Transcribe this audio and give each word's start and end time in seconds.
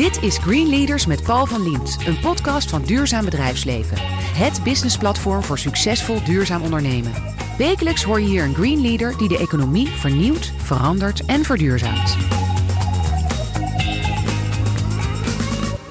Dit 0.00 0.22
is 0.22 0.38
Green 0.38 0.68
Leaders 0.68 1.06
met 1.06 1.22
Paul 1.22 1.46
van 1.46 1.62
Liemt, 1.62 1.98
een 2.06 2.20
podcast 2.20 2.70
van 2.70 2.82
Duurzaam 2.82 3.24
Bedrijfsleven. 3.24 3.96
Het 4.36 4.60
businessplatform 4.64 5.42
voor 5.42 5.58
succesvol 5.58 6.24
duurzaam 6.24 6.62
ondernemen. 6.62 7.12
Wekelijks 7.58 8.02
hoor 8.02 8.20
je 8.20 8.26
hier 8.26 8.44
een 8.44 8.54
Green 8.54 8.80
Leader 8.80 9.18
die 9.18 9.28
de 9.28 9.38
economie 9.38 9.86
vernieuwt, 9.86 10.52
verandert 10.56 11.24
en 11.24 11.44
verduurzaamt. 11.44 12.16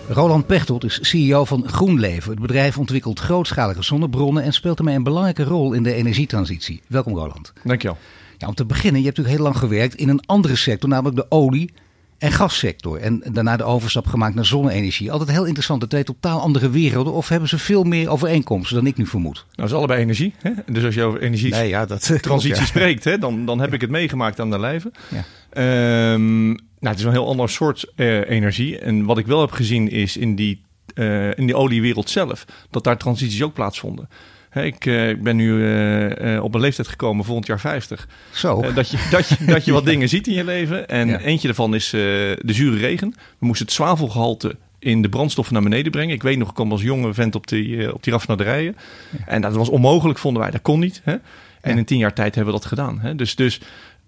Roland 0.07 0.45
Pechtold 0.45 0.83
is 0.83 0.99
CEO 1.01 1.45
van 1.45 1.67
GroenLeven. 1.67 2.31
Het 2.31 2.39
bedrijf 2.39 2.77
ontwikkelt 2.77 3.19
grootschalige 3.19 3.83
zonnebronnen 3.83 4.43
en 4.43 4.53
speelt 4.53 4.77
daarmee 4.77 4.95
een 4.95 5.03
belangrijke 5.03 5.43
rol 5.43 5.73
in 5.73 5.83
de 5.83 5.93
energietransitie. 5.93 6.81
Welkom 6.87 7.15
Roland. 7.15 7.53
Dankjewel. 7.63 7.97
Ja, 8.37 8.47
om 8.47 8.55
te 8.55 8.65
beginnen, 8.65 8.99
je 9.01 9.05
hebt 9.05 9.17
natuurlijk 9.17 9.43
heel 9.43 9.51
lang 9.51 9.71
gewerkt 9.71 9.95
in 9.95 10.09
een 10.09 10.25
andere 10.25 10.55
sector, 10.55 10.89
namelijk 10.89 11.15
de 11.15 11.25
olie- 11.29 11.71
en 12.19 12.31
gassector. 12.31 12.99
En 12.99 13.23
daarna 13.31 13.57
de 13.57 13.63
overstap 13.63 14.07
gemaakt 14.07 14.35
naar 14.35 14.45
zonne-energie. 14.45 15.11
Altijd 15.11 15.29
heel 15.29 15.45
interessant, 15.45 15.89
twee 15.89 16.03
totaal 16.03 16.41
andere 16.41 16.69
werelden. 16.69 17.13
Of 17.13 17.29
hebben 17.29 17.49
ze 17.49 17.57
veel 17.57 17.83
meer 17.83 18.09
overeenkomsten 18.09 18.75
dan 18.75 18.85
ik 18.85 18.97
nu 18.97 19.05
vermoed? 19.05 19.35
Nou, 19.35 19.45
het 19.55 19.69
is 19.69 19.73
allebei 19.73 20.01
energie. 20.01 20.33
Hè? 20.41 20.51
Dus 20.65 20.83
als 20.83 20.95
je 20.95 21.03
over 21.03 21.21
energie 21.21 21.51
nee, 21.51 21.69
ja, 21.69 21.85
dat, 21.85 22.17
transitie 22.21 22.65
spreekt, 22.75 23.03
hè, 23.03 23.17
dan, 23.17 23.45
dan 23.45 23.59
heb 23.59 23.73
ik 23.73 23.81
het 23.81 23.89
meegemaakt 23.89 24.39
aan 24.39 24.49
de 24.49 24.59
lijve. 24.59 24.91
Ja. 25.09 26.13
Um, 26.13 26.47
nou, 26.79 26.95
het 26.95 26.99
is 26.99 27.03
een 27.03 27.11
heel 27.11 27.27
ander 27.27 27.49
soort 27.49 27.91
uh, 27.95 28.29
energie. 28.29 28.79
En 28.79 29.05
wat 29.05 29.17
ik 29.17 29.27
wel 29.27 29.41
heb 29.41 29.51
gezien 29.51 29.89
is 29.89 30.17
in 30.17 30.35
die, 30.35 30.65
uh, 30.95 31.27
in 31.27 31.45
die 31.45 31.55
oliewereld 31.55 32.09
zelf, 32.09 32.45
dat 32.69 32.83
daar 32.83 32.97
transities 32.97 33.43
ook 33.43 33.53
plaatsvonden. 33.53 34.09
Ik, 34.53 34.85
uh, 34.85 35.09
ik 35.09 35.23
ben 35.23 35.35
nu 35.35 35.51
uh, 35.53 36.33
uh, 36.33 36.43
op 36.43 36.55
een 36.55 36.61
leeftijd 36.61 36.87
gekomen, 36.87 37.25
volgend 37.25 37.47
jaar 37.47 37.59
50. 37.59 38.07
Zo. 38.31 38.61
dat, 38.73 38.89
je, 38.89 39.07
dat, 39.11 39.27
je, 39.27 39.45
dat 39.45 39.65
je 39.65 39.71
wat 39.79 39.85
dingen 39.85 40.09
ziet 40.09 40.27
in 40.27 40.33
je 40.33 40.43
leven. 40.43 40.87
En 40.87 41.07
ja. 41.07 41.19
eentje 41.19 41.47
daarvan 41.47 41.75
is 41.75 41.89
de 41.89 42.37
zure 42.45 42.77
regen. 42.77 43.13
We 43.39 43.45
moesten 43.45 43.65
het 43.65 43.75
zwavelgehalte 43.75 44.55
in 44.79 45.01
de 45.01 45.09
brandstoffen 45.09 45.53
naar 45.53 45.63
beneden 45.63 45.91
brengen. 45.91 46.15
Ik 46.15 46.23
weet 46.23 46.37
nog, 46.37 46.47
ik 46.47 46.53
kwam 46.53 46.71
als 46.71 46.81
jonge 46.81 47.13
vent 47.13 47.35
op 47.35 47.47
die, 47.47 47.93
op 47.93 48.03
die 48.03 48.13
raffinaderijen. 48.13 48.75
Ja. 49.17 49.25
En 49.25 49.41
dat 49.41 49.55
was 49.55 49.69
onmogelijk, 49.69 50.19
vonden 50.19 50.41
wij. 50.41 50.51
Dat 50.51 50.61
kon 50.61 50.79
niet. 50.79 51.01
Hè? 51.03 51.15
En 51.61 51.77
in 51.77 51.85
tien 51.85 51.97
jaar 51.97 52.13
tijd 52.13 52.35
hebben 52.35 52.53
we 52.53 52.59
dat 52.59 52.69
gedaan. 52.69 52.99
Hè? 52.99 53.15
Dus, 53.15 53.35
dus 53.35 53.61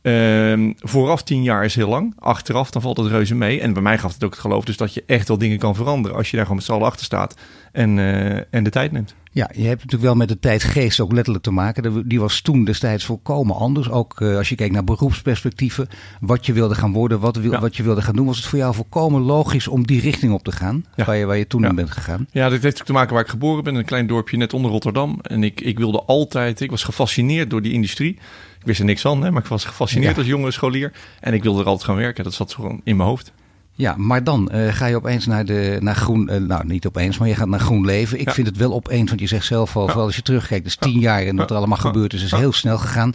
Um, 0.04 0.76
vooraf 0.80 1.24
tien 1.24 1.44
jaar 1.44 1.66
is 1.66 1.76
heel 1.76 1.90
lang. 1.90 2.14
Achteraf 2.20 2.72
dan 2.72 2.82
valt 2.82 2.98
het 2.98 3.08
reuze 3.08 3.36
mee. 3.36 3.60
En 3.60 3.74
bij 3.74 3.82
mij 3.82 3.98
gaf 3.98 4.14
het 4.14 4.24
ook 4.24 4.32
het 4.32 4.40
geloof 4.40 4.66
dus 4.66 4.78
dat 4.78 4.94
je 4.94 5.04
echt 5.06 5.28
wel 5.28 5.38
dingen 5.38 5.58
kan 5.58 5.76
veranderen. 5.76 6.18
Als 6.18 6.30
je 6.30 6.36
daar 6.36 6.46
gewoon 6.46 6.58
met 6.58 6.66
z'n 6.66 6.72
allen 6.72 6.88
achter 6.88 7.06
staat 7.06 7.36
en, 7.72 7.98
uh, 7.98 8.54
en 8.54 8.64
de 8.64 8.70
tijd 8.70 8.92
neemt. 8.92 9.16
Ja, 9.34 9.50
je 9.54 9.64
hebt 9.64 9.76
natuurlijk 9.76 10.04
wel 10.04 10.16
met 10.16 10.28
de 10.28 10.40
tijdgeest 10.40 11.00
ook 11.00 11.12
letterlijk 11.12 11.44
te 11.44 11.52
maken. 11.52 12.08
Die 12.08 12.20
was 12.20 12.42
toen 12.42 12.64
destijds 12.64 13.06
volkomen 13.06 13.56
anders. 13.56 13.90
Ook 13.90 14.20
uh, 14.20 14.38
als 14.38 14.50
je 14.50 14.56
kijkt 14.56 14.74
naar 14.74 14.84
beroepsperspectieven. 14.84 15.88
Wat 16.20 16.46
je 16.46 16.54
wilde 16.54 16.76
gaan 16.76 16.92
worden, 16.92 17.20
wat, 17.20 17.36
wil, 17.36 17.52
ja. 17.52 17.60
wat 17.60 17.76
je 17.76 17.84
wilde 17.84 18.02
gaan 18.02 18.16
doen. 18.16 18.26
Was 18.26 18.38
het 18.38 18.46
voor 18.46 18.60
jou 18.60 18.74
volkomen 18.74 19.22
logisch 19.22 19.68
om 19.68 19.86
die 19.86 20.02
richting 20.02 20.34
op 20.34 20.44
te 20.44 20.52
gaan? 20.52 20.86
Ja. 20.96 21.06
Waar, 21.06 21.16
je, 21.16 21.26
waar 21.26 21.38
je 21.38 21.48
toen 21.48 21.62
ja. 21.62 21.70
in 21.70 21.76
bent 21.76 21.92
gegaan? 21.92 22.28
Ja, 22.32 22.50
dat 22.50 22.62
heeft 22.62 22.80
ook 22.80 22.86
te 22.86 22.94
maken 22.94 23.14
waar 23.14 23.24
ik 23.24 23.30
geboren 23.30 23.64
ben. 23.64 23.76
Een 23.76 23.86
klein 23.86 24.08
dorpje 24.08 24.38
net 24.38 24.54
onder 24.54 24.72
Rotterdam. 24.72 25.20
En 25.22 25.44
ik, 25.44 25.62
ik 25.62 25.78
wilde 25.78 26.04
altijd, 26.04 26.62
ik 26.62 26.70
was 26.70 26.84
gefascineerd 26.84 27.50
door 27.50 27.62
die 27.62 27.74
industrie. 27.74 28.14
Ik 28.60 28.68
wist 28.68 28.80
er 28.80 28.86
niks 28.86 29.02
van, 29.02 29.24
hè, 29.24 29.32
maar 29.32 29.42
ik 29.42 29.48
was 29.48 29.66
gefascineerd 29.66 30.12
ja. 30.12 30.18
als 30.18 30.28
jonge 30.28 30.52
scholier. 30.52 30.92
En 31.20 31.34
ik 31.34 31.44
wilde 31.44 31.60
er 31.62 31.66
altijd 31.66 31.86
gaan 31.86 31.96
werken. 31.96 32.24
Dat 32.24 32.34
zat 32.34 32.54
gewoon 32.54 32.82
in 32.84 32.96
mijn 32.96 33.10
hoofd. 33.10 33.32
Ja, 33.82 33.96
maar 33.98 34.24
dan 34.24 34.50
uh, 34.54 34.74
ga 34.74 34.86
je 34.86 34.96
opeens 34.96 35.26
naar, 35.26 35.46
de, 35.46 35.78
naar 35.80 35.96
groen, 35.96 36.30
uh, 36.32 36.38
nou 36.38 36.66
niet 36.66 36.88
opeens, 36.88 37.18
maar 37.18 37.28
je 37.28 37.36
gaat 37.36 37.48
naar 37.48 37.60
groen 37.60 37.86
leven. 37.86 38.20
Ik 38.20 38.26
ja. 38.28 38.34
vind 38.34 38.48
het 38.48 38.58
wel 38.58 38.74
opeens, 38.74 39.10
want 39.10 39.22
je 39.22 39.28
zegt 39.28 39.46
zelf 39.46 39.76
al, 39.76 39.88
vooral 39.88 40.06
als 40.06 40.16
je 40.16 40.22
terugkijkt, 40.22 40.64
dus 40.64 40.76
tien 40.76 41.00
jaar 41.00 41.22
en 41.22 41.36
wat 41.36 41.50
er 41.50 41.56
allemaal 41.56 41.78
gebeurd 41.78 42.14
is, 42.14 42.24
is 42.24 42.32
heel 42.32 42.54
snel 42.54 42.78
gegaan. 42.78 43.14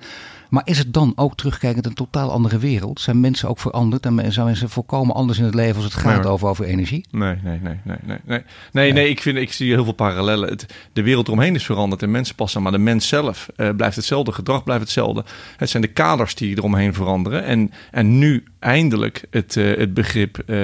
Maar 0.49 0.63
is 0.65 0.79
het 0.79 0.93
dan 0.93 1.13
ook 1.17 1.37
terugkijkend 1.37 1.87
een 1.87 1.95
totaal 1.95 2.31
andere 2.31 2.59
wereld? 2.59 3.01
Zijn 3.01 3.21
mensen 3.21 3.49
ook 3.49 3.59
veranderd 3.59 4.07
en 4.07 4.33
zijn 4.33 4.47
mensen 4.47 4.69
volkomen 4.69 5.15
anders 5.15 5.39
in 5.39 5.45
het 5.45 5.55
leven 5.55 5.75
als 5.77 5.85
het 5.85 5.95
gaat 5.95 6.23
nee, 6.23 6.33
over, 6.33 6.49
over 6.49 6.65
energie? 6.65 7.07
Nee, 7.11 7.37
nee, 7.43 7.59
nee, 7.63 7.77
nee, 7.85 7.97
nee, 8.03 8.19
nee. 8.25 8.43
Nee, 8.73 8.93
nee, 8.93 9.09
ik, 9.09 9.21
vind, 9.21 9.37
ik 9.37 9.53
zie 9.53 9.73
heel 9.73 9.85
veel 9.85 9.93
parallellen. 9.93 10.49
Het, 10.49 10.67
de 10.93 11.03
wereld 11.03 11.27
eromheen 11.27 11.55
is 11.55 11.65
veranderd 11.65 12.03
en 12.03 12.11
mensen 12.11 12.35
passen, 12.35 12.63
maar 12.63 12.73
de 12.73 12.79
mens 12.79 13.09
zelf 13.09 13.49
uh, 13.57 13.69
blijft 13.77 13.97
hetzelfde, 13.97 14.33
gedrag 14.33 14.65
blijft 14.65 14.83
hetzelfde. 14.83 15.25
Het 15.57 15.71
zijn 15.71 15.83
de 15.83 15.89
kaders 15.89 16.35
die 16.35 16.57
eromheen 16.57 16.95
veranderen. 16.95 17.45
En, 17.45 17.73
en 17.91 18.19
nu 18.19 18.45
eindelijk 18.59 19.25
het, 19.31 19.57
uh, 19.57 19.77
het 19.77 19.95
begrip, 19.95 20.43
uh, 20.47 20.57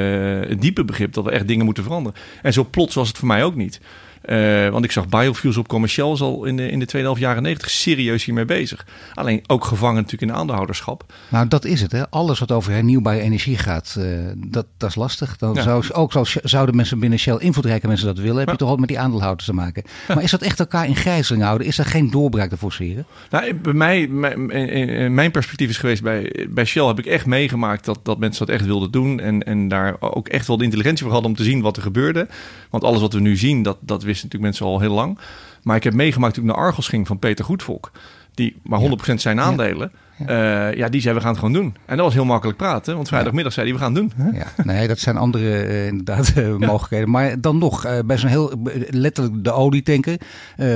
het 0.48 0.60
diepe 0.60 0.84
begrip 0.84 1.12
dat 1.12 1.24
we 1.24 1.30
echt 1.30 1.48
dingen 1.48 1.64
moeten 1.64 1.82
veranderen. 1.82 2.18
En 2.42 2.52
zo 2.52 2.66
plots 2.70 2.94
was 2.94 3.08
het 3.08 3.18
voor 3.18 3.28
mij 3.28 3.44
ook 3.44 3.54
niet. 3.54 3.80
Uh, 4.24 4.68
want 4.68 4.84
ik 4.84 4.92
zag 4.92 5.08
biofuels 5.08 5.56
op 5.56 5.68
commercieel 5.68 6.18
al 6.20 6.44
in 6.44 6.56
de, 6.56 6.70
in 6.70 6.78
de 6.78 6.86
tweede 6.86 7.06
helft 7.06 7.22
jaren 7.22 7.42
negentig 7.42 7.70
serieus 7.70 8.24
hiermee 8.24 8.44
bezig. 8.44 8.86
Alleen 9.14 9.44
ook 9.46 9.64
gevangen 9.64 9.94
natuurlijk 9.94 10.22
in 10.22 10.28
de 10.28 10.34
aandeelhouderschap. 10.34 11.12
Nou, 11.28 11.48
dat 11.48 11.64
is 11.64 11.80
het. 11.80 11.92
Hè? 11.92 12.10
Alles 12.10 12.38
wat 12.38 12.52
over 12.52 12.72
hernieuwbare 12.72 13.20
energie 13.20 13.58
gaat, 13.58 13.96
uh, 13.98 14.04
dat, 14.36 14.66
dat 14.76 14.88
is 14.88 14.94
lastig. 14.94 15.36
Dan 15.36 15.54
ja. 15.54 15.62
zou, 15.62 15.92
ook 15.92 16.12
zou, 16.12 16.26
zouden 16.42 16.76
mensen 16.76 16.98
binnen 16.98 17.18
Shell, 17.18 17.36
invloedrijke 17.38 17.86
mensen 17.86 18.06
dat 18.06 18.18
willen, 18.18 18.38
heb 18.38 18.50
je 18.50 18.56
toch 18.56 18.70
ook 18.70 18.78
met 18.78 18.88
die 18.88 18.98
aandeelhouders 18.98 19.46
te 19.46 19.54
maken. 19.54 19.82
Ja. 20.08 20.14
Maar 20.14 20.24
is 20.24 20.30
dat 20.30 20.42
echt 20.42 20.60
elkaar 20.60 20.86
in 20.86 20.96
gijzeling 20.96 21.44
houden? 21.44 21.66
Is 21.66 21.78
er 21.78 21.84
geen 21.84 22.10
doorbraak 22.10 22.48
te 22.48 22.56
forceren? 22.56 23.06
Nou, 23.30 23.54
bij 23.54 23.72
mij, 23.72 24.08
mijn, 24.08 25.14
mijn 25.14 25.30
perspectief 25.30 25.68
is 25.68 25.78
geweest 25.78 26.02
bij, 26.02 26.46
bij 26.50 26.64
Shell 26.64 26.86
heb 26.86 26.98
ik 26.98 27.06
echt 27.06 27.26
meegemaakt 27.26 27.84
dat, 27.84 27.98
dat 28.02 28.18
mensen 28.18 28.46
dat 28.46 28.54
echt 28.54 28.64
wilden 28.64 28.90
doen. 28.90 29.20
En, 29.20 29.42
en 29.42 29.68
daar 29.68 29.96
ook 30.00 30.28
echt 30.28 30.46
wel 30.46 30.56
de 30.56 30.64
intelligentie 30.64 31.04
voor 31.04 31.12
hadden 31.12 31.30
om 31.30 31.36
te 31.36 31.44
zien 31.44 31.60
wat 31.60 31.76
er 31.76 31.82
gebeurde. 31.82 32.28
Want 32.70 32.84
alles 32.84 33.00
wat 33.00 33.12
we 33.12 33.20
nu 33.20 33.36
zien, 33.36 33.62
dat, 33.62 33.78
dat 33.80 34.02
wisten 34.12 34.28
natuurlijk 34.28 34.42
mensen 34.42 34.66
al 34.66 34.80
heel 34.80 34.94
lang. 34.94 35.18
Maar 35.62 35.76
ik 35.76 35.84
heb 35.84 35.94
meegemaakt 35.94 36.34
toen 36.34 36.44
ik 36.44 36.50
naar 36.50 36.64
Argos 36.64 36.88
ging 36.88 37.06
van 37.06 37.18
Peter 37.18 37.44
Goedvolk. 37.44 37.90
Die 38.34 38.56
maar 38.62 38.80
100% 39.10 39.14
zijn 39.14 39.40
aandelen. 39.40 39.92
Ja. 40.26 40.70
Uh, 40.70 40.76
ja, 40.76 40.88
die 40.88 41.00
zei 41.00 41.14
we 41.14 41.20
gaan 41.20 41.30
het 41.30 41.38
gewoon 41.38 41.54
doen. 41.54 41.76
En 41.84 41.96
dat 41.96 42.04
was 42.04 42.14
heel 42.14 42.24
makkelijk 42.24 42.58
praten. 42.58 42.94
Want 42.94 43.08
vrijdagmiddag 43.08 43.52
zei 43.52 43.66
hij 43.66 43.74
we 43.74 43.82
gaan 43.82 43.94
het 43.94 44.02
doen. 44.16 44.34
Ja, 44.34 44.46
nee, 44.64 44.88
dat 44.88 44.98
zijn 44.98 45.16
andere 45.16 45.66
uh, 45.66 45.86
inderdaad 45.86 46.32
uh, 46.36 46.56
mogelijkheden. 46.56 47.10
Maar 47.10 47.40
dan 47.40 47.58
nog, 47.58 48.02
bij 48.04 48.18
zo'n 48.18 48.28
heel 48.28 48.52
letterlijk 48.88 49.44
de 49.44 49.52
olietanker. 49.52 50.20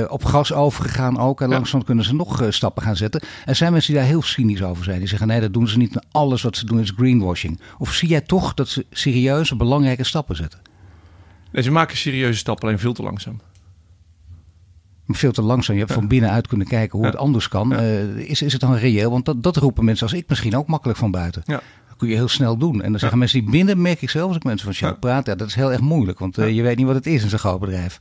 op 0.07 0.23
gas 0.23 0.53
overgegaan 0.53 1.19
ook. 1.19 1.41
En 1.41 1.49
langzaam 1.49 1.83
kunnen 1.83 2.03
ze 2.03 2.15
nog 2.15 2.45
stappen 2.49 2.83
gaan 2.83 2.95
zetten. 2.95 3.21
Er 3.45 3.55
zijn 3.55 3.71
mensen 3.71 3.91
die 3.91 4.01
daar 4.01 4.09
heel 4.09 4.21
cynisch 4.21 4.63
over 4.63 4.83
zijn. 4.83 4.99
Die 4.99 5.07
zeggen 5.07 5.27
nee, 5.27 5.39
dat 5.39 5.53
doen 5.53 5.67
ze 5.67 5.77
niet. 5.77 5.99
Alles 6.11 6.41
wat 6.41 6.57
ze 6.57 6.65
doen 6.65 6.79
is 6.79 6.93
greenwashing. 6.97 7.59
Of 7.77 7.93
zie 7.93 8.09
jij 8.09 8.21
toch 8.21 8.53
dat 8.53 8.67
ze 8.67 8.85
serieuze 8.91 9.55
belangrijke 9.55 10.03
stappen 10.03 10.35
zetten? 10.35 10.59
Nee, 11.57 11.65
ze 11.65 11.71
maken 11.71 11.97
serieuze 11.97 12.37
stappen, 12.37 12.67
alleen 12.67 12.79
veel 12.79 12.93
te 12.93 13.03
langzaam. 13.03 13.39
Veel 15.07 15.31
te 15.31 15.41
langzaam. 15.41 15.75
Je 15.75 15.81
hebt 15.81 15.93
ja. 15.93 15.99
van 15.99 16.07
binnenuit 16.07 16.47
kunnen 16.47 16.67
kijken 16.67 16.97
hoe 16.97 17.07
ja. 17.07 17.11
het 17.11 17.21
anders 17.21 17.47
kan. 17.47 17.69
Ja. 17.69 17.81
Uh, 17.81 18.17
is, 18.17 18.41
is 18.41 18.51
het 18.51 18.61
dan 18.61 18.75
reëel? 18.75 19.11
Want 19.11 19.25
dat, 19.25 19.43
dat 19.43 19.57
roepen 19.57 19.85
mensen 19.85 20.07
als 20.07 20.15
ik 20.15 20.29
misschien 20.29 20.55
ook 20.55 20.67
makkelijk 20.67 20.99
van 20.99 21.11
buiten. 21.11 21.43
Dat 21.45 21.61
kun 21.97 22.07
je 22.07 22.15
heel 22.15 22.27
snel 22.27 22.57
doen. 22.57 22.81
En 22.81 22.91
dan 22.91 22.99
zeggen 22.99 23.19
mensen 23.19 23.39
die 23.39 23.49
binnen, 23.49 23.81
merk 23.81 24.01
ik 24.01 24.09
zelf 24.09 24.27
als 24.27 24.35
ik 24.35 24.43
mensen 24.43 24.65
van 24.65 24.73
Shell 24.75 24.93
praat. 24.93 25.25
Ja, 25.25 25.35
dat 25.35 25.47
is 25.47 25.55
heel 25.55 25.71
erg 25.71 25.81
moeilijk. 25.81 26.19
Want 26.19 26.37
uh, 26.37 26.55
je 26.55 26.61
weet 26.61 26.77
niet 26.77 26.85
wat 26.85 26.95
het 26.95 27.05
is 27.05 27.23
in 27.23 27.29
zo'n 27.29 27.39
groot 27.39 27.59
bedrijf. 27.59 27.99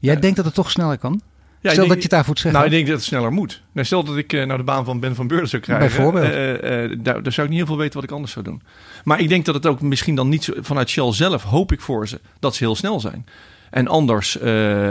Jij 0.00 0.20
denkt 0.20 0.36
dat 0.36 0.44
het 0.44 0.54
toch 0.54 0.70
sneller 0.70 0.98
kan? 0.98 1.20
Ja, 1.64 1.70
stel 1.70 1.84
denk, 1.84 1.94
dat 1.94 1.96
je 1.96 2.02
het 2.02 2.10
daarvoor 2.10 2.38
zegt. 2.38 2.54
Nou, 2.54 2.66
ik 2.66 2.70
denk 2.70 2.86
dat 2.86 2.96
het 2.96 3.04
sneller 3.04 3.32
moet. 3.32 3.62
Nou, 3.72 3.86
stel 3.86 4.04
dat 4.04 4.16
ik 4.16 4.32
uh, 4.32 4.44
nou 4.44 4.58
de 4.58 4.64
baan 4.64 4.84
van 4.84 5.00
Ben 5.00 5.14
van 5.14 5.26
Beurden 5.26 5.48
zou 5.48 5.62
krijgen. 5.62 5.86
Bijvoorbeeld. 5.86 6.32
Uh, 6.32 6.52
uh, 6.52 6.98
daar, 6.98 7.22
daar, 7.22 7.32
zou 7.32 7.46
ik 7.46 7.48
niet 7.48 7.58
heel 7.58 7.66
veel 7.66 7.76
weten 7.76 7.94
wat 7.94 8.04
ik 8.04 8.10
anders 8.10 8.32
zou 8.32 8.44
doen. 8.44 8.62
Maar 9.04 9.20
ik 9.20 9.28
denk 9.28 9.44
dat 9.44 9.54
het 9.54 9.66
ook 9.66 9.80
misschien 9.80 10.14
dan 10.14 10.28
niet 10.28 10.44
zo, 10.44 10.52
vanuit 10.60 10.88
Shell 10.88 11.12
zelf 11.12 11.42
hoop 11.42 11.72
ik 11.72 11.80
voor 11.80 12.08
ze 12.08 12.20
dat 12.40 12.54
ze 12.54 12.64
heel 12.64 12.74
snel 12.74 13.00
zijn. 13.00 13.26
En 13.70 13.88
anders, 13.88 14.38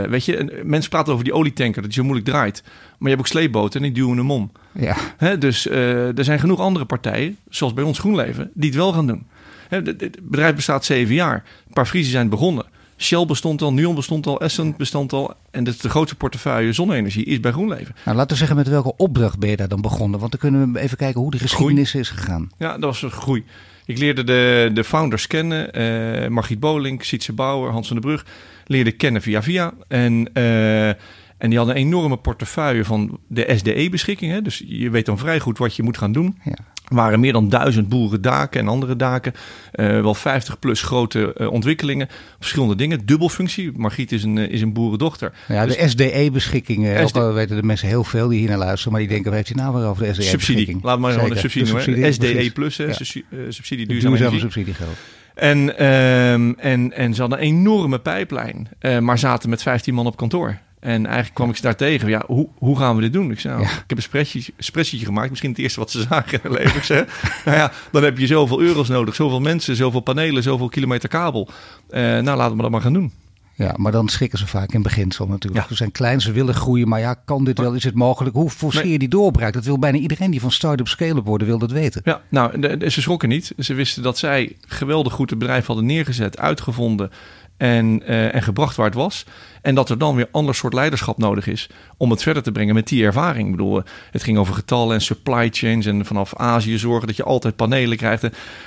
weet 0.08 0.24
je, 0.24 0.62
mensen 0.64 0.90
praten 0.90 1.12
over 1.12 1.24
die 1.24 1.34
olietanker 1.34 1.82
dat 1.82 1.94
je 1.94 2.00
zo 2.00 2.06
moeilijk 2.06 2.28
draait. 2.28 2.62
Maar 2.64 2.98
je 2.98 3.08
hebt 3.08 3.20
ook 3.20 3.26
sleepboten 3.26 3.80
en 3.80 3.86
die 3.86 4.02
duwen 4.02 4.16
hem 4.16 4.30
om. 4.30 4.52
Ja. 4.72 4.96
Hè, 5.16 5.38
dus 5.38 5.66
er 5.70 6.24
zijn 6.24 6.38
genoeg 6.38 6.60
andere 6.60 6.84
partijen, 6.84 7.36
zoals 7.48 7.74
bij 7.74 7.84
ons 7.84 7.98
GroenLeven, 7.98 8.50
die 8.54 8.68
het 8.68 8.78
wel 8.78 8.92
gaan 8.92 9.06
doen. 9.06 9.26
Hè, 9.68 9.76
het 9.76 10.18
bedrijf 10.22 10.54
bestaat 10.54 10.84
zeven 10.84 11.14
jaar. 11.14 11.44
Een 11.66 11.72
paar 11.72 11.86
Friesen 11.86 12.12
zijn 12.12 12.28
begonnen. 12.28 12.66
Shell 13.04 13.26
bestond 13.26 13.62
al, 13.62 13.72
Nuon 13.72 13.94
bestond 13.94 14.26
al, 14.26 14.40
Essent 14.40 14.76
bestond 14.76 15.12
al. 15.12 15.34
En 15.50 15.66
is 15.66 15.78
de 15.78 15.88
grootste 15.88 16.16
portefeuille 16.16 16.72
zonne-energie 16.72 17.24
is 17.24 17.40
bij 17.40 17.52
GroenLeven. 17.52 17.94
Nou, 18.04 18.16
laten 18.16 18.30
we 18.30 18.36
zeggen 18.36 18.56
met 18.56 18.68
welke 18.68 18.96
opdracht 18.96 19.38
ben 19.38 19.50
je 19.50 19.56
daar 19.56 19.68
dan 19.68 19.80
begonnen? 19.80 20.18
Want 20.18 20.30
dan 20.30 20.40
kunnen 20.40 20.72
we 20.72 20.80
even 20.80 20.96
kijken 20.96 21.20
hoe 21.20 21.30
de 21.30 21.38
geschiedenis 21.38 21.90
groei. 21.90 22.04
is 22.04 22.10
gegaan. 22.10 22.50
Ja, 22.58 22.72
dat 22.72 22.80
was 22.80 23.02
een 23.02 23.10
groei. 23.10 23.44
Ik 23.86 23.98
leerde 23.98 24.24
de, 24.24 24.70
de 24.74 24.84
founders 24.84 25.26
kennen. 25.26 25.78
Uh, 25.78 26.28
Margriet 26.28 26.60
Bolink, 26.60 27.02
Sietse 27.02 27.32
Bauer, 27.32 27.70
Hans 27.70 27.86
van 27.86 27.96
der 28.00 28.06
Brug. 28.06 28.24
Leerde 28.66 28.92
kennen 28.92 29.22
via 29.22 29.42
via. 29.42 29.72
En... 29.88 30.28
Uh, 30.34 30.90
en 31.38 31.48
die 31.48 31.58
hadden 31.58 31.76
een 31.76 31.82
enorme 31.82 32.16
portefeuille 32.16 32.84
van 32.84 33.18
de 33.28 33.52
SDE-beschikkingen. 33.56 34.44
Dus 34.44 34.62
je 34.66 34.90
weet 34.90 35.06
dan 35.06 35.18
vrij 35.18 35.40
goed 35.40 35.58
wat 35.58 35.76
je 35.76 35.82
moet 35.82 35.98
gaan 35.98 36.12
doen. 36.12 36.38
Ja. 36.44 36.56
Er 36.88 36.94
waren 36.94 37.20
meer 37.20 37.32
dan 37.32 37.48
duizend 37.48 37.88
boerendaken 37.88 38.60
en 38.60 38.68
andere 38.68 38.96
daken. 38.96 39.32
Uh, 39.74 40.00
wel 40.00 40.14
50 40.14 40.58
plus 40.58 40.82
grote 40.82 41.34
uh, 41.36 41.52
ontwikkelingen. 41.52 42.08
Verschillende 42.38 42.76
dingen. 42.76 43.06
Dubbelfunctie. 43.06 43.72
Margriet 43.76 44.12
is 44.12 44.22
een, 44.22 44.36
uh, 44.36 44.48
is 44.48 44.60
een 44.60 44.72
boerendochter. 44.72 45.32
Ja, 45.48 45.66
dus 45.66 45.76
de 45.76 45.88
SDE-beschikkingen. 45.88 47.08
SD... 47.08 47.16
Ook 47.16 47.22
al 47.22 47.32
weten 47.32 47.56
de 47.56 47.62
mensen 47.62 47.88
heel 47.88 48.04
veel 48.04 48.28
die 48.28 48.38
hier 48.38 48.48
naar 48.48 48.58
luisteren. 48.58 48.92
Maar 48.92 49.00
die 49.00 49.10
denken, 49.10 49.26
wat 49.26 49.34
heeft 49.34 49.54
hij 49.54 49.64
nou 49.64 49.76
weer 49.76 49.86
over 49.86 50.02
de 50.02 50.12
SDE-beschikking? 50.12 50.56
Subsidie. 50.56 50.78
Laat 50.82 50.98
maar 50.98 51.12
gewoon 51.12 51.30
een 51.30 51.36
subsidie 51.36 51.72
noemen. 51.74 52.14
SDE 52.14 52.50
plus. 52.54 52.76
Ja. 52.76 52.92
Subsidie 53.48 53.86
duurzame, 53.86 54.16
duurzame 54.16 54.38
subsidiegeld. 54.40 54.96
En, 55.34 55.86
um, 55.86 56.54
en, 56.58 56.92
en 56.92 57.14
ze 57.14 57.20
hadden 57.20 57.38
een 57.38 57.44
enorme 57.44 57.98
pijplijn. 57.98 58.68
Maar 59.00 59.18
zaten 59.18 59.50
met 59.50 59.62
15 59.62 59.94
man 59.94 60.06
op 60.06 60.16
kantoor. 60.16 60.58
En 60.84 61.04
eigenlijk 61.06 61.34
kwam 61.34 61.50
ik 61.50 61.56
ze 61.56 61.62
daar 61.62 61.76
tegen. 61.76 62.08
Ja, 62.08 62.22
hoe, 62.26 62.48
hoe 62.58 62.78
gaan 62.78 62.96
we 62.96 63.02
dit 63.02 63.12
doen? 63.12 63.30
Ik 63.30 63.40
zei, 63.40 63.54
nou, 63.54 63.66
ik 63.66 63.84
heb 63.86 63.96
een 63.96 64.02
spreadsheetje, 64.58 65.06
gemaakt. 65.06 65.30
Misschien 65.30 65.50
het 65.50 65.58
eerste 65.58 65.80
wat 65.80 65.90
ze 65.90 66.00
zagen 66.08 66.32
in 66.32 66.38
hun 66.42 66.52
leven. 66.52 66.76
Ik 66.76 66.82
zei, 66.82 67.04
nou 67.44 67.56
ja, 67.56 67.72
dan 67.92 68.02
heb 68.02 68.18
je 68.18 68.26
zoveel 68.26 68.60
euro's 68.60 68.88
nodig. 68.88 69.14
Zoveel 69.14 69.40
mensen, 69.40 69.76
zoveel 69.76 70.00
panelen, 70.00 70.42
zoveel 70.42 70.68
kilometer 70.68 71.08
kabel. 71.08 71.48
Uh, 71.90 72.00
nou, 72.00 72.36
laten 72.36 72.56
we 72.56 72.62
dat 72.62 72.70
maar 72.70 72.80
gaan 72.80 72.92
doen. 72.92 73.12
Ja, 73.56 73.74
maar 73.76 73.92
dan 73.92 74.08
schrikken 74.08 74.38
ze 74.38 74.46
vaak 74.46 74.72
in 74.72 74.82
beginsel 74.82 75.26
natuurlijk. 75.26 75.66
Ze 75.68 75.74
zijn 75.74 75.92
klein, 75.92 76.20
ze 76.20 76.32
willen 76.32 76.54
groeien, 76.54 76.88
maar 76.88 77.00
ja, 77.00 77.14
kan 77.14 77.44
dit 77.44 77.58
wel? 77.58 77.72
Is 77.72 77.84
het 77.84 77.94
mogelijk? 77.94 78.34
Hoe 78.34 78.50
forceer 78.50 78.86
je 78.86 78.98
die 78.98 79.08
doorbraak? 79.08 79.52
Dat 79.52 79.64
wil 79.64 79.78
bijna 79.78 79.98
iedereen 79.98 80.30
die 80.30 80.40
van 80.40 80.50
start-up 80.50 80.88
scale-up 80.88 81.26
worden, 81.26 81.46
wil 81.46 81.58
dat 81.58 81.70
weten. 81.70 82.00
Ja, 82.04 82.20
nou, 82.28 82.78
ze 82.90 83.00
schrokken 83.00 83.28
niet. 83.28 83.52
Ze 83.58 83.74
wisten 83.74 84.02
dat 84.02 84.18
zij 84.18 84.56
geweldig 84.60 85.12
goed 85.12 85.30
het 85.30 85.38
bedrijf 85.38 85.66
hadden 85.66 85.86
neergezet, 85.86 86.38
uitgevonden 86.38 87.10
en, 87.56 88.02
uh, 88.02 88.34
en 88.34 88.42
gebracht 88.42 88.76
waar 88.76 88.86
het 88.86 88.94
was. 88.94 89.24
En 89.62 89.74
dat 89.74 89.90
er 89.90 89.98
dan 89.98 90.14
weer 90.14 90.28
ander 90.30 90.54
soort 90.54 90.72
leiderschap 90.72 91.18
nodig 91.18 91.46
is 91.46 91.68
om 91.96 92.10
het 92.10 92.22
verder 92.22 92.42
te 92.42 92.52
brengen 92.52 92.74
met 92.74 92.88
die 92.88 93.04
ervaring. 93.04 93.44
Ik 93.44 93.56
bedoel, 93.56 93.78
eh, 93.78 93.84
het 94.10 94.22
ging 94.22 94.38
over 94.38 94.54
getallen 94.54 94.94
en 94.94 95.00
supply 95.00 95.48
chains 95.52 95.86
en 95.86 96.04
vanaf 96.04 96.36
Azië 96.36 96.78
zorgen 96.78 97.06
dat 97.06 97.16
je 97.16 97.24
altijd 97.24 97.56
panelen 97.56 97.96
krijgt. 97.96 98.22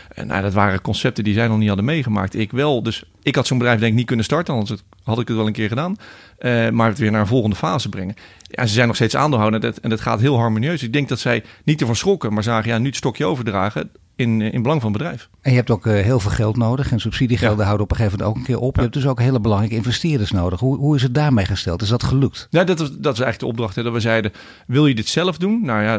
En 0.10 0.28
nou, 0.28 0.42
dat 0.42 0.54
waren 0.54 0.82
concepten 0.82 1.24
die 1.24 1.34
zij 1.34 1.48
nog 1.48 1.58
niet 1.58 1.68
hadden 1.68 1.86
meegemaakt. 1.86 2.36
Ik 2.36 2.52
wel. 2.52 2.84
Dus 2.84 3.04
ik 3.24 3.36
had 3.36 3.48
zo'n 3.48 3.58
bedrijf 3.58 3.80
denk 3.80 3.92
ik 3.92 3.98
niet 3.98 4.08
kunnen 4.08 4.26
starten, 4.26 4.54
anders 4.54 4.82
had 5.04 5.20
ik 5.20 5.28
het 5.28 5.38
wel 5.38 5.48
een 5.48 5.54
keer 5.54 5.68
gedaan. 5.68 5.96
Uh, 6.40 6.70
maar 6.70 6.90
het 6.90 6.98
weer 6.98 7.12
naar 7.12 7.22
een 7.22 7.28
volgende 7.28 7.56
fase 7.56 7.90
brengen. 7.90 8.16
Ja, 8.42 8.66
ze 8.66 8.74
zijn 8.74 8.88
nog 8.88 8.96
steeds 8.96 9.16
aandeelhouder 9.16 9.62
en 9.62 9.68
dat, 9.68 9.78
en 9.78 9.90
dat 9.90 10.02
gaat 10.02 10.20
heel 10.20 10.38
harmonieus. 10.38 10.84
Ik 10.84 10.94
denk 10.94 11.10
dat 11.10 11.20
zij 11.20 11.44
niet 11.64 11.80
ervan 11.80 11.96
schrokken, 11.96 12.34
maar 12.34 12.44
zagen 12.44 12.70
ja, 12.70 12.78
nu 12.78 12.88
het 12.88 12.96
stokje 12.96 13.26
overdragen 13.26 13.92
in, 14.18 14.42
in 14.42 14.62
belang 14.62 14.82
van 14.82 14.92
het 14.92 15.02
bedrijf. 15.02 15.30
En 15.42 15.52
je 15.52 15.58
hebt 15.58 15.70
ook 15.70 15.86
uh, 15.86 15.94
heel 15.94 16.20
veel 16.20 16.32
geld 16.32 16.58
nodig 16.58 16.92
en 16.92 17.00
subsidiegelden 17.00 17.66
houden 17.66 17.84
op 17.84 17.92
een 17.92 17.98
gegeven 17.98 18.18
moment 18.18 18.36
ook 18.36 18.42
een 18.42 18.54
keer 18.54 18.60
op. 18.66 18.76
Je 18.76 18.82
hebt 18.82 18.94
dus 18.94 19.08
ook 19.08 19.20
hele 19.20 19.40
belangrijke 19.40 19.76
investeerders 19.76 20.32
nodig. 20.32 20.60
Hoe, 20.60 20.78
hoe 20.78 20.96
is 20.96 21.04
het 21.04 21.14
daarmee 21.14 21.46
gesteld? 21.46 21.82
Is 21.82 21.90
dat 21.90 22.04
gelukt? 22.04 22.48
Ja, 22.50 22.64
dat, 22.64 22.80
is, 22.80 22.90
dat 22.92 23.14
is 23.14 23.20
eigenlijk 23.20 23.40
de 23.40 23.46
opdracht. 23.46 23.76
Hè, 23.76 23.84
dat 23.84 23.94
we 23.94 24.00
zeiden, 24.00 24.32
wil 24.68 24.88
je 24.88 24.96
dit 24.96 25.08
zelf 25.08 25.38
doen? 25.38 25.66
Nou 25.66 25.84
ja, 25.84 25.98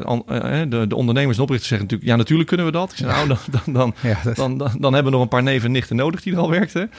de, 0.64 0.86
de 0.86 0.96
ondernemers 0.96 1.36
en 1.36 1.42
oprichters 1.42 1.68
zeggen 1.68 1.86
natuurlijk, 1.86 2.10
ja 2.10 2.16
natuurlijk 2.16 2.48
kunnen 2.48 2.66
we 2.66 2.72
dat. 2.72 2.90
Ik 2.90 2.96
zei, 2.96 3.12
nou, 3.12 3.28
dan, 3.28 3.38
dan, 3.50 3.72
dan, 3.72 3.94
dan, 4.34 4.58
dan, 4.58 4.70
dan, 4.78 4.92
hebben 4.92 5.12
we 5.12 5.18
nog 5.18 5.22
een 5.22 5.28
paar 5.28 5.42
neven 5.42 5.66
en 5.66 5.72
nichten 5.72 5.96
nodig 5.96 6.22
die 6.22 6.32
er 6.32 6.38
al 6.38 6.50
werkten. 6.50 6.90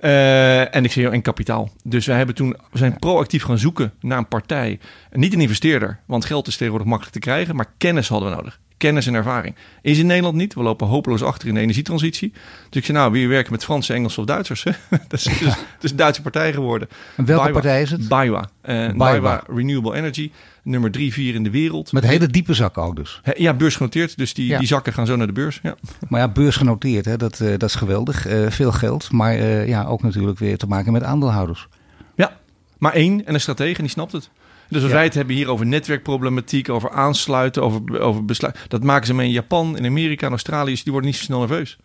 Uh, 0.00 0.74
en 0.74 0.84
ik 0.84 0.92
zie 0.92 1.08
en 1.08 1.22
kapitaal. 1.22 1.70
Dus 1.84 2.06
wij 2.06 2.16
hebben 2.16 2.34
toen, 2.34 2.56
we 2.70 2.78
zijn 2.78 2.98
proactief 2.98 3.42
gaan 3.42 3.58
zoeken 3.58 3.92
naar 4.00 4.18
een 4.18 4.28
partij. 4.28 4.78
Niet 5.12 5.32
een 5.32 5.40
investeerder, 5.40 6.00
want 6.06 6.24
geld 6.24 6.46
is 6.46 6.56
tegenwoordig 6.56 6.88
makkelijk 6.88 7.14
te 7.14 7.22
krijgen, 7.22 7.56
maar 7.56 7.72
kennis 7.78 8.08
hadden 8.08 8.30
we 8.30 8.36
nodig 8.36 8.60
kennis 8.76 9.06
en 9.06 9.14
ervaring. 9.14 9.54
Is 9.82 9.98
in 9.98 10.06
Nederland 10.06 10.36
niet. 10.36 10.54
We 10.54 10.62
lopen 10.62 10.86
hopeloos 10.86 11.22
achter 11.22 11.48
in 11.48 11.54
de 11.54 11.60
energietransitie. 11.60 12.32
Dus 12.68 12.80
ik 12.80 12.84
zei, 12.84 12.98
nou, 12.98 13.12
wie 13.12 13.28
werken 13.28 13.52
met 13.52 13.64
Franse, 13.64 13.92
Engelse 13.92 14.20
of 14.20 14.26
Duitsers? 14.26 14.62
dat, 15.08 15.12
is, 15.12 15.22
dus, 15.22 15.40
het 15.40 15.84
is 15.84 15.90
een 15.90 15.96
Duitse 15.96 16.22
partij 16.22 16.52
geworden. 16.52 16.88
En 17.16 17.24
welke 17.24 17.50
partij 17.50 17.82
is 17.82 17.90
het? 17.90 18.08
BayWa. 18.08 18.48
Uh, 18.64 18.92
BayWa 18.92 19.42
Renewable 19.46 19.94
Energy. 19.94 20.30
Nummer 20.62 20.90
drie, 20.90 21.12
vier 21.12 21.34
in 21.34 21.42
de 21.42 21.50
wereld. 21.50 21.92
Met 21.92 22.04
hele 22.04 22.26
diepe 22.26 22.54
zakken 22.54 22.82
ook 22.82 22.96
dus. 22.96 23.20
Ja, 23.36 23.54
beursgenoteerd. 23.54 24.16
Dus 24.16 24.34
die, 24.34 24.58
die 24.58 24.66
zakken 24.66 24.92
gaan 24.92 25.06
zo 25.06 25.16
naar 25.16 25.26
de 25.26 25.32
beurs. 25.32 25.60
Ja. 25.62 25.74
Maar 26.08 26.20
ja, 26.20 26.28
beursgenoteerd, 26.28 27.04
hè, 27.04 27.16
dat, 27.16 27.40
uh, 27.40 27.48
dat 27.48 27.68
is 27.68 27.74
geweldig. 27.74 28.28
Uh, 28.28 28.50
veel 28.50 28.72
geld. 28.72 29.12
Maar 29.12 29.36
ja, 29.66 29.84
ook 29.84 30.02
natuurlijk 30.02 30.38
weer 30.38 30.58
te 30.58 30.66
maken 30.66 30.92
met 30.92 31.02
aandeelhouders. 31.02 31.68
Ja, 32.14 32.36
maar 32.78 32.92
één 32.92 33.26
en 33.26 33.34
een 33.34 33.40
stratege, 33.40 33.80
die 33.80 33.90
snapt 33.90 34.12
het. 34.12 34.30
Dus 34.68 34.82
als 34.82 34.92
wij 34.92 35.04
het 35.04 35.14
hebben 35.14 35.34
hier 35.34 35.48
over 35.48 35.66
netwerkproblematiek, 35.66 36.68
over 36.68 36.90
aansluiten, 36.90 37.62
over, 37.62 38.00
over 38.00 38.24
besluit. 38.24 38.58
Dat 38.68 38.82
maken 38.82 39.06
ze 39.06 39.14
mee 39.14 39.26
in 39.26 39.32
Japan, 39.32 39.76
in 39.76 39.86
Amerika, 39.86 40.26
in 40.26 40.32
Australië. 40.32 40.70
Dus 40.70 40.82
die 40.82 40.92
worden 40.92 41.10
niet 41.10 41.18
zo 41.18 41.24
snel 41.24 41.38
nerveus. 41.38 41.78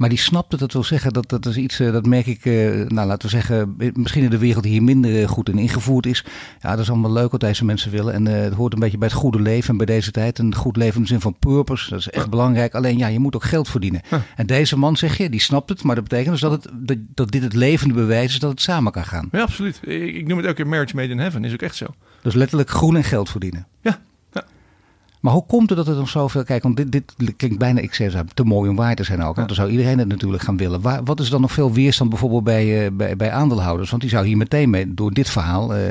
Maar 0.00 0.08
die 0.08 0.18
snapte 0.18 0.56
dat 0.56 0.72
wil 0.72 0.84
zeggen, 0.84 1.12
dat, 1.12 1.28
dat 1.28 1.46
is 1.46 1.56
iets, 1.56 1.80
eh, 1.80 1.92
dat 1.92 2.06
merk 2.06 2.26
ik, 2.26 2.44
eh, 2.44 2.52
nou 2.86 3.06
laten 3.06 3.30
we 3.30 3.36
zeggen, 3.36 3.76
misschien 3.94 4.22
in 4.22 4.30
de 4.30 4.38
wereld 4.38 4.62
die 4.62 4.72
hier 4.72 4.82
minder 4.82 5.22
eh, 5.22 5.28
goed 5.28 5.48
in 5.48 5.58
ingevoerd 5.58 6.06
is. 6.06 6.24
Ja, 6.60 6.70
dat 6.70 6.78
is 6.78 6.90
allemaal 6.90 7.12
leuk 7.12 7.30
wat 7.30 7.40
deze 7.40 7.64
mensen 7.64 7.90
willen. 7.90 8.14
En 8.14 8.26
het 8.26 8.54
hoort 8.54 8.72
een 8.72 8.78
beetje 8.78 8.98
bij 8.98 9.08
het 9.08 9.16
goede 9.16 9.40
leven 9.40 9.70
en 9.70 9.76
bij 9.76 9.86
deze 9.86 10.10
tijd. 10.10 10.38
Een 10.38 10.54
goed 10.54 10.76
leven 10.76 10.96
in 10.96 11.02
de 11.02 11.08
zin 11.08 11.20
van 11.20 11.36
purpose, 11.38 11.90
dat 11.90 11.98
is 11.98 12.08
echt 12.08 12.30
belangrijk. 12.30 12.74
Alleen 12.74 12.98
ja, 12.98 13.06
je 13.06 13.18
moet 13.18 13.34
ook 13.34 13.44
geld 13.44 13.68
verdienen. 13.68 14.00
En 14.36 14.46
deze 14.46 14.78
man, 14.78 14.96
zeg 14.96 15.16
je, 15.16 15.30
die 15.30 15.40
snapt 15.40 15.68
het. 15.68 15.82
Maar 15.82 15.94
dat 15.94 16.04
betekent 16.04 16.30
dus 16.30 16.40
dat, 16.40 16.52
het, 16.52 16.72
dat, 16.72 16.98
dat 17.14 17.30
dit 17.30 17.42
het 17.42 17.54
levende 17.54 17.94
bewijs 17.94 18.32
is 18.32 18.38
dat 18.38 18.50
het 18.50 18.60
samen 18.60 18.92
kan 18.92 19.04
gaan. 19.04 19.28
Ja, 19.32 19.40
absoluut. 19.40 19.80
Ik, 19.82 20.14
ik 20.14 20.26
noem 20.26 20.38
het 20.38 20.46
ook 20.46 20.58
een 20.58 20.68
marriage 20.68 20.96
made 20.96 21.08
in 21.08 21.18
heaven, 21.18 21.44
is 21.44 21.52
ook 21.52 21.62
echt 21.62 21.76
zo. 21.76 21.86
Dus 22.22 22.34
letterlijk 22.34 22.70
groen 22.70 22.96
en 22.96 23.04
geld 23.04 23.30
verdienen. 23.30 23.66
Ja, 23.80 23.98
maar 25.20 25.32
hoe 25.32 25.46
komt 25.46 25.68
het 25.68 25.78
dat 25.78 25.88
er 25.88 25.94
nog 25.94 26.08
zoveel... 26.08 26.44
Kijk, 26.44 26.62
want 26.62 26.76
dit, 26.76 26.92
dit 26.92 27.36
klinkt 27.36 27.58
bijna, 27.58 27.80
ik 27.80 27.94
zeg 27.94 28.22
te 28.34 28.44
mooi 28.44 28.70
om 28.70 28.76
waar 28.76 28.94
te 28.94 29.04
zijn 29.04 29.22
ook. 29.22 29.36
Want 29.36 29.46
dan 29.46 29.56
zou 29.56 29.70
iedereen 29.70 29.98
het 29.98 30.08
natuurlijk 30.08 30.42
gaan 30.42 30.56
willen. 30.56 30.80
Waar, 30.80 31.04
wat 31.04 31.20
is 31.20 31.30
dan 31.30 31.40
nog 31.40 31.52
veel 31.52 31.72
weerstand 31.72 32.10
bijvoorbeeld 32.10 32.44
bij, 32.44 32.84
uh, 32.84 32.90
bij, 32.92 33.16
bij 33.16 33.30
aandeelhouders? 33.30 33.90
Want 33.90 34.02
die 34.02 34.10
zou 34.10 34.26
hier 34.26 34.36
meteen 34.36 34.70
mee, 34.70 34.94
door 34.94 35.12
dit 35.12 35.30
verhaal 35.30 35.76
uh, 35.76 35.82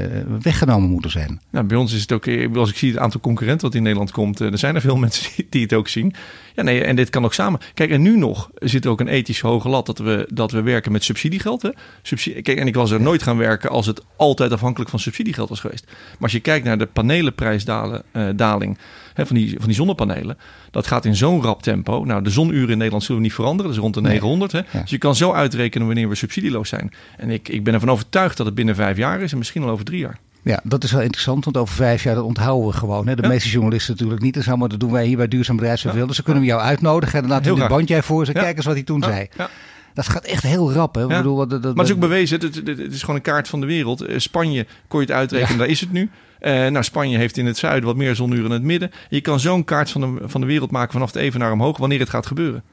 weggenomen 0.41 0.89
moeten 0.89 1.11
zijn. 1.11 1.41
Nou, 1.49 1.65
bij 1.65 1.77
ons 1.77 1.93
is 1.93 2.01
het 2.01 2.11
ook... 2.11 2.25
Eh, 2.25 2.55
als 2.55 2.69
ik 2.69 2.77
zie 2.77 2.91
het 2.91 2.99
aantal 2.99 3.19
concurrenten 3.19 3.67
wat 3.67 3.75
in 3.75 3.83
Nederland 3.83 4.11
komt... 4.11 4.41
Uh, 4.41 4.51
er 4.51 4.57
zijn 4.57 4.75
er 4.75 4.81
veel 4.81 4.97
mensen 5.05 5.31
die, 5.35 5.47
die, 5.49 5.61
het 5.61 5.73
ook 5.73 5.87
zien. 5.87 6.13
Ja, 6.55 6.63
nee, 6.63 6.83
en 6.83 6.95
dit 6.95 7.09
kan 7.09 7.25
ook 7.25 7.33
samen. 7.33 7.59
Kijk, 7.73 7.89
en 7.89 8.01
nu 8.01 8.17
nog 8.17 8.49
zit 8.55 8.85
er 8.85 8.91
ook 8.91 8.99
een 8.99 9.07
ethisch 9.07 9.39
hoge 9.41 9.69
lat... 9.69 9.85
dat 9.85 9.97
we, 9.97 10.27
dat 10.33 10.51
we 10.51 10.61
werken 10.61 10.91
met 10.91 11.03
subsidiegeld. 11.03 11.61
Hè? 11.61 11.69
Subsidie, 12.01 12.41
kijk, 12.41 12.57
en 12.57 12.67
ik 12.67 12.75
was 12.75 12.91
er 12.91 13.01
nooit 13.01 13.23
gaan 13.23 13.37
werken... 13.37 13.69
als 13.69 13.85
het 13.85 14.01
altijd 14.15 14.51
afhankelijk 14.51 14.89
van 14.89 14.99
subsidiegeld 14.99 15.49
was 15.49 15.59
geweest. 15.59 15.85
Maar 15.87 16.17
als 16.19 16.31
je 16.31 16.39
kijkt 16.39 16.65
naar 16.65 16.77
de 16.77 16.85
panelenprijsdaling 16.85 18.77
van, 19.25 19.35
die, 19.35 19.55
van 19.57 19.65
die 19.65 19.75
zonnepanelen. 19.75 20.37
Dat 20.71 20.87
gaat 20.87 21.05
in 21.05 21.15
zo'n 21.15 21.41
rap 21.41 21.61
tempo. 21.61 22.03
Nou, 22.03 22.23
de 22.23 22.29
zonuren 22.29 22.69
in 22.69 22.77
Nederland 22.77 23.03
zullen 23.03 23.21
we 23.21 23.27
niet 23.27 23.35
veranderen. 23.35 23.65
Dat 23.65 23.75
is 23.75 23.81
rond 23.83 23.93
de 23.93 24.01
900. 24.01 24.51
Hè? 24.51 24.61
Dus 24.71 24.89
je 24.89 24.97
kan 24.97 25.15
zo 25.15 25.31
uitrekenen 25.33 25.87
wanneer 25.87 26.09
we 26.09 26.15
subsidieloos 26.15 26.69
zijn. 26.69 26.91
En 27.17 27.29
ik, 27.29 27.49
ik 27.49 27.63
ben 27.63 27.73
ervan 27.73 27.91
overtuigd 27.91 28.37
dat 28.37 28.45
het 28.45 28.55
binnen 28.55 28.75
vijf 28.75 28.97
jaar 28.97 29.21
is 29.21 29.31
en 29.31 29.37
misschien 29.37 29.63
al 29.63 29.69
over 29.69 29.85
drie 29.85 29.99
jaar. 29.99 30.19
Ja, 30.41 30.59
dat 30.63 30.83
is 30.83 30.91
wel 30.91 31.01
interessant, 31.01 31.45
want 31.45 31.57
over 31.57 31.75
vijf 31.75 32.03
jaar 32.03 32.15
dat 32.15 32.23
onthouden 32.23 32.69
we 32.69 32.77
gewoon. 32.77 33.07
Hè. 33.07 33.15
De 33.15 33.27
meeste 33.27 33.49
journalisten 33.49 33.93
natuurlijk 33.93 34.21
niet. 34.21 34.37
En 34.37 34.59
maar 34.59 34.69
dat 34.69 34.79
doen 34.79 34.91
wij 34.91 35.05
hier 35.05 35.17
bij 35.17 35.27
Duurzaam 35.27 35.55
Bedrijfsverveel. 35.55 36.07
Dus 36.07 36.15
dan 36.15 36.25
kunnen 36.25 36.43
we 36.43 36.49
jou 36.49 36.61
uitnodigen 36.61 37.15
en 37.15 37.21
dan 37.21 37.31
laten 37.31 37.55
we 37.55 37.61
een 37.61 37.67
bandje 37.67 38.03
voor 38.03 38.25
ze. 38.25 38.31
Kijk 38.31 38.55
eens 38.57 38.65
wat 38.65 38.75
hij 38.75 38.83
toen 38.83 39.03
zei. 39.03 39.27
Dat 39.93 40.07
gaat 40.07 40.25
echt 40.25 40.43
heel 40.43 40.73
rap. 40.73 40.95
Hè? 40.95 41.07
Bedoel, 41.07 41.35
dat, 41.35 41.49
dat, 41.49 41.61
maar 41.61 41.73
het 41.75 41.85
is 41.85 41.91
ook 41.91 41.99
bewezen. 41.99 42.39
Het, 42.39 42.55
het, 42.55 42.93
is 42.93 42.99
gewoon 42.99 43.15
een 43.15 43.21
kaart 43.21 43.47
van 43.47 43.59
de 43.59 43.65
wereld. 43.65 44.01
Eh, 44.01 44.17
Spanje 44.17 44.65
kon 44.87 44.99
je 44.99 45.05
het 45.05 45.15
uitrekenen, 45.15 45.57
daar 45.57 45.67
is 45.67 45.79
het 45.79 45.91
nu. 45.91 46.09
Uh, 46.41 46.51
nou, 46.51 46.83
Spanje 46.83 47.17
heeft 47.17 47.37
in 47.37 47.45
het 47.45 47.57
zuiden 47.57 47.85
wat 47.85 47.95
meer 47.95 48.15
zonuren 48.15 48.45
in 48.45 48.51
het 48.51 48.63
midden. 48.63 48.91
Je 49.09 49.21
kan 49.21 49.39
zo'n 49.39 49.63
kaart 49.63 49.89
van 49.89 50.01
de, 50.01 50.17
van 50.21 50.41
de 50.41 50.47
wereld 50.47 50.71
maken 50.71 50.91
vanaf 50.91 51.13
het 51.13 51.21
even 51.21 51.39
naar 51.39 51.51
omhoog 51.51 51.77
wanneer 51.77 51.99
het 51.99 52.09
gaat 52.09 52.25
gebeuren. 52.25 52.63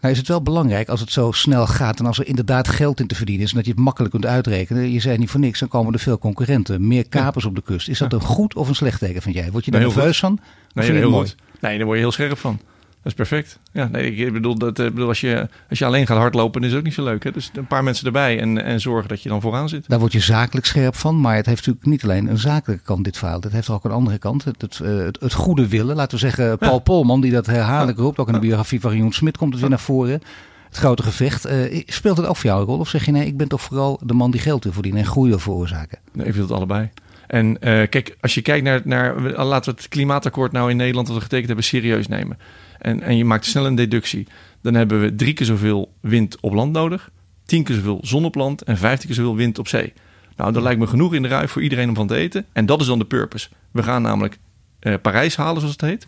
Nou 0.00 0.12
is 0.12 0.18
het 0.18 0.28
wel 0.28 0.42
belangrijk 0.42 0.88
als 0.88 1.00
het 1.00 1.12
zo 1.12 1.32
snel 1.32 1.66
gaat 1.66 1.98
en 1.98 2.06
als 2.06 2.18
er 2.18 2.26
inderdaad 2.26 2.68
geld 2.68 3.00
in 3.00 3.06
te 3.06 3.14
verdienen 3.14 3.44
is 3.44 3.50
en 3.50 3.56
dat 3.56 3.64
je 3.64 3.70
het 3.70 3.80
makkelijk 3.80 4.12
kunt 4.12 4.26
uitrekenen. 4.26 4.92
Je 4.92 5.00
zei 5.00 5.18
niet 5.18 5.30
voor 5.30 5.40
niks, 5.40 5.58
dan 5.58 5.68
komen 5.68 5.92
er 5.92 5.98
veel 5.98 6.18
concurrenten, 6.18 6.86
meer 6.86 7.08
kapers 7.08 7.44
op 7.44 7.54
de 7.54 7.62
kust. 7.62 7.88
Is 7.88 7.98
dat 7.98 8.12
een 8.12 8.20
goed 8.20 8.54
of 8.54 8.68
een 8.68 8.74
slecht 8.74 9.00
teken, 9.00 9.22
vind 9.22 9.34
jij? 9.34 9.50
Word 9.50 9.64
je 9.64 9.70
daar 9.70 9.80
nerveus 9.80 10.18
van? 10.18 10.38
Nee, 10.72 10.92
heel 10.92 11.12
goed. 11.12 11.36
Nee, 11.60 11.76
daar 11.76 11.86
word 11.86 11.96
je 11.96 12.02
heel 12.02 12.12
scherp 12.12 12.38
van. 12.38 12.60
Dat 13.02 13.12
is 13.18 13.28
perfect. 13.28 13.58
Ja, 13.72 13.88
nee, 13.92 14.14
ik 14.14 14.32
bedoel, 14.32 14.58
dat, 14.58 14.78
ik 14.78 14.78
eh, 14.78 14.84
bedoel 14.84 15.08
als, 15.08 15.20
je, 15.20 15.48
als 15.68 15.78
je 15.78 15.84
alleen 15.84 16.06
gaat 16.06 16.18
hardlopen, 16.18 16.62
is 16.62 16.68
het 16.68 16.78
ook 16.78 16.84
niet 16.84 16.94
zo 16.94 17.04
leuk. 17.04 17.24
Hè? 17.24 17.30
Dus 17.30 17.50
een 17.54 17.66
paar 17.66 17.84
mensen 17.84 18.06
erbij 18.06 18.40
en, 18.40 18.64
en 18.64 18.80
zorgen 18.80 19.08
dat 19.08 19.22
je 19.22 19.28
dan 19.28 19.40
vooraan 19.40 19.68
zit. 19.68 19.88
Daar 19.88 19.98
word 19.98 20.12
je 20.12 20.20
zakelijk 20.20 20.66
scherp 20.66 20.94
van. 20.94 21.20
Maar 21.20 21.36
het 21.36 21.46
heeft 21.46 21.58
natuurlijk 21.58 21.86
niet 21.86 22.02
alleen 22.02 22.26
een 22.26 22.38
zakelijke 22.38 22.84
kant, 22.84 23.04
dit 23.04 23.18
verhaal. 23.18 23.40
Het 23.40 23.52
heeft 23.52 23.70
ook 23.70 23.84
een 23.84 23.90
andere 23.90 24.18
kant. 24.18 24.44
Het, 24.44 24.62
het, 24.62 24.80
eh, 24.80 24.96
het, 24.96 25.20
het 25.20 25.32
goede 25.32 25.68
willen. 25.68 25.96
Laten 25.96 26.18
we 26.18 26.26
zeggen, 26.26 26.58
Paul 26.58 26.78
Polman, 26.78 27.20
die 27.20 27.32
dat 27.32 27.46
herhaaldelijk 27.46 27.98
roept. 27.98 28.18
Ook 28.18 28.26
in 28.26 28.32
de 28.32 28.38
biografie 28.38 28.80
van 28.80 28.94
Jeroen 28.94 29.12
Smit 29.12 29.36
komt 29.36 29.52
het 29.52 29.60
weer 29.60 29.70
naar 29.70 29.78
voren. 29.78 30.22
Het 30.68 30.76
grote 30.76 31.02
gevecht. 31.02 31.46
Uh, 31.46 31.82
speelt 31.86 32.16
het 32.16 32.26
ook 32.26 32.36
voor 32.36 32.50
jou 32.50 32.60
een 32.60 32.66
rol? 32.66 32.78
Of 32.78 32.88
zeg 32.88 33.04
je 33.04 33.12
nee, 33.12 33.26
ik 33.26 33.36
ben 33.36 33.48
toch 33.48 33.60
vooral 33.60 34.00
de 34.04 34.14
man 34.14 34.30
die 34.30 34.40
geld 34.40 34.64
wil 34.64 34.72
verdienen 34.72 35.00
en 35.00 35.06
groei 35.06 35.28
wil 35.28 35.38
veroorzaken? 35.38 35.98
Nee, 36.12 36.26
ik 36.26 36.32
wil 36.32 36.42
het 36.42 36.52
allebei. 36.52 36.90
En 37.26 37.46
uh, 37.46 37.56
kijk, 37.60 38.16
als 38.20 38.34
je 38.34 38.42
kijkt 38.42 38.64
naar, 38.64 38.80
naar, 38.84 39.20
laten 39.44 39.72
we 39.72 39.80
het 39.80 39.88
klimaatakkoord 39.88 40.52
nou 40.52 40.70
in 40.70 40.76
Nederland 40.76 41.06
dat 41.06 41.16
we 41.16 41.22
getekend 41.22 41.46
hebben 41.46 41.64
serieus 41.64 42.08
nemen 42.08 42.38
en, 42.78 43.02
en 43.02 43.16
je 43.16 43.24
maakt 43.24 43.44
snel 43.44 43.66
een 43.66 43.74
deductie, 43.74 44.26
dan 44.62 44.74
hebben 44.74 45.00
we 45.00 45.14
drie 45.14 45.32
keer 45.32 45.46
zoveel 45.46 45.92
wind 46.00 46.40
op 46.40 46.52
land 46.52 46.72
nodig, 46.72 47.10
tien 47.44 47.64
keer 47.64 47.74
zoveel 47.74 47.98
zon 48.02 48.24
op 48.24 48.34
land 48.34 48.62
en 48.62 48.76
vijftien 48.76 49.06
keer 49.06 49.16
zoveel 49.16 49.36
wind 49.36 49.58
op 49.58 49.68
zee. 49.68 49.92
Nou, 50.36 50.52
dat 50.52 50.62
lijkt 50.62 50.80
me 50.80 50.86
genoeg 50.86 51.14
in 51.14 51.22
de 51.22 51.28
rui 51.28 51.48
voor 51.48 51.62
iedereen 51.62 51.88
om 51.88 51.94
van 51.94 52.06
te 52.06 52.14
eten. 52.14 52.46
En 52.52 52.66
dat 52.66 52.80
is 52.80 52.86
dan 52.86 52.98
de 52.98 53.04
purpose. 53.04 53.48
We 53.70 53.82
gaan 53.82 54.02
namelijk 54.02 54.38
uh, 54.80 54.94
Parijs 55.02 55.36
halen, 55.36 55.60
zoals 55.60 55.76
het 55.80 55.80
heet. 55.80 56.06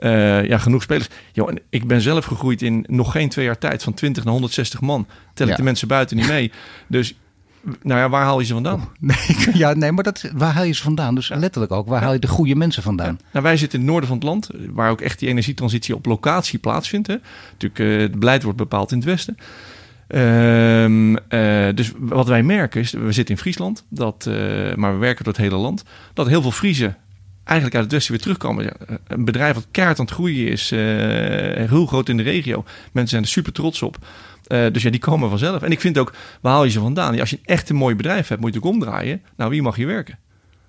Uh, 0.00 0.44
ja, 0.48 0.58
genoeg 0.58 0.82
spelers. 0.82 1.08
Yo, 1.32 1.46
en 1.46 1.60
ik 1.70 1.86
ben 1.86 2.00
zelf 2.00 2.24
gegroeid 2.24 2.62
in 2.62 2.84
nog 2.88 3.12
geen 3.12 3.28
twee 3.28 3.44
jaar 3.44 3.58
tijd 3.58 3.82
van 3.82 3.94
20 3.94 4.24
naar 4.24 4.32
160 4.32 4.80
man. 4.80 5.06
Tel 5.34 5.48
ik 5.48 5.56
de 5.56 5.62
mensen 5.62 5.88
buiten 5.88 6.16
niet 6.16 6.28
mee. 6.28 6.52
Dus 6.88 7.14
nou 7.62 8.00
ja, 8.00 8.08
waar 8.08 8.24
haal 8.24 8.40
je 8.40 8.46
ze 8.46 8.52
vandaan? 8.52 8.88
Nee, 9.00 9.36
ja, 9.62 9.74
nee, 9.74 9.92
maar 9.92 10.04
dat, 10.04 10.30
waar 10.34 10.52
haal 10.52 10.64
je 10.64 10.72
ze 10.72 10.82
vandaan? 10.82 11.14
Dus 11.14 11.28
letterlijk 11.28 11.72
ook, 11.72 11.88
waar 11.88 12.02
haal 12.02 12.12
je 12.12 12.18
de 12.18 12.28
goede 12.28 12.54
mensen 12.54 12.82
vandaan? 12.82 13.18
Nou, 13.32 13.44
wij 13.44 13.56
zitten 13.56 13.78
in 13.78 13.84
het 13.84 13.92
noorden 13.92 14.08
van 14.08 14.18
het 14.18 14.26
land, 14.26 14.48
waar 14.70 14.90
ook 14.90 15.00
echt 15.00 15.18
die 15.18 15.28
energietransitie 15.28 15.94
op 15.94 16.06
locatie 16.06 16.58
plaatsvindt. 16.58 17.06
Hè. 17.06 17.16
Natuurlijk, 17.50 17.78
uh, 17.78 18.00
het 18.00 18.18
beleid 18.18 18.42
wordt 18.42 18.58
bepaald 18.58 18.90
in 18.90 18.96
het 18.96 19.06
westen. 19.06 19.36
Um, 20.08 21.10
uh, 21.12 21.18
dus 21.74 21.92
wat 21.98 22.28
wij 22.28 22.42
merken 22.42 22.80
is, 22.80 22.92
we 22.92 23.12
zitten 23.12 23.34
in 23.34 23.40
Friesland, 23.40 23.84
dat, 23.88 24.26
uh, 24.28 24.74
maar 24.74 24.92
we 24.92 24.98
werken 24.98 25.24
door 25.24 25.32
het 25.32 25.42
hele 25.42 25.56
land, 25.56 25.84
dat 26.14 26.26
heel 26.26 26.42
veel 26.42 26.50
Friesen 26.50 26.96
eigenlijk 27.44 27.76
uit 27.76 27.84
het 27.84 27.92
westen 27.92 28.12
weer 28.12 28.22
terugkomen. 28.22 28.72
Een 29.06 29.24
bedrijf 29.24 29.54
dat 29.54 29.66
kaart 29.70 29.98
aan 29.98 30.04
het 30.04 30.14
groeien 30.14 30.48
is, 30.48 30.70
heel 31.68 31.86
groot 31.86 32.08
in 32.08 32.16
de 32.16 32.22
regio. 32.22 32.64
Mensen 32.92 33.10
zijn 33.10 33.22
er 33.22 33.28
super 33.28 33.52
trots 33.52 33.82
op. 33.82 33.98
Uh, 34.48 34.66
dus 34.72 34.82
ja, 34.82 34.90
die 34.90 35.00
komen 35.00 35.28
vanzelf. 35.28 35.62
En 35.62 35.70
ik 35.70 35.80
vind 35.80 35.98
ook, 35.98 36.14
waar 36.40 36.52
haal 36.52 36.64
je 36.64 36.70
ze 36.70 36.80
vandaan? 36.80 37.20
Als 37.20 37.30
je 37.30 37.38
echt 37.44 37.68
een 37.68 37.76
mooi 37.76 37.94
bedrijf 37.94 38.28
hebt, 38.28 38.40
moet 38.40 38.52
je 38.52 38.58
het 38.58 38.66
ook 38.66 38.72
omdraaien. 38.72 39.22
Nou, 39.36 39.50
wie 39.50 39.62
mag 39.62 39.76
je 39.76 39.86
werken? 39.86 40.18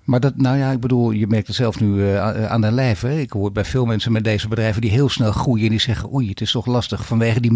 Maar 0.04 0.20
dat, 0.20 0.36
nou 0.36 0.58
ja, 0.58 0.70
ik 0.70 0.80
bedoel, 0.80 1.10
je 1.10 1.26
merkt 1.26 1.46
het 1.46 1.56
zelf 1.56 1.80
nu 1.80 1.94
uh, 1.94 2.46
aan 2.46 2.60
de 2.60 2.70
lijf. 2.70 3.00
Hè? 3.00 3.18
Ik 3.18 3.30
hoor 3.30 3.52
bij 3.52 3.64
veel 3.64 3.84
mensen 3.86 4.12
met 4.12 4.24
deze 4.24 4.48
bedrijven 4.48 4.80
die 4.80 4.90
heel 4.90 5.08
snel 5.08 5.32
groeien. 5.32 5.64
En 5.64 5.70
die 5.70 5.80
zeggen, 5.80 6.14
oei, 6.14 6.28
het 6.28 6.40
is 6.40 6.50
toch 6.50 6.66
lastig 6.66 7.06
vanwege 7.06 7.40
die 7.40 7.52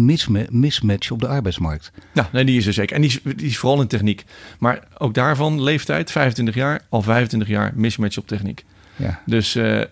mismatch 0.49 1.11
op 1.11 1.19
de 1.19 1.27
arbeidsmarkt. 1.27 1.91
Ja, 2.13 2.29
nee, 2.31 2.45
die 2.45 2.57
is 2.57 2.65
er 2.65 2.73
zeker. 2.73 2.95
En 2.95 3.01
die 3.01 3.09
is, 3.09 3.35
die 3.35 3.47
is 3.47 3.57
vooral 3.57 3.81
in 3.81 3.87
techniek. 3.87 4.25
Maar 4.59 4.83
ook 4.97 5.13
daarvan, 5.13 5.63
leeftijd, 5.63 6.11
25 6.11 6.55
jaar, 6.55 6.81
al 6.89 7.01
25 7.01 7.47
jaar 7.47 7.71
mismatch 7.75 8.17
op 8.17 8.27
techniek. 8.27 8.65
Ja. 8.99 9.21
Dus, 9.25 9.55
uh, 9.55 9.77
uh, 9.77 9.83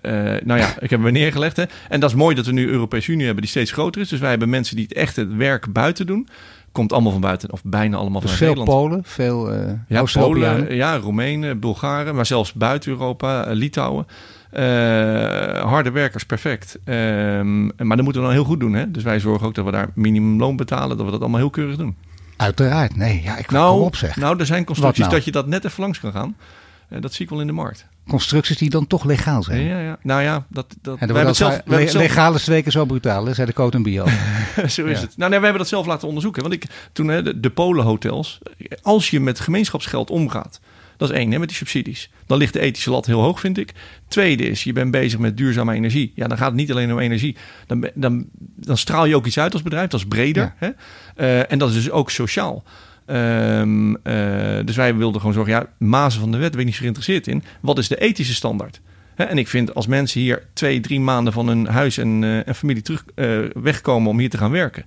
nou 0.44 0.60
ja, 0.60 0.76
ik 0.80 0.90
heb 0.90 1.00
me 1.00 1.12
neergelegd. 1.12 1.58
Hè. 1.58 1.64
En 1.90 2.00
dat 2.00 2.10
is 2.10 2.16
mooi 2.16 2.36
dat 2.36 2.46
we 2.46 2.52
nu 2.52 2.68
Europese 2.68 3.12
Unie 3.12 3.26
hebben 3.26 3.42
die 3.42 3.52
steeds 3.52 3.72
groter 3.72 4.02
is. 4.02 4.10
Dus 4.10 4.20
wij 4.20 4.30
hebben 4.30 4.50
mensen 4.50 4.76
die 4.76 4.86
het 4.86 4.98
echt 4.98 5.16
het 5.16 5.36
werk 5.36 5.74
buiten 5.74 6.06
doen 6.06 6.28
komt 6.78 6.94
allemaal 6.94 7.12
van 7.12 7.22
buiten, 7.22 7.52
of 7.52 7.62
bijna 7.64 7.98
allemaal 7.98 8.22
dus 8.22 8.30
van 8.30 8.40
veel 8.40 8.48
Nederland. 8.48 8.80
Polen, 8.80 9.02
veel 9.04 9.54
uh, 9.54 9.72
ja, 9.88 10.04
Polen, 10.14 10.76
ja, 10.76 10.98
Roemenen, 10.98 11.60
Bulgaren, 11.60 12.16
maar 12.16 12.26
zelfs 12.26 12.54
buiten 12.54 12.92
Europa, 12.92 13.46
Litouwen. 13.52 14.08
Uh, 14.54 14.64
harde 15.64 15.92
werkers, 15.92 16.26
perfect. 16.26 16.80
Um, 16.86 17.66
maar 17.66 17.98
dat 17.98 18.04
moeten 18.04 18.22
we 18.22 18.28
dan 18.28 18.32
heel 18.32 18.44
goed 18.44 18.60
doen. 18.60 18.74
Hè? 18.74 18.92
Dus 18.92 19.04
wij 19.04 19.20
zorgen 19.20 19.48
ook 19.48 19.56
dat 19.56 19.66
we 19.66 19.72
daar 19.72 19.90
minimumloon 19.96 20.56
betalen, 20.56 20.98
dat 20.98 21.06
we 21.06 21.12
dat 21.12 21.22
allemaal 21.22 21.40
heel 21.40 21.50
keurig 21.50 21.76
doen. 21.76 21.96
Uiteraard, 22.38 22.96
nee. 22.96 23.22
Ja, 23.24 23.38
ik 23.38 23.52
nou, 23.52 23.74
kom 23.74 23.86
op 23.86 23.96
zeg. 23.96 24.16
Nou, 24.16 24.40
er 24.40 24.46
zijn 24.46 24.66
constructies 24.66 25.04
nou? 25.04 25.16
dat 25.16 25.26
je 25.26 25.32
dat 25.32 25.48
net 25.48 25.66
even 25.66 25.82
langs 25.82 26.00
kan 26.00 26.12
gaan. 26.12 26.36
Uh, 26.90 27.02
dat 27.02 27.14
zie 27.14 27.26
ik 27.26 27.32
wel 27.32 27.42
in 27.42 27.48
de 27.48 27.54
markt 27.54 27.88
constructies 28.08 28.58
die 28.58 28.70
dan 28.70 28.88
toch 28.88 29.04
legaal 29.04 29.44
zijn. 29.44 29.64
Ja, 29.64 29.80
ja. 29.80 29.98
Nou 30.02 30.22
ja, 30.22 30.46
dat, 30.50 30.76
dat, 30.82 30.98
en 31.00 31.08
wij 31.08 31.16
hebben 31.16 31.36
zelf, 31.36 31.62
le 31.66 31.88
zelf... 31.88 32.42
Twee 32.42 32.64
keer 32.64 32.72
zo 32.72 32.86
brutaal, 32.86 33.26
hè, 33.26 33.34
zei 33.34 33.48
de 33.48 33.54
Coat 33.54 33.84
Bio. 33.84 34.06
zo 34.68 34.86
is 34.86 35.02
het. 35.02 35.18
Nou 35.18 35.30
nee, 35.30 35.40
we 35.40 35.46
hebben 35.46 35.58
dat 35.58 35.68
zelf 35.68 35.86
laten 35.86 36.08
onderzoeken. 36.08 36.42
Want 36.42 36.54
ik, 36.54 36.66
toen 36.94 37.08
hè, 37.08 37.24
de, 37.24 37.40
de 37.40 37.50
Polenhotels, 37.50 38.40
als 38.82 39.10
je 39.10 39.20
met 39.20 39.40
gemeenschapsgeld 39.40 40.10
omgaat, 40.10 40.60
dat 40.98 41.10
is 41.10 41.16
één, 41.16 41.32
hè, 41.32 41.40
met 41.40 41.48
die 41.48 41.58
subsidies. 41.58 42.10
Dan 42.26 42.38
ligt 42.38 42.54
de 42.54 42.60
ethische 42.60 42.90
lat 42.90 43.06
heel 43.06 43.22
hoog, 43.22 43.40
vind 43.40 43.58
ik. 43.58 43.74
Tweede 44.08 44.44
is, 44.44 44.64
je 44.64 44.74
bent 44.74 44.92
bezig 44.92 45.20
met 45.20 45.38
duurzame 45.38 45.74
energie. 45.74 46.12
Ja, 46.16 46.28
dan 46.28 46.38
gaat 46.38 46.48
het 46.48 46.56
niet 46.56 46.72
alleen 46.72 46.92
om 46.92 47.00
energie. 47.00 47.36
Dan, 47.68 47.90
dan, 47.94 48.28
dan 48.56 48.78
straal 48.78 49.06
je 49.06 49.16
ook 49.16 49.26
iets 49.26 49.40
uit 49.40 49.54
als 49.54 49.62
bedrijf. 49.62 49.90
Dat 49.90 50.00
is 50.00 50.06
breder. 50.06 50.54
Hè? 50.58 50.70
Uh, 51.18 51.52
en 51.52 51.58
dat 51.60 51.70
is 51.70 51.76
dus 51.76 51.92
ook 51.92 52.12
sociaal. 52.12 52.64
Um, 53.08 53.90
uh, 53.90 53.96
dus 54.66 54.76
wij 54.76 54.96
wilden 54.96 55.20
gewoon 55.20 55.36
zorgen, 55.36 55.54
ja, 55.54 55.68
mazen 55.78 56.20
van 56.20 56.32
de 56.32 56.38
wet 56.38 56.52
ben 56.52 56.60
ik 56.60 56.66
niet 56.66 56.76
zo 56.76 56.82
geïnteresseerd 56.82 57.28
in. 57.28 57.44
Wat 57.62 57.78
is 57.78 57.88
de 57.88 58.00
ethische 58.00 58.34
standaard? 58.34 58.82
En 59.16 59.38
ik 59.38 59.48
vind 59.48 59.74
als 59.74 59.88
mensen 59.88 60.22
hier 60.22 60.44
twee, 60.54 60.80
drie 60.80 61.00
maanden 61.00 61.34
van 61.34 61.48
hun 61.48 61.68
huis 61.68 61.98
en, 61.98 62.44
en 62.46 62.56
familie 62.56 62.82
terug 62.82 63.06
uh, 63.16 63.40
wegkomen 63.54 64.10
om 64.10 64.20
hier 64.20 64.30
te 64.30 64.38
gaan 64.38 64.52
werken. 64.52 64.86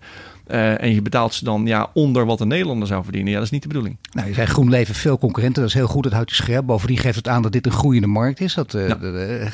En 0.50 0.94
je 0.94 1.02
betaalt 1.02 1.34
ze 1.34 1.44
dan 1.44 1.66
ja, 1.66 1.90
onder 1.94 2.26
wat 2.26 2.40
een 2.40 2.48
Nederlander 2.48 2.88
zou 2.88 3.02
verdienen. 3.02 3.30
Ja, 3.30 3.36
dat 3.36 3.46
is 3.46 3.52
niet 3.52 3.62
de 3.62 3.68
bedoeling. 3.68 3.96
Nou, 4.12 4.28
je 4.28 4.34
zei 4.34 4.46
GroenLeven 4.46 4.94
veel 4.94 5.18
concurrenten. 5.18 5.62
Dat 5.62 5.70
is 5.70 5.76
heel 5.76 5.86
goed. 5.86 6.02
Dat 6.02 6.12
houdt 6.12 6.30
je 6.30 6.36
scherp. 6.36 6.66
Bovendien 6.66 6.98
geeft 6.98 7.16
het 7.16 7.28
aan 7.28 7.42
dat 7.42 7.52
dit 7.52 7.66
een 7.66 7.72
groeiende 7.72 8.06
markt 8.06 8.40
is. 8.40 8.54
Dat 8.54 8.72
ja. 8.72 8.98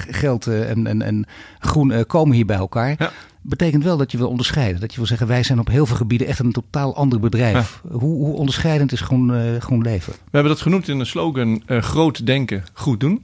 geld 0.09 0.47
en, 0.47 0.87
en, 0.87 1.03
en 1.03 1.27
groen 1.59 2.07
komen 2.07 2.35
hier 2.37 2.47
bij 2.47 2.57
elkaar. 2.57 2.95
Ja 2.99 3.11
betekent 3.49 3.85
wel 3.85 3.97
dat 3.97 4.13
je 4.13 4.19
wil 4.19 4.29
onderscheiden. 4.29 4.81
Dat 4.81 4.91
je 4.91 4.97
wil 4.97 5.07
zeggen, 5.07 5.27
wij 5.27 5.43
zijn 5.43 5.59
op 5.59 5.69
heel 5.69 5.87
veel 5.87 5.97
gebieden 5.97 6.27
echt 6.27 6.39
een 6.39 6.53
totaal 6.53 6.97
ander 6.97 7.21
bedrijf. 7.21 7.83
Hoe, 7.91 8.01
hoe, 8.01 8.37
onderscheidend 8.37 8.93
is 8.93 9.01
groen, 9.01 9.61
groen 9.61 9.83
leven? 9.83 10.13
We 10.13 10.19
hebben 10.31 10.53
dat 10.53 10.61
genoemd 10.61 10.89
in 10.89 11.01
een 11.01 11.07
slogan, 11.07 11.63
groot 11.67 12.27
denken, 12.27 12.65
goed 12.73 13.01
doen. 13.01 13.23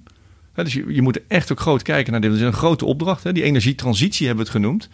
dus 0.55 0.73
je, 0.73 0.85
je, 0.95 1.03
moet 1.03 1.21
echt 1.29 1.53
ook 1.53 1.61
groot 1.61 1.83
kijken 1.83 2.13
naar 2.13 2.21
dit. 2.21 2.31
Dat 2.31 2.39
is 2.39 2.47
een 2.47 2.53
grote 2.53 2.85
opdracht. 2.85 3.25
Hè. 3.25 3.33
Die 3.33 3.43
energietransitie 3.43 4.27
hebben 4.27 4.45
we 4.45 4.51
het 4.51 4.61
genoemd. 4.61 4.89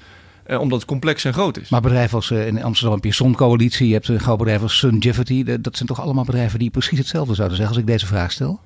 Uh, 0.49 0.61
omdat 0.61 0.79
het 0.79 0.89
complex 0.89 1.25
en 1.25 1.33
groot 1.33 1.59
is. 1.59 1.69
Maar 1.69 1.81
bedrijven 1.81 2.17
als 2.17 2.31
in 2.31 2.63
Amsterdam 2.63 2.95
heb 2.95 3.05
je 3.05 3.13
Zoncoalitie, 3.13 3.89
je 3.89 3.93
hebt 3.93 4.09
een 4.09 4.21
groot 4.21 4.39
bedrijf 4.39 4.63
als 4.63 4.79
Sungevity. 4.79 5.45
Dat 5.61 5.77
zijn 5.77 5.89
toch 5.89 6.01
allemaal 6.01 6.25
bedrijven 6.25 6.59
die 6.59 6.71
precies 6.71 6.99
hetzelfde 6.99 7.35
zouden 7.35 7.57
zeggen 7.57 7.75
als 7.75 7.85
ik 7.85 7.91
deze 7.91 8.07
vraag 8.07 8.33
stel? 8.33 8.61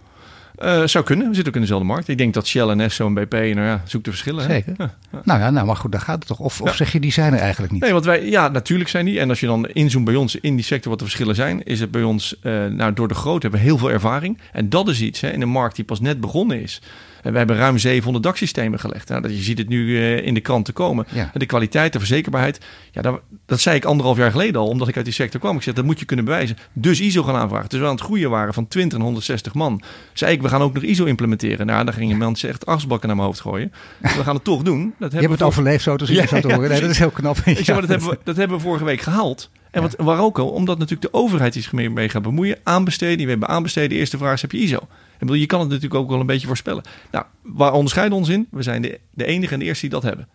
Uh, 0.59 0.87
zou 0.87 1.05
kunnen. 1.05 1.29
We 1.29 1.35
zitten 1.35 1.49
ook 1.49 1.55
in 1.55 1.61
dezelfde 1.61 1.87
markt. 1.87 2.09
Ik 2.09 2.19
denk 2.19 2.35
dat 2.35 2.47
Shell 2.47 2.69
en 2.69 2.81
Esso 2.81 3.07
en 3.07 3.15
BP, 3.15 3.33
nou 3.33 3.61
ja, 3.61 3.83
zoek 3.85 4.05
de 4.05 4.11
verschillen. 4.11 4.45
Zeker. 4.45 4.75
Ja, 4.79 4.95
Nou 5.25 5.41
ja, 5.41 5.51
nou, 5.51 5.67
maar 5.67 5.77
goed, 5.77 5.93
daar 5.93 6.01
gaat 6.01 6.19
het 6.19 6.27
toch. 6.27 6.39
Of, 6.39 6.61
of 6.61 6.75
zeg 6.77 6.93
je, 6.93 7.01
die 7.01 7.13
zijn 7.13 7.33
er 7.33 7.39
eigenlijk 7.39 7.73
niet? 7.73 7.83
Nee, 7.83 7.93
want 7.93 8.05
wij, 8.05 8.29
ja, 8.29 8.49
natuurlijk 8.49 8.91
zijn 8.91 9.05
die. 9.05 9.21
En 9.21 9.29
als 9.29 9.41
je 9.41 9.47
dan 9.47 9.69
inzoomt 9.69 10.05
bij 10.05 10.15
ons 10.15 10.37
in 10.37 10.55
die 10.55 10.65
sector 10.65 10.91
wat 10.91 10.99
de 10.99 11.05
verschillen 11.05 11.35
zijn, 11.35 11.65
is 11.65 11.81
het 11.81 11.91
bij 11.91 12.03
ons, 12.03 12.37
uh, 12.43 12.67
nou, 12.67 12.93
door 12.93 13.09
de 13.09 13.15
grootte 13.15 13.43
hebben 13.43 13.61
we 13.61 13.67
heel 13.67 13.79
veel 13.79 13.91
ervaring. 13.91 14.39
En 14.53 14.69
dat 14.69 14.89
is 14.89 15.01
iets 15.01 15.21
hè, 15.21 15.31
in 15.31 15.43
een 15.43 15.49
markt 15.49 15.77
die 15.77 15.85
pas 15.85 16.01
net 16.01 16.21
begonnen 16.21 16.63
is. 16.63 16.81
En 17.23 17.33
we 17.33 17.39
hebben 17.39 17.57
ruim 17.57 17.79
700 17.79 18.25
daksystemen 18.25 18.79
gelegd. 18.79 19.09
Nou, 19.09 19.29
je 19.29 19.43
ziet 19.43 19.59
het 19.59 19.69
nu 19.69 19.87
uh, 19.87 20.27
in 20.27 20.35
de 20.35 20.41
kranten 20.41 20.75
komen. 20.75 21.07
Ja. 21.13 21.31
De 21.35 21.47
kwaliteit, 21.47 21.93
de 21.93 21.99
verzekerbaarheid. 21.99 22.61
Ja, 22.91 23.03
dat, 23.03 23.21
dat, 23.47 23.61
zei 23.61 23.77
ik 23.77 23.85
anderhalf 23.85 24.17
jaar 24.17 24.31
geleden 24.31 24.61
al, 24.61 24.67
omdat 24.67 24.89
ik 24.89 24.97
uit 24.97 25.05
die 25.05 25.15
sector 25.15 25.41
kwam. 25.41 25.57
Ik 25.57 25.63
zei, 25.63 25.75
dat 25.75 25.85
moet 25.85 25.99
je 25.99 26.05
kunnen 26.05 26.25
bewijzen. 26.25 26.57
Dus 26.73 27.01
ISO 27.01 27.23
gaan 27.23 27.35
aanvragen. 27.35 27.69
Dus 27.69 27.79
we 27.79 27.87
aan 27.87 27.95
het 27.95 28.01
groeien 28.01 28.31
waren 28.31 28.55
van 28.55 28.69
20 28.69 28.99
en 28.99 29.05
160 29.05 29.55
man. 29.55 29.83
Zei 30.13 30.33
ik, 30.33 30.43
we 30.43 30.49
gaan 30.49 30.63
ook 30.63 30.75
nog 30.75 30.83
ISO 30.83 31.05
implementeren. 31.05 31.67
Nou, 31.67 31.85
daar 31.85 31.95
gingen 31.95 32.19
mensen 32.19 32.49
echt 32.49 32.67
asbakken 32.67 33.07
naar 33.07 33.17
mijn 33.17 33.29
hoofd 33.29 33.41
gooien. 33.41 33.73
Dus 34.01 34.17
we 34.17 34.25
gaan 34.25 34.35
het 34.35 34.45
toch 34.45 34.63
doen. 34.63 34.95
Dat 34.99 35.13
je 35.13 35.19
hebt 35.19 35.31
het 35.31 35.43
overleefd 35.43 35.83
zo 35.83 35.97
te 35.97 36.07
zien, 36.07 36.17
ja, 36.17 36.27
zo 36.27 36.41
te 36.41 36.53
horen. 36.53 36.71
Nee, 36.71 36.81
dat 36.81 36.91
is 36.91 36.99
heel 36.99 37.11
knap. 37.11 37.37
Ik 37.37 37.57
zeg, 37.57 37.67
maar, 37.67 37.81
dat, 37.81 37.89
hebben 37.89 38.09
we, 38.09 38.19
dat 38.25 38.37
hebben 38.37 38.57
we 38.57 38.63
vorige 38.63 38.85
week 38.85 39.01
gehaald. 39.01 39.51
En 39.71 39.83
wat, 39.83 39.95
waar 39.97 40.21
ook 40.21 40.39
al, 40.39 40.49
omdat 40.49 40.79
natuurlijk 40.79 41.13
de 41.13 41.19
overheid 41.19 41.55
iets 41.55 41.71
mee, 41.71 41.91
mee 41.91 42.09
gaat 42.09 42.23
bemoeien. 42.23 42.59
Aanbesteding, 42.63 43.23
we 43.23 43.31
hebben 43.31 43.49
aanbesteden. 43.49 43.89
De 43.89 43.95
eerste 43.95 44.19
vraag 44.19 44.35
is, 44.35 44.43
heb 44.43 44.53
je 44.53 44.59
ISO? 44.59 44.79
Ik 45.23 45.29
bedoel, 45.29 45.43
je 45.43 45.49
kan 45.49 45.61
het 45.61 45.69
natuurlijk 45.69 46.01
ook 46.01 46.09
wel 46.09 46.21
een 46.21 46.27
beetje 46.27 46.47
voorspellen. 46.47 46.83
Nou, 47.11 47.25
waar 47.43 47.73
onderscheiden 47.73 48.19
ons 48.19 48.29
in? 48.29 48.47
We 48.51 48.63
zijn 48.63 48.83
de, 48.83 49.01
de 49.11 49.25
enige 49.25 49.53
en 49.53 49.59
de 49.59 49.65
eerste 49.65 49.81
die 49.81 49.91
dat 49.91 50.03
hebben. 50.03 50.29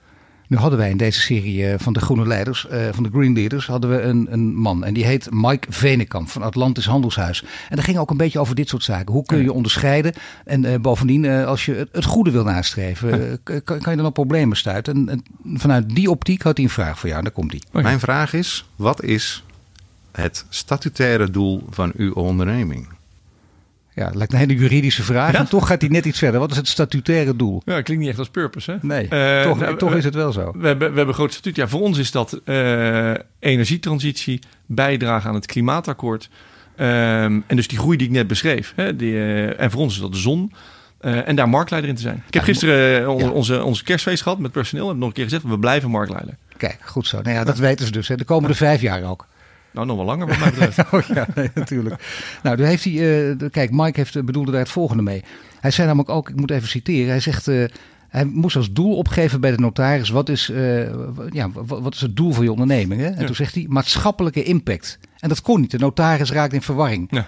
Nu 0.48 0.58
hadden 0.58 0.80
wij 0.80 0.90
in 0.90 0.98
deze 0.98 1.22
serie 1.22 1.68
eh, 1.68 1.80
van 1.80 1.94
de 1.94 2.00
Groene 2.00 2.28
Leiders, 2.28 2.68
uh, 2.72 2.88
van 2.92 3.04
de 3.04 3.10
Green 3.10 3.34
Leaders, 3.34 3.66
hadden 3.66 3.90
we 3.90 4.02
een, 4.02 4.28
een 4.30 4.56
man. 4.56 4.84
En 4.84 4.94
die 4.94 5.06
heet 5.06 5.28
Mike 5.32 5.68
Venekamp 5.72 6.30
van 6.30 6.42
Atlantis 6.42 6.86
Handelshuis. 6.86 7.44
En 7.70 7.76
dat 7.76 7.86
ging 7.86 7.98
ook 7.98 8.10
een 8.10 8.18
beetje 8.18 8.40
over 8.40 8.56
dit 8.56 8.70
soort 8.70 8.84
zaken. 8.84 9.14
Hoe 9.14 9.26
kun 9.26 9.42
je 9.42 9.54
onderscheiden? 9.54 10.14
En 10.46 10.64
uh, 10.64 10.76
bovendien, 10.76 11.28
als 11.28 11.66
je 11.66 11.88
het, 11.92 12.06
goede 12.06 12.32
wil 12.32 12.44
nastreven, 12.44 13.40
kan, 13.44 13.62
kan, 13.62 13.92
je 13.92 13.96
dan 13.96 14.06
op 14.06 14.14
problemen 14.14 14.58
stuiten? 14.58 14.96
En, 14.96 15.10
en, 15.10 15.24
vanuit 15.60 15.96
die 15.96 16.10
optiek 16.10 16.42
had 16.42 16.58
hij 16.58 16.66
een 16.66 16.72
vraag 16.72 17.00
voor 17.00 17.10
jou. 17.10 17.22
Daar 17.24 17.32
komt 17.32 17.52
hij. 17.52 17.82
Mijn 17.82 18.00
vraag 18.00 18.34
is, 18.34 18.70
wat 18.76 19.04
is 19.04 19.44
het 20.12 20.46
statutaire 20.50 21.32
doel 21.32 21.64
van 21.70 21.92
uw 21.96 22.14
onderneming? 22.14 22.97
Ja, 23.98 24.06
het 24.06 24.16
lijkt 24.16 24.34
een 24.34 24.40
hele 24.40 24.56
juridische 24.56 25.04
vraag. 25.04 25.34
En 25.34 25.50
toch 25.50 25.68
gaat 25.68 25.82
hij 25.82 25.90
net 25.90 26.06
iets 26.06 26.20
verder. 26.20 26.40
Wat 26.40 26.52
is 26.52 26.58
het 26.58 26.68
statutaire 26.68 27.36
doel? 27.36 27.62
Ja, 27.66 27.82
klinkt 27.82 28.04
niet 28.04 28.10
echt 28.10 28.20
als 28.20 28.30
purpose, 28.30 28.72
hè? 28.72 28.78
Nee, 28.82 29.04
uh, 29.04 29.42
toch, 29.44 29.60
nou, 29.60 29.78
toch 29.78 29.96
is 29.96 30.04
het 30.04 30.16
wel 30.16 30.32
zo. 30.32 30.52
We 30.56 30.68
hebben, 30.68 30.78
we 30.78 30.84
hebben 30.84 31.08
een 31.08 31.14
groot 31.14 31.34
statuut. 31.34 31.56
Ja, 31.56 31.68
voor 31.68 31.82
ons 31.82 31.98
is 31.98 32.12
dat 32.12 32.42
uh, 32.46 33.14
energietransitie, 33.40 34.40
bijdrage 34.66 35.28
aan 35.28 35.34
het 35.34 35.46
klimaatakkoord. 35.46 36.30
Um, 36.80 37.44
en 37.48 37.56
dus 37.56 37.68
die 37.68 37.78
groei 37.78 37.98
die 37.98 38.08
ik 38.08 38.14
net 38.14 38.28
beschreef. 38.28 38.74
Hè, 38.76 38.96
die, 38.96 39.14
uh, 39.14 39.60
en 39.60 39.72
voor 39.72 39.82
ons 39.82 39.94
is 39.94 40.02
dat 40.02 40.12
de 40.12 40.18
zon. 40.18 40.54
en 41.00 41.36
daar 41.36 41.50
marktleider 41.50 41.90
in 41.90 41.96
te 41.96 42.02
zijn. 42.02 42.24
Ik 42.28 42.34
heb 42.34 42.44
gisteren 42.44 43.02
ja. 43.02 43.30
onze, 43.30 43.64
onze 43.64 43.84
kerstfeest 43.84 44.24
gehad 44.24 44.40
met 44.40 44.52
personeel. 44.52 44.88
Heb 44.88 44.98
nog 44.98 45.08
een 45.08 45.14
keer 45.14 45.24
gezegd, 45.24 45.44
we 45.44 45.60
blijven 45.60 45.90
marktleider. 45.90 46.38
Kijk, 46.58 46.78
goed 46.86 47.08
zo. 47.08 47.22
Nou 47.22 47.36
ja, 47.36 47.44
dat 47.44 47.58
weten 47.58 47.86
ze 47.86 47.92
dus. 47.92 48.08
Hè. 48.08 48.16
De 48.16 48.26
komende 48.26 48.56
vijf 48.56 48.82
jaar 48.82 49.04
ook. 49.04 49.28
Nou, 49.78 49.90
nog 49.90 49.98
wel 49.98 50.06
langer 50.06 50.28
wat 50.28 50.40
mij 50.40 50.50
betreft. 50.50 50.80
oh, 50.94 51.02
ja, 51.02 51.28
nee, 51.36 51.50
natuurlijk. 51.54 52.02
nou, 52.44 52.64
heeft 52.64 52.84
hij, 52.84 52.94
uh, 52.94 53.50
kijk, 53.52 53.72
Mike 53.72 54.00
heeft, 54.00 54.26
bedoelde 54.26 54.52
daar 54.52 54.60
het 54.60 54.70
volgende 54.70 55.04
mee. 55.04 55.24
Hij 55.60 55.72
zei 55.72 55.88
namelijk 55.88 56.10
ook, 56.10 56.30
ik 56.30 56.36
moet 56.36 56.52
even 56.52 56.68
citeren, 56.68 57.10
hij 57.10 57.20
zegt... 57.20 57.48
Uh, 57.48 57.66
hij 58.08 58.26
moest 58.26 58.56
als 58.56 58.72
doel 58.72 58.96
opgeven 58.96 59.42
bij 59.42 59.52
de 59.52 59.58
notaris: 59.58 60.10
wat 60.10 60.30
is, 60.30 60.50
uh, 60.50 60.90
ja, 61.30 61.50
wat, 61.52 61.94
is 61.94 62.02
het 62.02 62.16
doel 62.16 62.32
voor 62.32 62.44
je 62.44 62.52
onderneming? 62.52 63.02
Hè? 63.02 63.08
En 63.08 63.20
ja. 63.20 63.26
toen 63.26 63.36
zegt 63.36 63.56
hij: 63.56 63.66
maatschappelijke 63.70 64.44
impact. 64.44 65.00
En 65.20 65.30
dat 65.30 65.42
kon 65.42 65.62
niet. 65.62 65.72
De 65.72 65.78
notaris 65.78 66.32
raakt 66.32 66.54
in 66.54 66.62
verwarring. 66.62 67.08
Ja. 67.10 67.28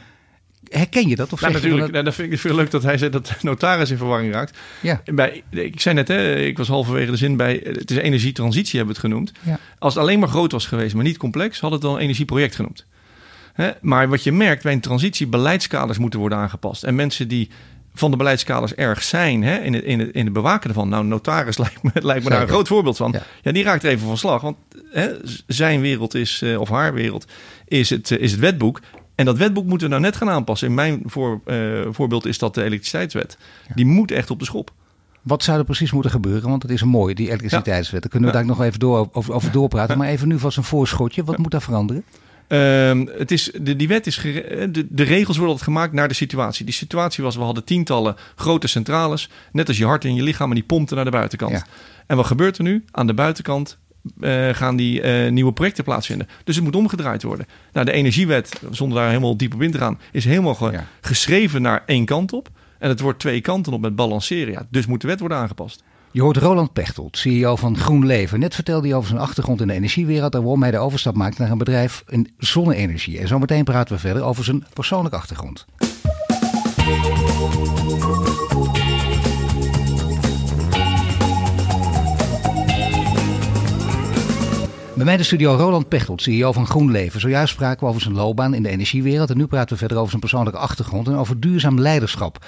Herken 0.69 1.07
je 1.07 1.15
dat? 1.15 1.33
Of 1.33 1.41
ja, 1.41 1.49
natuurlijk. 1.49 1.81
Dat... 1.81 1.91
Nou, 1.91 2.03
dat 2.03 2.15
vind 2.15 2.33
ik 2.33 2.39
veel 2.39 2.55
leuk 2.55 2.71
dat 2.71 2.83
hij 2.83 2.97
zegt 2.97 3.11
dat 3.11 3.35
notaris 3.41 3.89
in 3.89 3.97
verwarring 3.97 4.33
raakt. 4.33 4.57
Ja. 4.81 5.01
Bij, 5.05 5.43
ik 5.49 5.79
zei 5.79 5.95
net, 5.95 6.07
hè, 6.07 6.35
ik 6.35 6.57
was 6.57 6.67
halverwege 6.67 7.11
de 7.11 7.17
zin 7.17 7.37
bij. 7.37 7.61
Het 7.63 7.91
is 7.91 7.97
energietransitie, 7.97 8.77
hebben 8.77 8.95
we 8.95 9.01
het 9.01 9.11
genoemd. 9.11 9.31
Ja. 9.41 9.59
Als 9.79 9.93
het 9.93 10.03
alleen 10.03 10.19
maar 10.19 10.29
groot 10.29 10.51
was 10.51 10.65
geweest, 10.65 10.95
maar 10.95 11.03
niet 11.03 11.17
complex, 11.17 11.59
had 11.59 11.71
het 11.71 11.81
dan 11.81 11.93
een 11.93 12.01
energieproject 12.01 12.55
genoemd. 12.55 12.85
Hè? 13.53 13.71
Maar 13.81 14.09
wat 14.09 14.23
je 14.23 14.31
merkt 14.31 14.63
bij 14.63 14.73
een 14.73 14.79
transitie, 14.79 15.27
beleidskaders 15.27 15.97
moeten 15.97 16.19
worden 16.19 16.37
aangepast. 16.37 16.83
En 16.83 16.95
mensen 16.95 17.27
die 17.27 17.49
van 17.93 18.11
de 18.11 18.17
beleidskaders 18.17 18.73
erg 18.73 19.03
zijn 19.03 19.43
hè, 19.43 19.57
in, 19.57 19.73
het, 19.73 19.83
in, 19.83 19.99
het, 19.99 20.11
in 20.11 20.23
het 20.23 20.33
bewaken 20.33 20.69
ervan. 20.69 20.89
Nou, 20.89 21.05
notaris 21.05 21.57
lijkt 21.63 21.83
me, 21.83 21.91
lijkt 21.93 22.23
me 22.23 22.29
daar 22.29 22.41
een 22.41 22.47
groot 22.47 22.67
voorbeeld 22.67 22.97
van. 22.97 23.11
Ja. 23.11 23.23
ja, 23.41 23.51
die 23.51 23.63
raakt 23.63 23.83
even 23.83 24.07
van 24.07 24.17
slag. 24.17 24.41
Want 24.41 24.57
hè, 24.91 25.09
zijn 25.47 25.81
wereld 25.81 26.13
is, 26.13 26.41
eh, 26.41 26.59
of 26.59 26.69
haar 26.69 26.93
wereld, 26.93 27.25
is 27.65 27.89
het, 27.89 28.11
is 28.11 28.31
het 28.31 28.39
wetboek. 28.39 28.81
En 29.19 29.25
dat 29.25 29.37
wetboek 29.37 29.65
moeten 29.65 29.87
we 29.87 29.93
nou 29.93 30.05
net 30.05 30.15
gaan 30.15 30.29
aanpassen. 30.29 30.67
In 30.67 30.73
mijn 30.73 31.01
voor, 31.05 31.41
uh, 31.45 31.81
voorbeeld 31.89 32.25
is 32.25 32.37
dat 32.37 32.53
de 32.53 32.63
elektriciteitswet. 32.63 33.37
Ja. 33.67 33.75
Die 33.75 33.85
moet 33.85 34.11
echt 34.11 34.31
op 34.31 34.39
de 34.39 34.45
schop. 34.45 34.71
Wat 35.21 35.43
zou 35.43 35.59
er 35.59 35.65
precies 35.65 35.91
moeten 35.91 36.11
gebeuren? 36.11 36.49
Want 36.49 36.61
het 36.61 36.71
is 36.71 36.81
een 36.81 36.87
mooi, 36.87 37.13
die 37.13 37.27
elektriciteitswet. 37.27 38.01
Daar 38.01 38.11
kunnen 38.11 38.29
we 38.29 38.35
daar 38.35 38.45
nog 38.45 38.61
even 38.61 38.79
door, 38.79 39.09
over, 39.11 39.33
over 39.33 39.51
doorpraten. 39.51 39.97
Maar 39.97 40.07
even 40.07 40.27
nu 40.27 40.39
vast 40.39 40.57
een 40.57 40.63
voorschotje. 40.63 41.23
Wat 41.23 41.37
moet 41.37 41.51
daar 41.51 41.61
veranderen? 41.61 42.03
Uh, 42.47 43.17
het 43.17 43.31
is, 43.31 43.51
de, 43.61 43.75
die 43.75 43.87
wet 43.87 44.07
is 44.07 44.15
de, 44.15 44.87
de, 44.89 45.03
regels 45.03 45.37
worden 45.37 45.59
gemaakt 45.59 45.93
naar 45.93 46.07
de 46.07 46.13
situatie. 46.13 46.65
Die 46.65 46.73
situatie 46.73 47.23
was, 47.23 47.35
we 47.35 47.41
hadden 47.41 47.63
tientallen 47.63 48.15
grote 48.35 48.67
centrales, 48.67 49.29
net 49.51 49.67
als 49.67 49.77
je 49.77 49.85
hart 49.85 50.05
en 50.05 50.15
je 50.15 50.23
lichaam, 50.23 50.49
en 50.49 50.55
die 50.55 50.63
pompten 50.63 50.95
naar 50.95 51.05
de 51.05 51.11
buitenkant. 51.11 51.51
Ja. 51.51 51.65
En 52.07 52.15
wat 52.15 52.25
gebeurt 52.25 52.57
er 52.57 52.63
nu? 52.63 52.83
Aan 52.91 53.07
de 53.07 53.13
buitenkant 53.13 53.77
uh, 54.19 54.49
gaan 54.53 54.75
die 54.75 55.01
uh, 55.01 55.31
nieuwe 55.31 55.53
projecten 55.53 55.83
plaatsvinden. 55.83 56.27
Dus 56.43 56.55
het 56.55 56.63
moet 56.63 56.75
omgedraaid 56.75 57.23
worden. 57.23 57.45
Nou, 57.73 57.85
de 57.85 57.91
energiewet, 57.91 58.61
zonder 58.71 58.97
daar 58.97 59.07
helemaal 59.07 59.37
diep 59.37 59.53
op 59.53 59.61
in 59.61 59.71
te 59.71 59.77
gaan, 59.77 59.99
is 60.11 60.25
helemaal 60.25 60.55
ge 60.55 60.71
ja. 60.71 60.85
geschreven 61.01 61.61
naar 61.61 61.83
één 61.85 62.05
kant 62.05 62.33
op. 62.33 62.49
En 62.79 62.89
het 62.89 62.99
wordt 62.99 63.19
twee 63.19 63.41
kanten 63.41 63.73
op 63.73 63.81
met 63.81 63.95
balanceren. 63.95 64.53
Ja, 64.53 64.67
dus 64.69 64.85
moet 64.85 65.01
de 65.01 65.07
wet 65.07 65.19
worden 65.19 65.37
aangepast. 65.37 65.83
Je 66.11 66.21
hoort 66.21 66.37
Roland 66.37 66.73
Pechtold, 66.73 67.17
CEO 67.17 67.55
van 67.55 67.77
GroenLeven. 67.77 68.39
Net 68.39 68.55
vertelde 68.55 68.87
hij 68.87 68.95
over 68.95 69.09
zijn 69.09 69.21
achtergrond 69.21 69.61
in 69.61 69.67
de 69.67 69.73
energiewereld 69.73 70.33
en 70.35 70.41
waarom 70.41 70.61
hij 70.61 70.71
de 70.71 70.77
overstap 70.77 71.15
maakt 71.15 71.37
naar 71.37 71.51
een 71.51 71.57
bedrijf 71.57 72.03
in 72.07 72.33
zonne-energie. 72.37 73.19
En 73.19 73.27
zometeen 73.27 73.63
praten 73.63 73.95
we 73.95 74.01
verder 74.01 74.23
over 74.23 74.43
zijn 74.43 74.65
persoonlijke 74.73 75.17
achtergrond. 75.17 75.65
Bij 84.99 85.07
mij 85.07 85.17
de 85.17 85.23
studio 85.23 85.55
Roland 85.55 85.87
Pechtold, 85.87 86.21
CEO 86.21 86.51
van 86.51 86.65
GroenLeven. 86.65 87.19
Zojuist 87.19 87.53
spraken 87.53 87.83
we 87.83 87.89
over 87.89 88.01
zijn 88.01 88.13
loopbaan 88.13 88.53
in 88.53 88.63
de 88.63 88.69
energiewereld. 88.69 89.29
En 89.29 89.37
nu 89.37 89.45
praten 89.45 89.69
we 89.69 89.77
verder 89.77 89.97
over 89.97 90.09
zijn 90.09 90.21
persoonlijke 90.21 90.59
achtergrond 90.59 91.07
en 91.07 91.15
over 91.15 91.39
duurzaam 91.39 91.79
leiderschap. 91.79 92.45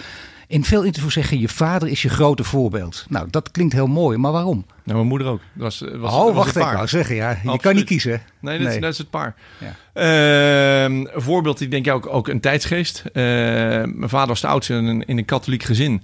In 0.47 0.63
veel 0.63 0.83
interviews 0.83 1.13
zeggen 1.13 1.39
je 1.39 1.49
vader 1.49 1.87
is 1.87 2.01
je 2.01 2.09
grote 2.09 2.43
voorbeeld. 2.43 3.05
Nou, 3.09 3.27
dat 3.29 3.51
klinkt 3.51 3.73
heel 3.73 3.87
mooi, 3.87 4.17
maar 4.17 4.31
waarom? 4.31 4.65
Nou, 4.83 4.97
mijn 4.97 5.07
moeder 5.07 5.27
ook. 5.27 5.41
Was, 5.53 5.83
was, 5.93 6.13
oh, 6.13 6.35
wacht, 6.35 6.55
ik 6.55 6.63
wou 6.63 6.87
zeggen, 6.87 7.15
ja. 7.15 7.37
Je 7.43 7.59
kan 7.59 7.75
niet 7.75 7.85
kiezen. 7.85 8.21
Nee, 8.39 8.59
dat, 8.59 8.73
Is, 8.73 8.79
dat 8.79 8.91
is 8.91 8.97
het 8.97 9.09
paar. 9.09 9.35
Ja. 9.57 9.75
Uh, 9.93 10.83
een 10.83 11.09
voorbeeld, 11.13 11.61
ik 11.61 11.71
denk 11.71 11.87
ook, 11.87 12.07
ook 12.07 12.27
een 12.27 12.39
tijdsgeest. 12.39 13.03
Uh, 13.05 13.13
mijn 13.13 14.09
vader 14.09 14.27
was 14.27 14.41
de 14.41 14.47
oudste 14.47 14.73
in 14.73 14.85
een, 14.85 15.05
in 15.05 15.17
een 15.17 15.25
katholiek 15.25 15.63
gezin. 15.63 16.03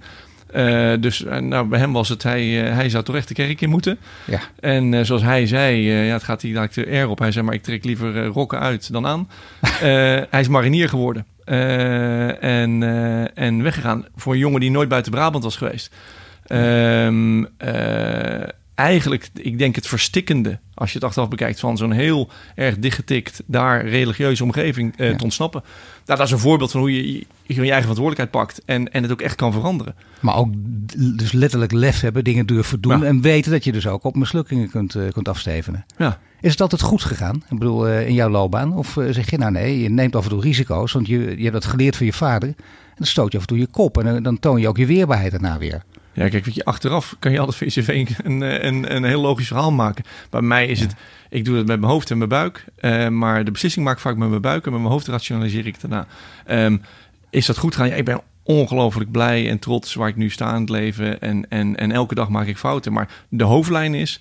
Uh, 0.54 0.92
dus 1.00 1.24
nou, 1.40 1.66
bij 1.66 1.78
hem 1.78 1.92
was 1.92 2.08
het, 2.08 2.22
hij, 2.22 2.68
uh, 2.68 2.74
hij 2.74 2.88
zou 2.88 3.04
toch 3.04 3.16
echt 3.16 3.28
de 3.28 3.34
kerk 3.34 3.60
in 3.60 3.68
moeten. 3.68 3.98
Ja. 4.24 4.40
En 4.60 5.06
zoals 5.06 5.22
hij 5.22 5.46
zei, 5.46 5.76
ja, 5.90 6.12
het 6.12 6.22
gaat 6.22 6.42
hier 6.42 6.56
eigenlijk 6.56 6.90
er 6.90 7.08
op. 7.08 7.18
Hij 7.18 7.32
zei, 7.32 7.44
maar 7.44 7.54
ik 7.54 7.62
trek 7.62 7.84
liever 7.84 8.26
rokken 8.26 8.58
uit 8.58 8.92
dan 8.92 9.06
aan. 9.06 9.28
hij 10.30 10.40
is 10.40 10.48
marinier 10.48 10.88
geworden. 10.88 11.26
en, 12.40 12.82
en 13.34 13.62
weggegaan 13.62 14.06
voor 14.16 14.32
een 14.32 14.38
jongen 14.38 14.60
die 14.60 14.70
nooit 14.70 14.88
buiten 14.88 15.12
Brabant 15.12 15.44
was 15.44 15.56
geweest. 15.56 15.94
Ehm, 16.46 17.44
eigenlijk, 18.78 19.28
ik 19.34 19.58
denk 19.58 19.74
het 19.74 19.86
verstikkende, 19.86 20.58
als 20.74 20.88
je 20.88 20.94
het 20.94 21.06
achteraf 21.06 21.28
bekijkt, 21.28 21.60
van 21.60 21.76
zo'n 21.76 21.92
heel 21.92 22.30
erg 22.54 22.78
dichtgetikt, 22.78 23.42
daar 23.46 23.86
religieuze 23.86 24.42
omgeving 24.42 24.96
te 24.96 25.22
ontsnappen. 25.22 25.62
Nou, 26.06 26.18
dat 26.18 26.26
is 26.26 26.32
een 26.32 26.38
voorbeeld 26.38 26.70
van 26.70 26.80
hoe 26.80 26.92
je 26.92 27.12
je, 27.16 27.54
je 27.54 27.60
eigen 27.60 27.80
verantwoordelijkheid 27.80 28.30
pakt 28.30 28.62
en, 28.64 28.92
en 28.92 29.02
het 29.02 29.12
ook 29.12 29.20
echt 29.20 29.34
kan 29.34 29.52
veranderen. 29.52 29.94
Maar 30.20 30.36
ook 30.36 30.48
dus 31.16 31.32
letterlijk 31.32 31.72
lef 31.72 32.00
hebben, 32.00 32.24
dingen 32.24 32.46
durven 32.46 32.80
doen 32.80 33.04
en 33.04 33.20
weten 33.20 33.50
dat 33.50 33.64
je 33.64 33.72
dus 33.72 33.86
ook 33.86 34.04
op 34.04 34.16
mislukkingen 34.16 34.70
kunt, 34.70 34.94
uh, 34.94 35.10
kunt 35.12 35.28
afstevenen. 35.28 35.84
Ja. 35.96 36.18
Is 36.40 36.50
het 36.50 36.60
altijd 36.60 36.80
goed 36.80 37.02
gegaan? 37.02 37.42
Ik 37.50 37.58
bedoel, 37.58 37.88
uh, 37.88 38.06
in 38.06 38.14
jouw 38.14 38.28
loopbaan? 38.28 38.76
Of 38.76 38.96
uh, 38.96 39.12
zeg 39.12 39.30
je 39.30 39.38
nou 39.38 39.52
nee, 39.52 39.82
je 39.82 39.88
neemt 39.88 40.16
af 40.16 40.24
en 40.24 40.30
toe 40.30 40.40
risico's, 40.40 40.92
want 40.92 41.06
je, 41.06 41.18
je 41.18 41.42
hebt 41.42 41.52
dat 41.52 41.64
geleerd 41.64 41.96
van 41.96 42.06
je 42.06 42.12
vader. 42.12 42.48
En 42.48 42.94
dan 42.94 43.06
stoot 43.06 43.32
je 43.32 43.38
af 43.38 43.42
en 43.42 43.48
toe 43.48 43.58
je 43.58 43.66
kop 43.66 43.98
en 43.98 44.22
dan 44.22 44.38
toon 44.38 44.60
je 44.60 44.68
ook 44.68 44.76
je 44.76 44.86
weerbaarheid 44.86 45.30
daarna 45.30 45.58
weer. 45.58 45.82
Ja, 46.18 46.28
kijk, 46.28 46.44
weet 46.44 46.54
je, 46.54 46.64
achteraf 46.64 47.16
kan 47.18 47.32
je 47.32 47.38
altijd 47.38 47.74
voor 47.74 47.94
een, 47.94 48.66
een, 48.66 48.94
een 48.94 49.04
heel 49.04 49.20
logisch 49.20 49.46
verhaal 49.46 49.72
maken. 49.72 50.04
Bij 50.30 50.40
mij 50.40 50.66
is 50.66 50.80
het, 50.80 50.94
ik 51.28 51.44
doe 51.44 51.56
het 51.56 51.66
met 51.66 51.80
mijn 51.80 51.92
hoofd 51.92 52.10
en 52.10 52.18
mijn 52.18 52.28
buik. 52.28 52.64
Uh, 52.80 53.08
maar 53.08 53.44
de 53.44 53.50
beslissing 53.50 53.84
maak 53.84 53.94
ik 53.94 54.00
vaak 54.00 54.16
met 54.16 54.28
mijn 54.28 54.40
buik 54.40 54.66
en 54.66 54.72
met 54.72 54.80
mijn 54.80 54.92
hoofd 54.92 55.06
rationaliseer 55.06 55.66
ik 55.66 55.80
daarna. 55.80 56.06
Um, 56.64 56.82
is 57.30 57.46
dat 57.46 57.58
goed 57.58 57.76
gaan? 57.76 57.88
Ja, 57.88 57.94
ik 57.94 58.04
ben 58.04 58.20
ongelooflijk 58.42 59.10
blij 59.10 59.48
en 59.48 59.58
trots 59.58 59.94
waar 59.94 60.08
ik 60.08 60.16
nu 60.16 60.30
sta 60.30 60.54
in 60.54 60.60
het 60.60 60.70
leven. 60.70 61.20
En, 61.20 61.48
en, 61.48 61.76
en 61.76 61.92
elke 61.92 62.14
dag 62.14 62.28
maak 62.28 62.46
ik 62.46 62.58
fouten. 62.58 62.92
Maar 62.92 63.08
de 63.28 63.44
hoofdlijn 63.44 63.94
is, 63.94 64.20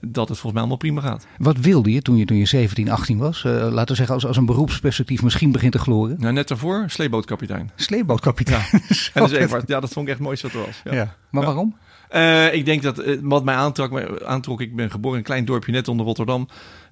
dat 0.00 0.28
het 0.28 0.38
volgens 0.38 0.52
mij 0.52 0.60
allemaal 0.60 0.76
prima 0.76 1.00
gaat. 1.00 1.26
Wat 1.38 1.56
wilde 1.56 1.92
je 1.92 2.02
toen 2.02 2.16
je, 2.16 2.24
toen 2.24 2.36
je 2.36 2.46
17, 2.46 2.90
18 2.90 3.18
was? 3.18 3.44
Uh, 3.44 3.52
laten 3.52 3.88
we 3.88 3.94
zeggen, 3.94 4.14
als, 4.14 4.26
als 4.26 4.36
een 4.36 4.46
beroepsperspectief 4.46 5.22
misschien 5.22 5.52
begint 5.52 5.72
te 5.72 5.78
gloren. 5.78 6.16
Nou, 6.18 6.32
net 6.32 6.48
daarvoor 6.48 6.84
sleepbootkapitein. 6.86 7.70
Sleepbootkapitein? 7.74 8.64
Ja, 8.70 8.78
en 9.14 9.22
dat 9.22 9.32
is 9.32 9.50
ja, 9.66 9.80
dat 9.80 9.92
vond 9.92 10.06
ik 10.06 10.12
echt 10.12 10.22
mooi 10.22 10.38
wat 10.42 10.52
er 10.52 10.58
was. 10.58 10.80
Ja. 10.84 10.92
ja. 10.92 11.14
Maar 11.30 11.44
waarom? 11.44 11.76
Uh, 12.14 12.54
ik 12.54 12.64
denk 12.64 12.82
dat 12.82 13.02
wat 13.22 13.44
mij 13.44 13.54
aantrok, 13.54 14.22
aantrok, 14.24 14.60
ik 14.60 14.76
ben 14.76 14.90
geboren 14.90 15.12
in 15.12 15.18
een 15.18 15.30
klein 15.30 15.44
dorpje 15.44 15.72
net 15.72 15.88
onder 15.88 16.06
Rotterdam. 16.06 16.48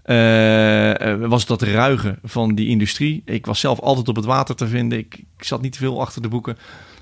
Uh, 0.06 1.28
was 1.28 1.46
dat 1.46 1.62
ruigen 1.62 2.18
van 2.22 2.54
die 2.54 2.68
industrie. 2.68 3.22
Ik 3.24 3.46
was 3.46 3.60
zelf 3.60 3.80
altijd 3.80 4.08
op 4.08 4.16
het 4.16 4.24
water 4.24 4.54
te 4.54 4.66
vinden. 4.66 4.98
Ik, 4.98 5.14
ik 5.36 5.44
zat 5.44 5.62
niet 5.62 5.72
te 5.72 5.78
veel 5.78 6.00
achter 6.00 6.22
de 6.22 6.28
boeken. 6.28 6.56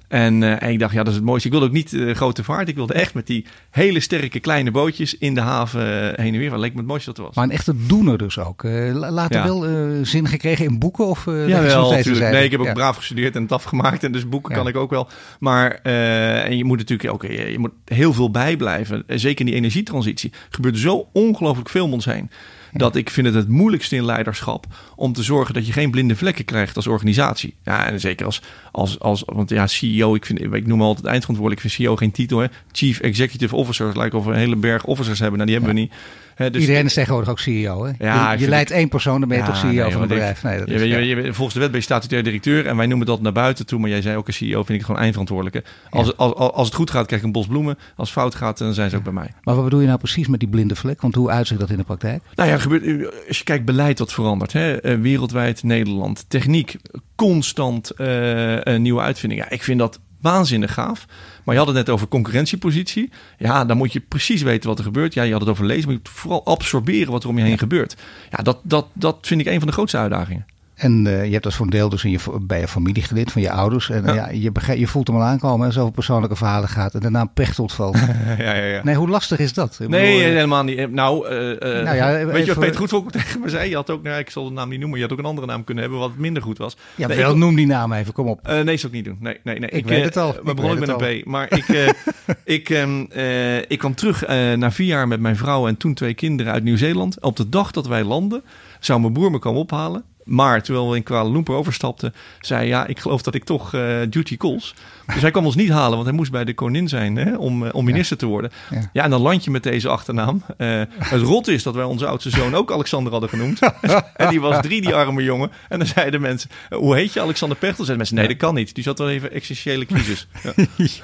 En, 0.08 0.42
uh, 0.42 0.62
en, 0.62 0.70
ik 0.70 0.78
dacht, 0.78 0.92
ja, 0.92 0.98
dat 0.98 1.08
is 1.08 1.14
het 1.14 1.24
mooiste. 1.24 1.46
Ik 1.46 1.52
wilde 1.52 1.68
ook 1.68 1.72
niet 1.72 1.92
uh, 1.92 2.14
grote 2.14 2.44
vaart. 2.44 2.68
Ik 2.68 2.74
wilde 2.74 2.92
echt 2.92 3.14
met 3.14 3.26
die 3.26 3.46
hele 3.70 4.00
sterke 4.00 4.40
kleine 4.40 4.70
bootjes 4.70 5.18
in 5.18 5.34
de 5.34 5.40
haven 5.40 5.80
heen 6.20 6.34
en 6.34 6.38
weer. 6.38 6.50
Wat 6.50 6.58
leek 6.58 6.72
me 6.72 6.78
het 6.78 6.86
mooiste 6.86 7.08
dat 7.08 7.18
er 7.18 7.24
was. 7.24 7.34
Maar 7.34 7.44
een 7.44 7.50
echte 7.50 7.86
doener 7.86 8.18
dus 8.18 8.38
ook. 8.38 8.62
later 8.92 9.36
ja. 9.36 9.44
wel 9.44 9.64
zin 10.04 10.26
gekregen 10.28 10.64
in 10.64 10.78
boeken? 10.78 11.06
Of, 11.06 11.24
ja, 11.24 11.62
wel, 11.62 11.90
natuurlijk. 11.90 12.30
Nee, 12.30 12.44
ik 12.44 12.50
heb 12.50 12.60
ook 12.60 12.66
ja. 12.66 12.72
braaf 12.72 12.96
gestudeerd 12.96 13.36
en 13.36 13.42
het 13.42 13.52
afgemaakt. 13.52 14.04
En 14.04 14.12
dus 14.12 14.28
boeken 14.28 14.50
ja. 14.50 14.58
kan 14.58 14.68
ik 14.68 14.76
ook 14.76 14.90
wel. 14.90 15.08
Maar 15.38 15.70
en 15.70 16.56
je 16.56 16.64
moet 16.64 16.78
natuurlijk 16.78 17.12
ook 17.12 17.22
je 17.22 17.58
moet 17.58 17.72
heel 17.84 18.12
veel 18.12 18.30
bijblijven. 18.30 19.04
Zeker 19.06 19.40
in 19.40 19.46
die 19.46 19.54
energietransitie. 19.54 20.30
Er 20.32 20.38
gebeurt 20.50 20.78
zo 20.78 21.08
ongelooflijk 21.12 21.68
veel 21.68 21.84
om 21.84 21.92
ons 21.92 22.04
heen 22.04 22.30
dat 22.72 22.96
ik 22.96 23.10
vind 23.10 23.26
het 23.26 23.34
het 23.34 23.48
moeilijkste 23.48 23.96
in 23.96 24.04
leiderschap 24.04 24.66
om 24.96 25.12
te 25.12 25.22
zorgen 25.22 25.54
dat 25.54 25.66
je 25.66 25.72
geen 25.72 25.90
blinde 25.90 26.16
vlekken 26.16 26.44
krijgt 26.44 26.76
als 26.76 26.86
organisatie. 26.86 27.54
Ja, 27.64 27.86
en 27.86 28.00
zeker 28.00 28.26
als, 28.26 28.42
als, 28.72 29.00
als 29.00 29.22
want 29.26 29.50
ja, 29.50 29.66
CEO, 29.66 30.14
ik, 30.14 30.26
vind, 30.26 30.40
ik 30.40 30.66
noem 30.66 30.82
altijd 30.82 31.06
eindverantwoordelijk, 31.06 31.64
ik 31.64 31.70
vind 31.70 31.82
CEO 31.82 31.96
geen 31.96 32.10
titel, 32.10 32.38
hè. 32.38 32.46
Chief 32.72 33.00
Executive 33.00 33.56
Officer, 33.56 33.96
lijkt 33.96 34.14
of 34.14 34.24
we 34.24 34.30
een 34.30 34.38
hele 34.38 34.56
berg 34.56 34.84
officers 34.84 35.18
hebben, 35.18 35.38
nou 35.38 35.50
die 35.50 35.58
hebben 35.58 35.76
ja. 35.76 35.82
we 35.82 35.94
niet. 35.94 36.00
He, 36.36 36.50
dus 36.50 36.60
Iedereen 36.60 36.84
is 36.84 36.94
tegenwoordig 36.94 37.30
ook 37.30 37.38
CEO. 37.38 37.84
Hè? 37.84 37.92
Ja, 37.98 38.32
je, 38.32 38.38
je 38.38 38.48
leidt 38.48 38.70
één 38.70 38.88
persoon, 38.88 39.20
dan 39.20 39.28
ben 39.28 39.38
je 39.38 39.44
ja, 39.44 39.50
toch 39.50 39.58
CEO 39.58 39.82
nee, 39.82 39.92
van 39.92 40.02
een 40.02 40.08
bedrijf. 40.08 40.42
Nee, 40.42 40.58
dat 40.58 40.68
is, 40.68 40.82
je, 40.82 41.28
volgens 41.32 41.54
de 41.54 41.60
wet 41.60 41.70
ben 41.70 41.78
je 41.78 41.84
statutair 41.84 42.22
directeur 42.22 42.66
en 42.66 42.76
wij 42.76 42.86
noemen 42.86 43.06
dat 43.06 43.20
naar 43.20 43.32
buiten 43.32 43.66
toe. 43.66 43.80
Maar 43.80 43.90
jij 43.90 44.02
zei 44.02 44.16
ook 44.16 44.26
een 44.26 44.32
CEO, 44.32 44.62
vind 44.62 44.78
ik 44.78 44.84
gewoon 44.84 45.00
eindverantwoordelijke. 45.00 45.68
Als, 45.90 46.16
als, 46.16 46.34
als, 46.34 46.52
als 46.52 46.66
het 46.66 46.76
goed 46.76 46.90
gaat, 46.90 47.06
krijg 47.06 47.20
ik 47.20 47.26
een 47.26 47.32
bos 47.32 47.46
bloemen. 47.46 47.78
Als 47.96 48.08
het 48.08 48.18
fout 48.18 48.34
gaat, 48.34 48.58
dan 48.58 48.74
zijn 48.74 48.90
ze 48.90 48.96
ook 48.96 49.02
bij 49.02 49.12
mij. 49.12 49.30
Maar 49.42 49.54
wat 49.54 49.64
bedoel 49.64 49.80
je 49.80 49.86
nou 49.86 49.98
precies 49.98 50.28
met 50.28 50.40
die 50.40 50.48
blinde 50.48 50.76
vlek? 50.76 51.00
Want 51.00 51.14
hoe 51.14 51.30
uitziet 51.30 51.58
dat 51.58 51.70
in 51.70 51.76
de 51.76 51.84
praktijk? 51.84 52.22
Nou 52.34 52.50
ja, 52.50 52.58
gebeurt, 52.58 53.12
als 53.28 53.38
je 53.38 53.44
kijkt, 53.44 53.64
beleid 53.64 53.98
dat 53.98 54.12
verandert. 54.12 54.52
Hè? 54.52 54.98
Wereldwijd 54.98 55.62
Nederland. 55.62 56.24
Techniek, 56.28 56.76
constant 57.14 57.92
uh, 57.96 58.76
nieuwe 58.76 59.00
uitvindingen. 59.00 59.44
Ja, 59.44 59.50
ik 59.50 59.62
vind 59.62 59.78
dat 59.78 60.00
waanzinnig 60.26 60.72
gaaf. 60.74 61.06
Maar 61.44 61.54
je 61.54 61.60
had 61.60 61.68
het 61.68 61.76
net 61.76 61.90
over 61.90 62.08
concurrentiepositie. 62.08 63.10
Ja, 63.38 63.64
dan 63.64 63.76
moet 63.76 63.92
je 63.92 64.00
precies 64.00 64.42
weten 64.42 64.68
wat 64.68 64.78
er 64.78 64.84
gebeurt. 64.84 65.14
Ja, 65.14 65.22
je 65.22 65.32
had 65.32 65.40
het 65.40 65.50
over 65.50 65.64
lezen, 65.64 65.84
maar 65.84 65.92
je 65.92 66.00
moet 66.04 66.14
vooral 66.14 66.44
absorberen 66.44 67.12
wat 67.12 67.22
er 67.22 67.28
om 67.28 67.38
je 67.38 67.44
heen 67.44 67.58
gebeurt. 67.58 67.96
Ja, 68.30 68.42
dat, 68.42 68.58
dat, 68.62 68.86
dat 68.92 69.16
vind 69.20 69.40
ik 69.40 69.46
een 69.46 69.58
van 69.58 69.66
de 69.66 69.72
grootste 69.72 69.98
uitdagingen. 69.98 70.46
En 70.76 71.04
uh, 71.06 71.24
je 71.24 71.30
hebt 71.30 71.44
dat 71.44 71.54
voor 71.54 71.64
een 71.64 71.70
deel 71.70 71.88
dus 71.88 72.04
in 72.04 72.10
je, 72.10 72.18
bij 72.40 72.60
je 72.60 72.68
familielid, 72.68 73.32
van 73.32 73.42
je 73.42 73.50
ouders. 73.50 73.90
En 73.90 74.04
ja. 74.04 74.14
ja 74.14 74.28
je, 74.30 74.78
je 74.78 74.86
voelt 74.86 75.06
hem 75.06 75.16
al 75.16 75.22
aankomen 75.22 75.66
als 75.66 75.74
het 75.74 75.82
over 75.82 75.94
persoonlijke 75.94 76.36
verhalen 76.36 76.68
gaat. 76.68 76.94
En 76.94 77.00
daarna 77.00 77.24
Pechtold 77.24 77.72
valt. 77.72 77.98
ja, 78.38 78.54
ja, 78.54 78.54
ja. 78.54 78.80
Nee, 78.84 78.94
hoe 78.94 79.08
lastig 79.08 79.38
is 79.38 79.52
dat? 79.52 79.78
Ik 79.80 79.88
nee, 79.88 80.16
bedoel, 80.16 80.34
helemaal 80.34 80.64
niet. 80.64 80.92
Nou, 80.92 81.28
uh, 81.28 81.58
nou 81.84 81.96
ja, 81.96 82.26
weet 82.26 82.46
je 82.46 82.54
wat 82.54 82.64
Peter 82.64 82.76
Goedvolk 82.76 83.12
tegen 83.12 83.40
me 83.40 83.48
zei? 83.48 83.68
Je 83.68 83.74
had 83.74 83.90
ook, 83.90 84.02
nou, 84.02 84.18
ik 84.18 84.30
zal 84.30 84.44
de 84.44 84.50
naam 84.50 84.68
niet 84.68 84.80
noemen, 84.80 84.98
je 84.98 85.04
had 85.04 85.12
ook 85.12 85.18
een 85.18 85.24
andere 85.24 85.46
naam 85.46 85.64
kunnen 85.64 85.82
hebben 85.84 86.00
wat 86.00 86.16
minder 86.16 86.42
goed 86.42 86.58
was. 86.58 86.76
Ja, 86.94 87.06
nee, 87.06 87.16
wel, 87.16 87.30
ik, 87.30 87.36
noem 87.36 87.54
die 87.54 87.66
naam 87.66 87.92
even, 87.92 88.12
kom 88.12 88.28
op. 88.28 88.48
Uh, 88.48 88.60
nee, 88.60 88.76
zou 88.76 88.92
ik 88.92 88.98
niet 88.98 89.04
doen. 89.04 89.16
Nee, 89.20 89.40
nee, 89.42 89.58
nee. 89.58 89.70
Ik, 89.70 89.76
ik 89.76 89.86
weet 89.86 90.04
het 90.04 90.16
al. 90.16 90.36
We 90.44 90.54
begonnen 90.54 90.78
met 90.78 90.88
een 90.88 91.22
B. 91.22 91.24
Maar 91.24 91.52
ik, 91.52 91.94
ik, 92.44 92.68
um, 92.68 93.06
uh, 93.16 93.56
ik 93.56 93.78
kwam 93.78 93.94
terug 93.94 94.26
na 94.56 94.70
vier 94.70 94.86
jaar 94.86 95.08
met 95.08 95.20
mijn 95.20 95.36
vrouw 95.36 95.68
en 95.68 95.76
toen 95.76 95.94
twee 95.94 96.14
kinderen 96.14 96.52
uit 96.52 96.64
Nieuw-Zeeland. 96.64 97.20
Op 97.20 97.36
de 97.36 97.48
dag 97.48 97.70
dat 97.70 97.86
wij 97.86 98.04
landen, 98.04 98.42
zou 98.80 99.00
mijn 99.00 99.12
broer 99.12 99.30
me 99.30 99.38
komen 99.38 99.60
ophalen. 99.60 100.04
Maar 100.26 100.62
terwijl 100.62 100.90
we 100.90 100.96
in 100.96 101.02
Kuala 101.02 101.30
Lumpur 101.30 101.54
overstapten, 101.54 102.14
zei 102.40 102.68
ja, 102.68 102.86
ik 102.86 102.98
geloof 102.98 103.22
dat 103.22 103.34
ik 103.34 103.44
toch 103.44 103.72
uh, 103.72 104.00
duty 104.08 104.36
calls. 104.36 104.74
Dus 105.12 105.22
hij 105.22 105.30
kwam 105.30 105.44
ons 105.44 105.54
niet 105.54 105.70
halen, 105.70 105.94
want 105.94 106.04
hij 106.04 106.16
moest 106.16 106.30
bij 106.30 106.44
de 106.44 106.54
koningin 106.54 106.88
zijn 106.88 107.16
hè, 107.16 107.36
om, 107.36 107.62
uh, 107.62 107.68
om 107.72 107.84
minister 107.84 108.16
ja. 108.20 108.26
te 108.26 108.32
worden. 108.32 108.50
Ja. 108.70 108.90
ja. 108.92 109.02
en 109.02 109.10
dan 109.10 109.20
land 109.20 109.44
je 109.44 109.50
met 109.50 109.62
deze 109.62 109.88
achternaam. 109.88 110.42
Uh, 110.58 110.82
het 110.98 111.22
rot 111.22 111.48
is 111.48 111.62
dat 111.62 111.74
wij 111.74 111.84
onze 111.84 112.06
oudste 112.06 112.30
zoon 112.30 112.54
ook 112.54 112.72
Alexander 112.72 113.12
hadden 113.12 113.30
genoemd. 113.30 113.58
en 114.14 114.28
die 114.28 114.40
was 114.40 114.62
drie, 114.62 114.80
die 114.80 114.94
arme 114.94 115.22
jongen. 115.22 115.50
En 115.68 115.78
dan 115.78 115.88
zeiden 115.88 116.20
mensen, 116.20 116.50
hoe 116.70 116.94
heet 116.94 117.12
je 117.12 117.20
Alexander 117.20 117.58
Pechtel? 117.58 117.84
Zeiden 117.84 117.96
mensen, 117.96 118.16
nee, 118.16 118.28
dat 118.28 118.36
kan 118.36 118.54
niet. 118.54 118.74
Die 118.74 118.84
zat 118.84 118.98
wel 118.98 119.10
even 119.10 119.32
existentiële 119.32 119.86
crisis. 119.86 120.28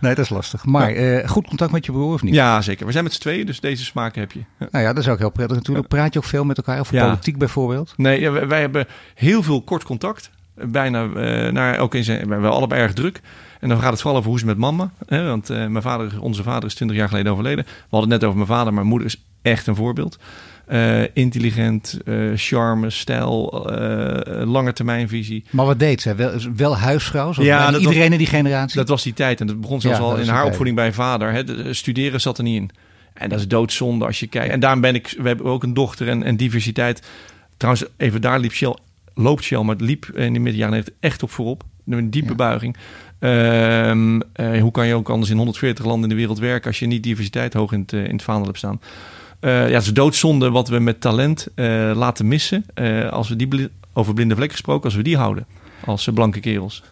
nee, 0.00 0.14
dat 0.14 0.18
is 0.18 0.28
lastig. 0.28 0.64
Maar 0.64 0.92
goed 1.28 1.46
contact 1.46 1.72
met 1.72 1.86
je 1.86 1.92
broer 1.92 2.14
of 2.14 2.22
niet? 2.22 2.34
Ja, 2.34 2.60
zeker. 2.60 2.86
We 2.86 2.92
zijn 2.92 3.04
met 3.04 3.12
z'n 3.12 3.20
tweeën, 3.20 3.46
dus 3.46 3.60
deze 3.60 3.84
smaken 3.84 4.20
heb 4.20 4.32
je. 4.32 4.40
Nou 4.58 4.84
ja, 4.84 4.92
dat 4.92 5.02
is 5.02 5.08
ook 5.08 5.18
heel 5.18 5.30
prettig 5.30 5.56
natuurlijk. 5.56 5.88
Praat 5.88 6.12
je 6.12 6.18
ook 6.18 6.24
veel 6.24 6.44
met 6.44 6.56
elkaar 6.56 6.80
over 6.80 7.00
politiek 7.00 7.38
bijvoorbeeld? 7.38 7.94
Nee, 7.96 8.30
wij 8.30 8.60
hebben 8.60 8.86
heel 9.14 9.42
veel 9.42 9.62
kort 9.62 9.84
contact. 9.84 10.30
Bijna, 10.54 11.04
uh, 11.04 11.52
naar, 11.52 11.78
ook 11.78 11.94
in 11.94 12.04
zijn, 12.04 12.26
we 12.26 12.32
hebben 12.32 12.50
allebei 12.50 12.80
erg 12.80 12.92
druk. 12.92 13.20
En 13.60 13.68
dan 13.68 13.80
gaat 13.80 13.90
het 13.90 14.00
vooral 14.00 14.18
over 14.18 14.30
hoe 14.30 14.38
het 14.38 14.48
met 14.48 14.58
mama. 14.58 14.90
Hè? 15.06 15.24
Want 15.24 15.50
uh, 15.50 15.66
mijn 15.66 15.82
vader, 15.82 16.20
onze 16.20 16.42
vader 16.42 16.68
is 16.68 16.74
20 16.74 16.96
jaar 16.96 17.08
geleden 17.08 17.32
overleden. 17.32 17.64
We 17.64 17.70
hadden 17.90 18.10
het 18.10 18.20
net 18.20 18.28
over 18.28 18.36
mijn 18.36 18.58
vader, 18.58 18.64
maar 18.64 18.74
mijn 18.74 18.86
moeder 18.86 19.06
is 19.06 19.22
echt 19.42 19.66
een 19.66 19.74
voorbeeld. 19.74 20.18
Uh, 20.68 21.02
intelligent, 21.12 21.98
charme, 22.34 22.90
stijl, 22.90 23.66
lange 24.44 24.72
termijnvisie. 24.72 25.44
Maar 25.50 25.66
wat 25.66 25.78
deed 25.78 26.00
ze? 26.00 26.14
Wel, 26.14 26.32
wel 26.56 26.76
huisvrouw? 26.76 27.32
Zoals 27.32 27.48
ja, 27.48 27.72
iedereen 27.72 27.98
was, 27.98 28.10
in 28.10 28.18
die 28.18 28.26
generatie? 28.26 28.76
Dat 28.76 28.88
was 28.88 29.02
die 29.02 29.14
tijd. 29.14 29.40
En 29.40 29.46
dat 29.46 29.60
begon 29.60 29.80
zelfs 29.80 29.98
ja, 29.98 30.04
al 30.04 30.16
in 30.16 30.28
haar 30.28 30.44
opvoeding 30.44 30.76
bij 30.76 30.92
vader. 30.92 31.32
Hè? 31.32 31.44
De, 31.44 31.74
studeren 31.74 32.20
zat 32.20 32.38
er 32.38 32.44
niet 32.44 32.56
in. 32.56 32.70
En 33.14 33.28
dat 33.28 33.38
is 33.38 33.48
doodzonde 33.48 34.06
als 34.06 34.20
je 34.20 34.26
kijkt. 34.26 34.52
En 34.52 34.60
daarom 34.60 34.80
ben 34.80 34.94
ik, 34.94 35.14
we 35.18 35.28
hebben 35.28 35.46
ook 35.46 35.62
een 35.62 35.74
dochter 35.74 36.08
en, 36.08 36.22
en 36.22 36.36
diversiteit. 36.36 37.02
Trouwens, 37.56 37.86
even 37.96 38.20
daar 38.20 38.38
liep 38.38 38.52
Shell 38.52 38.76
loopt 39.14 39.42
Shell, 39.42 39.62
maar 39.62 39.74
het 39.74 39.84
liep 39.84 40.04
in 40.14 40.32
de 40.32 40.38
midden 40.38 40.60
jaren 40.60 40.84
echt 41.00 41.22
op 41.22 41.30
voorop. 41.30 41.62
een 41.86 42.10
diepe 42.10 42.34
buiging. 42.34 42.76
Ehm, 43.18 44.20
eh, 44.32 44.60
hoe 44.60 44.70
kan 44.70 44.86
je 44.86 44.94
ook 44.94 45.10
anders 45.10 45.30
in 45.30 45.36
140 45.36 45.84
landen 45.84 46.02
in 46.02 46.08
de 46.08 46.20
wereld 46.20 46.38
werken 46.38 46.66
als 46.66 46.78
je 46.78 46.86
niet 46.86 47.02
diversiteit 47.02 47.54
hoog 47.54 47.72
in 47.72 47.80
het, 47.80 47.92
in 47.92 48.12
het 48.12 48.22
vaandel 48.22 48.46
hebt 48.46 48.58
staan? 48.58 48.80
ja, 49.40 49.48
het 49.48 49.82
is 49.82 49.92
doodzonde 49.92 50.50
wat 50.50 50.68
we 50.68 50.78
met 50.78 51.00
talent 51.00 51.48
laten 51.94 52.28
missen. 52.28 52.64
als 53.10 53.28
we 53.28 53.36
die 53.36 53.68
over 53.92 54.14
blinde 54.14 54.34
vlek 54.34 54.50
gesproken, 54.50 54.84
als 54.84 54.94
we 54.94 55.02
die 55.02 55.16
houden 55.16 55.46
als 55.84 56.08
blanke 56.14 56.40
kerels. 56.40 56.82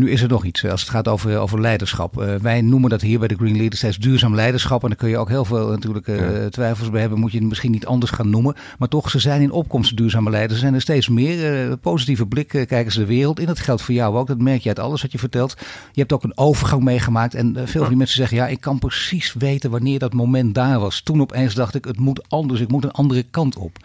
Nu 0.00 0.10
is 0.10 0.22
er 0.22 0.28
nog 0.28 0.44
iets 0.44 0.66
als 0.66 0.80
het 0.80 0.90
gaat 0.90 1.08
over, 1.08 1.38
over 1.38 1.60
leiderschap. 1.60 2.22
Uh, 2.22 2.34
wij 2.34 2.60
noemen 2.60 2.90
dat 2.90 3.00
hier 3.00 3.18
bij 3.18 3.28
de 3.28 3.34
Green 3.34 3.56
Leaders 3.56 3.78
steeds 3.78 3.96
duurzaam 3.96 4.34
leiderschap. 4.34 4.82
En 4.82 4.88
daar 4.88 4.96
kun 4.96 5.08
je 5.08 5.18
ook 5.18 5.28
heel 5.28 5.44
veel 5.44 5.68
natuurlijk 5.68 6.06
uh, 6.06 6.44
twijfels 6.46 6.90
bij 6.90 7.00
hebben. 7.00 7.18
Moet 7.18 7.32
je 7.32 7.38
het 7.38 7.48
misschien 7.48 7.70
niet 7.70 7.86
anders 7.86 8.10
gaan 8.10 8.30
noemen. 8.30 8.54
Maar 8.78 8.88
toch, 8.88 9.10
ze 9.10 9.18
zijn 9.18 9.40
in 9.40 9.50
opkomst 9.50 9.96
duurzame 9.96 10.30
leiders. 10.30 10.52
Er 10.52 10.58
zijn 10.58 10.74
er 10.74 10.80
steeds 10.80 11.08
meer. 11.08 11.66
Uh, 11.68 11.72
positieve 11.80 12.26
blik 12.26 12.48
kijken 12.48 12.92
ze 12.92 12.98
de 12.98 13.06
wereld 13.06 13.40
in. 13.40 13.46
Dat 13.46 13.58
geldt 13.58 13.82
voor 13.82 13.94
jou 13.94 14.16
ook. 14.16 14.26
Dat 14.26 14.38
merk 14.38 14.62
je 14.62 14.68
uit 14.68 14.78
alles 14.78 15.02
wat 15.02 15.12
je 15.12 15.18
vertelt. 15.18 15.54
Je 15.92 16.00
hebt 16.00 16.12
ook 16.12 16.22
een 16.22 16.36
overgang 16.36 16.82
meegemaakt. 16.82 17.34
En 17.34 17.54
veel 17.54 17.80
van 17.80 17.88
die 17.88 17.98
mensen 17.98 18.16
zeggen, 18.16 18.36
ja, 18.36 18.46
ik 18.46 18.60
kan 18.60 18.78
precies 18.78 19.32
weten 19.32 19.70
wanneer 19.70 19.98
dat 19.98 20.12
moment 20.12 20.54
daar 20.54 20.80
was. 20.80 21.00
Toen 21.00 21.20
opeens 21.20 21.54
dacht 21.54 21.74
ik, 21.74 21.84
het 21.84 21.98
moet 21.98 22.28
anders. 22.28 22.60
Ik 22.60 22.70
moet 22.70 22.84
een 22.84 22.90
andere 22.90 23.22
kant 23.22 23.56
op. 23.56 23.76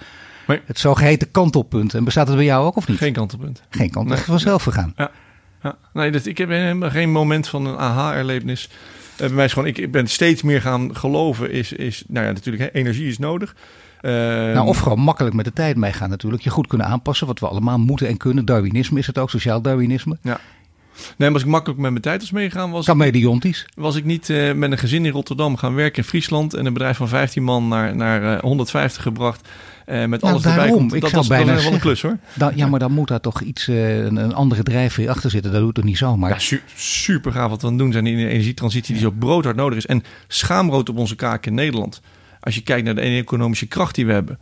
Maar, 0.47 0.61
het 0.65 0.79
zogeheten 0.79 1.31
kantelpunt. 1.31 1.93
En 1.93 2.03
bestaat 2.03 2.27
het 2.27 2.35
bij 2.35 2.45
jou 2.45 2.65
ook 2.65 2.75
of 2.75 2.87
niet? 2.87 2.97
Geen 2.97 3.13
kantelpunt. 3.13 3.61
Geen 3.69 3.89
kantelpunt. 3.89 4.27
Nee. 4.27 4.37
vanzelf 4.37 4.63
gegaan. 4.63 4.93
Ja. 4.95 5.11
Ja. 5.65 5.77
Nee, 5.93 6.11
dat, 6.11 6.25
ik 6.25 6.37
heb 6.37 6.49
helemaal 6.49 6.89
geen 6.89 7.11
moment 7.11 7.47
van 7.47 7.65
een 7.65 7.77
aha-erlevenis. 7.77 8.69
Uh, 9.11 9.17
bij 9.17 9.29
mij 9.29 9.45
is 9.45 9.53
gewoon, 9.53 9.67
ik, 9.67 9.91
ben 9.91 10.07
steeds 10.07 10.41
meer 10.41 10.61
gaan 10.61 10.95
geloven. 10.95 11.51
Is, 11.51 11.71
is 11.71 12.03
nou 12.07 12.25
ja, 12.25 12.31
natuurlijk, 12.31 12.63
hè, 12.63 12.79
energie 12.79 13.07
is 13.07 13.17
nodig. 13.17 13.55
Uh, 14.01 14.11
nou, 14.11 14.67
of 14.67 14.77
gewoon 14.77 14.99
makkelijk 14.99 15.35
met 15.35 15.45
de 15.45 15.53
tijd 15.53 15.75
meegaan 15.75 16.09
natuurlijk. 16.09 16.43
Je 16.43 16.49
goed 16.49 16.67
kunnen 16.67 16.87
aanpassen, 16.87 17.27
wat 17.27 17.39
we 17.39 17.47
allemaal 17.47 17.77
moeten 17.77 18.07
en 18.07 18.17
kunnen. 18.17 18.45
Darwinisme 18.45 18.99
is 18.99 19.07
het 19.07 19.17
ook, 19.17 19.29
sociaal 19.29 19.61
Darwinisme. 19.61 20.17
Ja. 20.21 20.39
Nee, 20.95 21.13
maar 21.17 21.33
als 21.33 21.41
ik 21.41 21.47
makkelijk 21.47 21.79
met 21.79 21.91
mijn 21.91 22.03
tijd 22.03 22.21
was 22.21 22.31
meegaan, 22.31 22.71
was, 22.71 22.85
Kameleontisch. 22.85 23.65
was 23.75 23.95
ik 23.95 24.05
niet 24.05 24.29
uh, 24.29 24.53
met 24.53 24.71
een 24.71 24.77
gezin 24.77 25.05
in 25.05 25.11
Rotterdam 25.11 25.57
gaan 25.57 25.75
werken 25.75 26.03
in 26.03 26.09
Friesland 26.09 26.53
en 26.53 26.65
een 26.65 26.73
bedrijf 26.73 26.97
van 26.97 27.07
15 27.07 27.43
man 27.43 27.67
naar, 27.67 27.95
naar 27.95 28.23
uh, 28.23 28.39
150 28.39 29.01
gebracht. 29.01 29.47
Uh, 29.87 30.05
met 30.05 30.21
nou, 30.21 30.33
alles 30.33 30.43
daarom. 30.43 30.63
erbij 30.63 30.77
komt. 30.77 30.93
Ik 30.93 31.01
dat 31.01 31.09
zou 31.09 31.21
was, 31.27 31.37
bijna 31.37 31.55
wel 31.55 31.73
een 31.73 31.79
klus 31.79 32.01
hoor. 32.01 32.17
Dan, 32.33 32.51
ja, 32.55 32.67
maar 32.67 32.79
dan 32.79 32.91
moet 32.91 33.07
daar 33.07 33.19
toch 33.19 33.41
iets, 33.41 33.67
uh, 33.67 33.97
een, 33.97 34.15
een, 34.15 34.33
andere 34.33 34.63
drijfveer 34.63 35.09
achter 35.09 35.29
zitten. 35.29 35.51
Dat 35.51 35.61
doet 35.61 35.75
het 35.75 35.85
niet 35.85 35.97
zomaar. 35.97 36.29
Ja, 36.29 36.39
su 36.39 36.61
super 36.75 37.31
gaaf 37.31 37.49
wat 37.49 37.61
we 37.61 37.67
aan 37.67 37.73
het 37.73 37.81
doen 37.81 37.91
zijn 37.91 38.07
in 38.07 38.17
de 38.17 38.27
energietransitie 38.27 38.93
die 38.93 39.03
zo 39.03 39.11
broodhard 39.11 39.55
nodig 39.55 39.77
is. 39.77 39.85
En 39.85 40.03
schaamrood 40.27 40.89
op 40.89 40.97
onze 40.97 41.15
kaak 41.15 41.45
in 41.45 41.53
Nederland. 41.53 42.01
Als 42.39 42.55
je 42.55 42.61
kijkt 42.61 42.85
naar 42.85 42.95
de 42.95 43.01
economische 43.01 43.65
kracht 43.65 43.95
die 43.95 44.05
we 44.05 44.13
hebben 44.13 44.39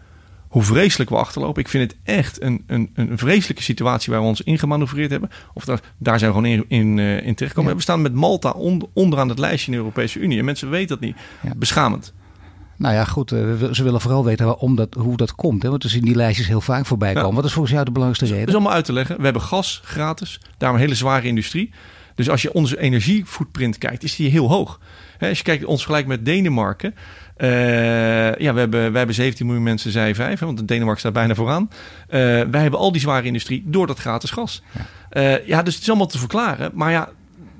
hoe 0.53 0.63
vreselijk 0.63 1.09
we 1.09 1.15
achterlopen. 1.15 1.61
Ik 1.61 1.67
vind 1.67 1.91
het 1.91 1.99
echt 2.03 2.41
een, 2.41 2.63
een, 2.67 2.89
een 2.93 3.17
vreselijke 3.17 3.63
situatie 3.63 4.13
waar 4.13 4.21
we 4.21 4.27
ons 4.27 4.41
in 4.41 4.59
gemanoeuvreerd 4.59 5.11
hebben. 5.11 5.29
Of 5.53 5.65
daar, 5.65 5.79
daar 5.97 6.19
zijn 6.19 6.31
we 6.31 6.37
gewoon 6.37 6.51
in, 6.51 6.65
in, 6.67 6.97
uh, 6.97 7.15
in 7.15 7.35
terechtgekomen. 7.35 7.71
Ja. 7.71 7.75
We 7.75 7.81
staan 7.81 8.01
met 8.01 8.13
Malta 8.13 8.49
on, 8.49 8.89
onderaan 8.93 9.29
het 9.29 9.39
lijstje 9.39 9.65
in 9.65 9.71
de 9.71 9.83
Europese 9.83 10.19
Unie. 10.19 10.39
En 10.39 10.45
mensen 10.45 10.69
weten 10.69 10.87
dat 10.87 10.99
niet. 10.99 11.15
Ja. 11.41 11.53
Beschamend. 11.55 12.13
Nou 12.77 12.93
ja, 12.93 13.05
goed. 13.05 13.31
Uh, 13.31 13.71
ze 13.71 13.83
willen 13.83 14.01
vooral 14.01 14.25
weten 14.25 14.45
waarom 14.45 14.75
dat, 14.75 14.93
hoe 14.93 15.17
dat 15.17 15.35
komt. 15.35 15.63
Hè? 15.63 15.69
Want 15.69 15.83
we 15.83 15.89
zien 15.89 16.05
die 16.05 16.15
lijstjes 16.15 16.47
heel 16.47 16.61
vaak 16.61 16.85
voorbij 16.85 17.13
komen. 17.13 17.29
Ja. 17.29 17.35
Wat 17.35 17.45
is 17.45 17.51
volgens 17.51 17.73
jou 17.73 17.85
de 17.85 17.91
belangrijkste 17.91 18.35
reden? 18.35 18.45
Dat 18.45 18.55
is 18.55 18.61
allemaal 18.61 18.77
uit 18.77 18.85
te 18.85 18.93
leggen. 18.93 19.17
We 19.17 19.23
hebben 19.23 19.41
gas 19.41 19.81
gratis. 19.83 20.39
Daarom 20.57 20.77
een 20.77 20.83
hele 20.83 20.95
zware 20.95 21.27
industrie. 21.27 21.73
Dus 22.15 22.29
als 22.29 22.41
je 22.41 22.53
onze 22.53 22.79
energiefootprint 22.79 23.77
kijkt, 23.77 24.03
is 24.03 24.15
die 24.15 24.29
heel 24.29 24.49
hoog. 24.49 24.79
He, 25.17 25.29
als 25.29 25.37
je 25.37 25.43
kijkt 25.43 25.65
ons 25.65 25.85
gelijk 25.85 26.07
met 26.07 26.25
Denemarken. 26.25 26.95
Uh, 27.37 28.35
ja, 28.35 28.53
we 28.53 28.59
hebben, 28.59 28.91
we 28.91 28.97
hebben 28.97 29.15
17 29.15 29.45
miljoen 29.45 29.63
mensen, 29.63 29.91
zij 29.91 30.15
5, 30.15 30.39
hè, 30.39 30.45
want 30.45 30.67
Denemarken 30.67 30.99
staat 30.99 31.13
bijna 31.13 31.35
vooraan. 31.35 31.69
Uh, 31.71 32.19
wij 32.51 32.61
hebben 32.61 32.79
al 32.79 32.91
die 32.91 33.01
zware 33.01 33.27
industrie 33.27 33.63
door 33.65 33.87
dat 33.87 33.99
gratis 33.99 34.31
gas. 34.31 34.63
Ja. 34.71 34.81
Uh, 35.21 35.47
ja, 35.47 35.63
dus 35.63 35.73
het 35.73 35.83
is 35.83 35.89
allemaal 35.89 36.07
te 36.07 36.17
verklaren. 36.17 36.71
Maar 36.73 36.91
ja, 36.91 37.09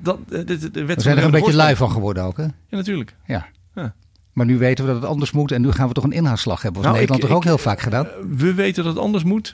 dat, 0.02 0.18
de, 0.28 0.44
de, 0.44 0.70
de 0.70 0.84
we 0.84 0.94
zijn 1.00 1.16
er 1.16 1.24
een 1.24 1.30
beetje 1.30 1.54
lui 1.54 1.76
van 1.76 1.90
geworden 1.90 2.22
ook, 2.22 2.36
hè? 2.36 2.42
Ja, 2.42 2.50
natuurlijk. 2.68 3.14
Ja. 3.26 3.46
ja. 3.74 3.94
Maar 4.32 4.46
nu 4.46 4.58
weten 4.58 4.84
we 4.84 4.92
dat 4.92 5.00
het 5.00 5.10
anders 5.10 5.30
moet 5.30 5.52
en 5.52 5.62
nu 5.62 5.72
gaan 5.72 5.88
we 5.88 5.94
toch 5.94 6.04
een 6.04 6.12
inhaalslag 6.12 6.62
hebben. 6.62 6.82
Dat 6.82 6.90
nou, 6.90 7.02
Nederland 7.02 7.22
ik, 7.22 7.28
toch 7.28 7.38
ook 7.38 7.44
ik, 7.44 7.48
heel 7.48 7.70
vaak 7.70 7.80
gedaan? 7.80 8.08
We 8.36 8.54
weten 8.54 8.84
dat 8.84 8.94
het 8.94 9.02
anders 9.02 9.24
moet. 9.24 9.52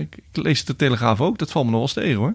ik 0.00 0.18
lees 0.32 0.64
de 0.64 0.76
Telegraaf 0.76 1.20
ook. 1.20 1.38
Dat 1.38 1.50
valt 1.50 1.64
me 1.64 1.70
nog 1.70 1.80
wel 1.80 1.88
eens 1.88 2.06
tegen 2.06 2.20
hoor. 2.20 2.34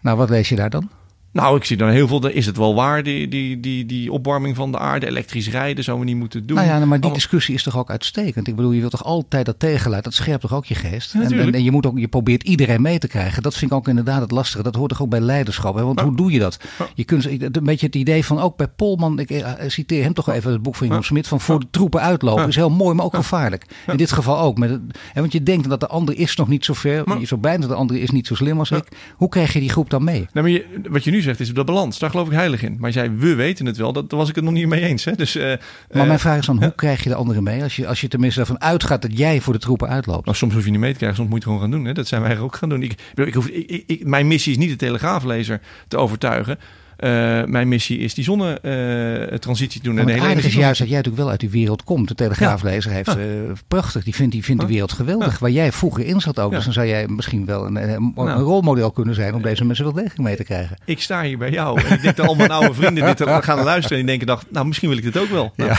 Nou, 0.00 0.16
wat 0.16 0.30
lees 0.30 0.48
je 0.48 0.56
daar 0.56 0.70
dan? 0.70 0.90
Nou, 1.38 1.56
ik 1.56 1.64
zie 1.64 1.76
dan 1.76 1.88
heel 1.88 2.08
veel. 2.08 2.26
Is 2.26 2.46
het 2.46 2.56
wel 2.56 2.74
waar, 2.74 3.02
die, 3.02 3.28
die, 3.28 3.60
die, 3.60 3.86
die 3.86 4.12
opwarming 4.12 4.56
van 4.56 4.72
de 4.72 4.78
aarde? 4.78 5.06
Elektrisch 5.06 5.50
rijden 5.50 5.84
zouden 5.84 6.06
we 6.06 6.12
niet 6.12 6.20
moeten 6.20 6.46
doen. 6.46 6.56
Nou 6.56 6.68
ja, 6.68 6.86
maar 6.86 7.00
die 7.00 7.12
discussie 7.12 7.54
is 7.54 7.62
toch 7.62 7.78
ook 7.78 7.90
uitstekend. 7.90 8.48
Ik 8.48 8.56
bedoel, 8.56 8.70
je 8.70 8.80
wilt 8.80 8.90
toch 8.90 9.04
altijd 9.04 9.46
dat 9.46 9.58
tegenluid. 9.58 10.04
Dat 10.04 10.14
scherpt 10.14 10.40
toch 10.40 10.54
ook 10.54 10.66
je 10.66 10.74
geest. 10.74 11.12
Ja, 11.12 11.20
en, 11.20 11.38
en, 11.38 11.54
en, 11.54 11.64
je, 11.64 11.70
moet 11.70 11.86
ook, 11.86 11.98
je 11.98 12.08
probeert 12.08 12.42
iedereen 12.42 12.82
mee 12.82 12.98
te 12.98 13.08
krijgen. 13.08 13.42
Dat 13.42 13.54
vind 13.54 13.70
ik 13.70 13.76
ook 13.76 13.88
inderdaad 13.88 14.20
het 14.20 14.30
lastige. 14.30 14.62
Dat 14.62 14.74
hoort 14.74 14.90
toch 14.90 15.02
ook 15.02 15.08
bij 15.08 15.20
leiderschap. 15.20 15.74
Hè? 15.74 15.84
Want 15.84 16.00
hoe 16.00 16.16
doe 16.16 16.32
je 16.32 16.38
dat? 16.38 16.58
Je 16.94 17.04
kunt 17.04 17.24
een 17.24 17.64
beetje 17.64 17.86
het 17.86 17.94
idee 17.94 18.24
van 18.24 18.40
ook 18.40 18.56
bij 18.56 18.68
Polman. 18.68 19.18
Ik 19.18 19.30
uh, 19.30 19.48
citeer 19.66 20.02
hem 20.02 20.14
toch 20.14 20.28
even 20.28 20.52
het 20.52 20.62
boek 20.62 20.74
van 20.74 20.86
Jan 20.86 21.04
Smit. 21.04 21.28
Van 21.28 21.40
voor 21.40 21.60
de 21.60 21.66
troepen 21.70 22.00
uitlopen 22.00 22.48
is 22.48 22.56
heel 22.56 22.70
mooi, 22.70 22.94
maar 22.94 23.04
ook 23.04 23.14
gevaarlijk. 23.14 23.66
In 23.86 23.96
dit 23.96 24.12
geval 24.12 24.38
ook. 24.38 24.58
Met 24.58 24.70
het, 24.70 24.80
hè, 25.12 25.20
want 25.20 25.32
je 25.32 25.42
denkt 25.42 25.68
dat 25.68 25.80
de 25.80 25.88
ander 25.88 26.16
is 26.16 26.36
nog 26.36 26.48
niet 26.48 26.64
zo 26.64 26.72
ver. 26.72 27.18
Je 27.18 27.26
zo 27.26 27.36
bijna 27.36 27.66
de 27.66 27.74
andere 27.74 28.00
is 28.00 28.10
niet 28.10 28.26
zo 28.26 28.34
slim 28.34 28.58
als 28.58 28.70
ik. 28.70 28.84
Hoe 29.16 29.28
krijg 29.28 29.52
je 29.52 29.60
die 29.60 29.70
groep 29.70 29.90
dan 29.90 30.04
mee? 30.04 30.26
Nou, 30.32 30.46
maar 30.46 30.50
je, 30.50 30.66
wat 30.88 31.04
je 31.04 31.10
nu 31.10 31.20
zegt 31.20 31.27
is 31.36 31.54
de 31.54 31.64
balans 31.64 31.98
daar 31.98 32.10
geloof 32.10 32.26
ik 32.26 32.32
heilig 32.32 32.62
in. 32.62 32.76
Maar 32.80 32.90
jij, 32.90 33.16
we 33.16 33.34
weten 33.34 33.66
het 33.66 33.76
wel. 33.76 33.92
Dat, 33.92 34.10
daar 34.10 34.18
was 34.18 34.28
ik 34.28 34.34
het 34.34 34.44
nog 34.44 34.52
niet 34.52 34.66
mee 34.66 34.84
eens. 34.84 35.04
Hè? 35.04 35.12
Dus, 35.12 35.36
uh, 35.36 35.52
maar 35.92 36.06
mijn 36.06 36.18
vraag 36.18 36.38
is 36.38 36.46
dan, 36.46 36.62
hoe 36.62 36.74
krijg 36.74 37.02
je 37.02 37.08
de 37.08 37.14
anderen 37.14 37.42
mee? 37.42 37.62
Als 37.62 37.76
je, 37.76 37.86
als 37.86 38.00
je 38.00 38.08
tenminste 38.08 38.40
ervan 38.40 38.60
uitgaat 38.60 39.02
dat 39.02 39.18
jij 39.18 39.40
voor 39.40 39.52
de 39.52 39.58
troepen 39.58 39.88
uitloopt. 39.88 40.24
Nou, 40.24 40.36
soms 40.36 40.54
hoef 40.54 40.64
je 40.64 40.70
niet 40.70 40.80
mee 40.80 40.92
te 40.92 40.96
krijgen. 40.96 41.18
Soms 41.18 41.30
moet 41.30 41.42
je 41.42 41.48
het 41.50 41.54
gewoon 41.54 41.70
gaan 41.70 41.78
doen. 41.78 41.88
Hè? 41.88 41.94
Dat 41.94 42.06
zijn 42.06 42.22
wij 42.22 42.38
ook 42.38 42.56
gaan 42.56 42.68
doen. 42.68 42.82
Ik, 42.82 42.94
ik 43.14 43.34
hoef, 43.34 43.46
ik, 43.46 43.84
ik, 43.86 44.06
mijn 44.06 44.26
missie 44.26 44.52
is 44.52 44.58
niet 44.58 44.70
de 44.70 44.76
telegraaflezer 44.76 45.60
te 45.88 45.96
overtuigen. 45.96 46.58
Uh, 46.98 47.44
mijn 47.44 47.68
missie 47.68 47.98
is 47.98 48.14
die 48.14 48.24
zonnetransitie 48.24 49.80
uh, 49.80 49.84
doen. 49.86 49.94
Ja, 49.94 50.00
en 50.00 50.08
het 50.08 50.20
aardige 50.22 50.46
is 50.46 50.54
juist 50.54 50.78
dat 50.78 50.88
jij 50.88 50.96
natuurlijk 50.96 51.22
wel 51.22 51.30
uit 51.30 51.40
die 51.40 51.50
wereld 51.50 51.84
komt. 51.84 52.08
De 52.08 52.14
Telegraaflezer 52.14 52.92
heeft 52.92 53.16
uh, 53.16 53.24
prachtig. 53.68 54.04
Die 54.04 54.14
vindt 54.14 54.32
die, 54.32 54.44
vindt 54.44 54.60
die 54.60 54.70
wereld 54.70 54.92
geweldig. 54.92 55.38
Waar 55.38 55.50
jij 55.50 55.72
vroeger 55.72 56.04
in 56.04 56.20
zat 56.20 56.38
ook. 56.38 56.50
Dus 56.50 56.64
dan 56.64 56.72
zou 56.72 56.86
jij 56.86 57.08
misschien 57.08 57.44
wel 57.44 57.66
een, 57.66 58.12
rolmodel 58.38 58.90
kunnen 58.90 59.14
zijn 59.14 59.34
om 59.34 59.42
deze 59.42 59.64
mensen 59.64 59.84
wel 59.84 59.94
degelijk 59.94 60.20
mee 60.20 60.36
te 60.36 60.44
krijgen. 60.44 60.76
Ik 60.84 61.00
sta 61.00 61.22
hier 61.22 61.38
bij 61.38 61.50
jou. 61.50 61.80
En 61.80 61.94
ik 61.94 62.02
denk 62.02 62.16
dat 62.16 62.26
al 62.26 62.34
mijn 62.34 62.50
oude 62.50 62.74
vrienden 62.74 63.04
dit 63.04 63.22
gaan 63.22 63.62
luisteren. 63.62 63.98
En 63.98 64.06
die 64.06 64.06
denken, 64.06 64.26
dacht, 64.26 64.46
nou 64.50 64.66
misschien 64.66 64.88
wil 64.88 64.98
ik 64.98 65.04
dit 65.04 65.18
ook 65.18 65.28
wel. 65.28 65.52
Nou, 65.56 65.76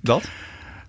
dat. 0.00 0.28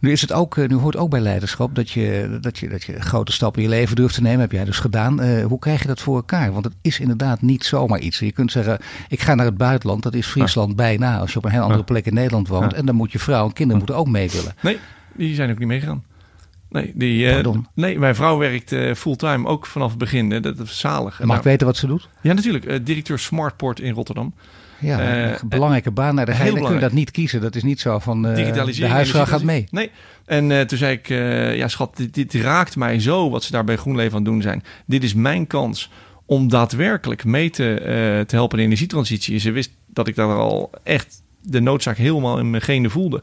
Nu, 0.03 0.11
is 0.11 0.21
het 0.21 0.33
ook, 0.33 0.67
nu 0.67 0.75
hoort 0.75 0.95
ook 0.95 1.09
bij 1.09 1.19
leiderschap 1.19 1.75
dat 1.75 1.91
je, 1.91 2.37
dat, 2.41 2.57
je, 2.57 2.69
dat 2.69 2.83
je 2.83 3.01
grote 3.01 3.31
stappen 3.31 3.61
in 3.61 3.69
je 3.69 3.75
leven 3.75 3.95
durft 3.95 4.15
te 4.15 4.21
nemen. 4.21 4.39
Heb 4.39 4.51
jij 4.51 4.65
dus 4.65 4.79
gedaan. 4.79 5.23
Uh, 5.23 5.45
hoe 5.45 5.59
krijg 5.59 5.81
je 5.81 5.87
dat 5.87 6.01
voor 6.01 6.15
elkaar? 6.15 6.51
Want 6.51 6.65
het 6.65 6.73
is 6.81 6.99
inderdaad 6.99 7.41
niet 7.41 7.65
zomaar 7.65 7.99
iets. 7.99 8.19
Je 8.19 8.31
kunt 8.31 8.51
zeggen, 8.51 8.79
ik 9.07 9.21
ga 9.21 9.35
naar 9.35 9.45
het 9.45 9.57
buitenland. 9.57 10.03
Dat 10.03 10.13
is 10.13 10.27
Friesland 10.27 10.69
ja. 10.69 10.75
bijna. 10.75 11.17
Als 11.17 11.31
je 11.31 11.37
op 11.37 11.45
een 11.45 11.51
heel 11.51 11.61
andere 11.61 11.83
plek 11.83 12.05
in 12.05 12.13
Nederland 12.13 12.47
woont. 12.47 12.71
Ja. 12.71 12.77
En 12.77 12.85
dan 12.85 12.95
moet 12.95 13.11
je 13.11 13.19
vrouw 13.19 13.45
en 13.45 13.53
kinderen 13.53 13.77
moeten 13.77 13.97
ook 13.97 14.07
mee 14.07 14.29
willen. 14.31 14.53
Nee, 14.61 14.77
die 15.15 15.35
zijn 15.35 15.51
ook 15.51 15.59
niet 15.59 15.67
meegegaan. 15.67 16.03
Nee, 16.69 16.91
die, 16.95 17.43
uh, 17.43 17.55
nee, 17.73 17.99
mijn 17.99 18.15
vrouw 18.15 18.37
werkt 18.37 18.71
uh, 18.71 18.93
fulltime 18.93 19.47
ook 19.47 19.65
vanaf 19.65 19.89
het 19.89 19.99
begin. 19.99 20.31
Hè. 20.31 20.39
Dat 20.39 20.59
is 20.59 20.79
zalig. 20.79 21.23
Mag 21.23 21.37
ik 21.37 21.43
weten 21.43 21.67
wat 21.67 21.77
ze 21.77 21.87
doet? 21.87 22.09
Ja, 22.21 22.33
natuurlijk. 22.33 22.65
Uh, 22.65 22.79
directeur 22.83 23.19
Smartport 23.19 23.79
in 23.79 23.93
Rotterdam. 23.93 24.33
Ja, 24.79 24.99
een 25.41 25.47
belangrijke 25.47 25.91
baan. 25.91 26.15
Naar 26.15 26.25
de 26.25 26.35
hele 26.35 26.61
kun 26.61 26.73
je 26.73 26.79
dat 26.79 26.91
niet 26.91 27.11
kiezen. 27.11 27.41
Dat 27.41 27.55
is 27.55 27.63
niet 27.63 27.79
zo 27.79 27.99
van 27.99 28.21
de 28.21 28.87
huisvrouw 28.87 29.25
gaat 29.25 29.43
mee. 29.43 29.67
Nee, 29.71 29.91
en 30.25 30.49
uh, 30.49 30.61
toen 30.61 30.77
zei 30.77 30.93
ik, 30.93 31.07
ja 31.57 31.67
schat, 31.67 31.97
dit, 31.97 32.13
dit, 32.13 32.33
raakt 32.33 32.75
mij 32.75 32.99
zo 32.99 33.29
wat 33.29 33.43
ze 33.43 33.51
daar 33.51 33.63
bij 33.63 33.75
GroenLeven 33.75 34.11
aan 34.11 34.23
het 34.23 34.31
doen 34.31 34.41
zijn. 34.41 34.63
Dit 34.85 35.03
is 35.03 35.13
mijn 35.13 35.47
kans 35.47 35.89
om 36.25 36.49
daadwerkelijk 36.49 37.23
mee 37.23 37.49
te, 37.49 37.79
uh, 37.79 37.85
te 38.25 38.35
helpen 38.35 38.57
in 38.57 38.63
de 38.63 38.69
energietransitie. 38.69 39.37
Ze 39.37 39.51
wist 39.51 39.71
dat 39.87 40.07
ik 40.07 40.15
daar 40.15 40.35
al 40.35 40.69
echt 40.83 41.21
de 41.41 41.59
noodzaak 41.59 41.97
helemaal 41.97 42.39
in 42.39 42.49
mijn 42.49 42.61
genen 42.61 42.91
voelde. 42.91 43.21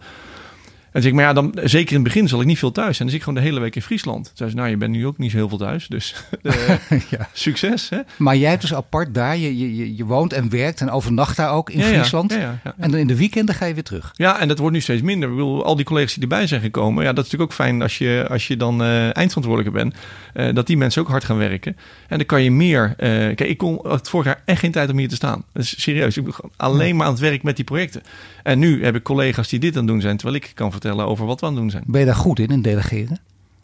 En 0.93 1.03
zeg 1.03 1.11
ik, 1.11 1.17
maar 1.17 1.25
ja, 1.25 1.33
dan, 1.33 1.53
zeker 1.63 1.89
in 1.89 1.95
het 1.95 2.13
begin 2.13 2.29
zal 2.29 2.41
ik 2.41 2.47
niet 2.47 2.59
veel 2.59 2.73
thuis 2.73 2.97
zijn. 2.97 3.09
Dan 3.09 3.09
zit 3.09 3.17
ik 3.17 3.23
gewoon 3.23 3.43
de 3.43 3.49
hele 3.49 3.61
week 3.61 3.77
in 3.77 3.83
Friesland. 3.83 4.25
Toen 4.25 4.37
zei 4.37 4.51
ze, 4.51 4.57
nou, 4.57 4.69
je 4.69 4.77
bent 4.77 4.93
nu 4.93 5.07
ook 5.07 5.19
niet 5.19 5.31
zo 5.31 5.37
heel 5.37 5.49
veel 5.49 5.59
thuis. 5.59 5.87
Dus 5.89 6.15
ja. 7.11 7.29
succes. 7.33 7.89
Hè? 7.89 7.99
Maar 8.17 8.37
jij 8.37 8.49
hebt 8.49 8.61
dus 8.61 8.75
apart 8.75 9.15
daar, 9.15 9.37
je, 9.37 9.77
je, 9.77 9.97
je 9.97 10.05
woont 10.05 10.33
en 10.33 10.51
werkt 10.51 10.81
en 10.81 10.91
overnacht 10.91 11.37
daar 11.37 11.53
ook 11.53 11.71
in 11.71 11.79
ja, 11.79 11.85
Friesland. 11.85 12.33
Ja, 12.33 12.61
en 12.77 12.91
dan 12.91 13.01
in 13.01 13.07
de 13.07 13.17
weekenden 13.17 13.55
ga 13.55 13.65
je 13.65 13.75
weer 13.75 13.83
terug. 13.83 14.11
Ja, 14.15 14.41
en 14.41 14.49
dat 14.49 14.59
wordt 14.59 14.75
nu 14.75 14.81
steeds 14.81 15.03
minder. 15.03 15.29
Ik 15.29 15.35
bedoel, 15.35 15.65
al 15.65 15.77
die 15.77 15.85
collega's 15.85 16.13
die 16.13 16.23
erbij 16.23 16.47
zijn 16.47 16.61
gekomen. 16.61 17.05
Ja, 17.05 17.13
dat 17.13 17.25
is 17.25 17.31
natuurlijk 17.31 17.51
ook 17.51 17.67
fijn 17.67 17.83
als 17.83 17.99
je, 17.99 18.27
als 18.31 18.47
je 18.47 18.57
dan 18.57 18.83
uh, 18.83 19.17
eindverantwoordelijke 19.17 19.79
bent. 19.79 19.95
Uh, 20.35 20.55
dat 20.55 20.67
die 20.67 20.77
mensen 20.77 21.03
ook 21.03 21.09
hard 21.09 21.25
gaan 21.25 21.37
werken. 21.37 21.77
En 22.09 22.17
dan 22.17 22.27
kan 22.27 22.43
je 22.43 22.51
meer... 22.51 22.95
kijk, 22.97 23.41
ik 23.41 23.59
kon 23.59 23.81
het 23.89 24.09
vorig 24.09 24.27
jaar 24.27 24.43
echt 24.45 24.61
geen 24.61 24.71
tijd 24.71 24.91
om 24.91 24.99
hier 24.99 25.09
te 25.09 25.15
staan. 25.15 25.45
Dat 25.53 25.63
is 25.63 25.83
serieus. 25.83 26.17
Ik 26.17 26.25
ben 26.25 26.35
alleen 26.57 26.97
maar 26.97 27.07
aan 27.07 27.13
het 27.13 27.21
werk 27.21 27.43
met 27.43 27.57
die 27.57 27.65
projecten. 27.65 28.03
En 28.43 28.59
nu 28.59 28.85
heb 28.85 28.95
ik 28.95 29.03
collega's 29.03 29.49
die 29.49 29.59
dit 29.59 29.73
aan 29.73 29.79
het 29.79 29.89
doen 29.89 30.01
zijn, 30.01 30.17
terwijl 30.17 30.37
ik 30.37 30.51
kan 30.55 30.73
vertellen 30.81 31.07
over 31.07 31.27
wat 31.27 31.41
we 31.41 31.47
aan 31.47 31.53
het 31.53 31.61
doen 31.61 31.71
zijn. 31.71 31.85
Ben 31.87 32.01
je 32.01 32.07
daar 32.07 32.15
goed 32.15 32.39
in, 32.39 32.49
in 32.49 32.63
delegeren? 32.63 33.19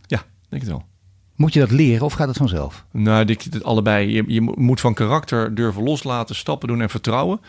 Ja, 0.07 0.23
denk 0.49 0.63
het 0.63 0.71
wel. 0.71 0.85
Moet 1.37 1.53
je 1.53 1.61
dat 1.61 1.71
leren 1.71 2.05
of 2.05 2.13
gaat 2.13 2.29
het 2.29 2.37
vanzelf? 2.37 2.85
Nou, 2.91 3.25
ik 3.25 3.43
het 3.43 3.65
allebei. 3.65 4.13
Je, 4.13 4.25
je 4.27 4.41
moet 4.41 4.81
van 4.81 4.95
karakter 4.95 5.55
durven 5.55 5.83
loslaten, 5.83 6.35
stappen 6.35 6.69
doen 6.69 6.81
en 6.81 6.91
vertrouwen. 6.91 7.41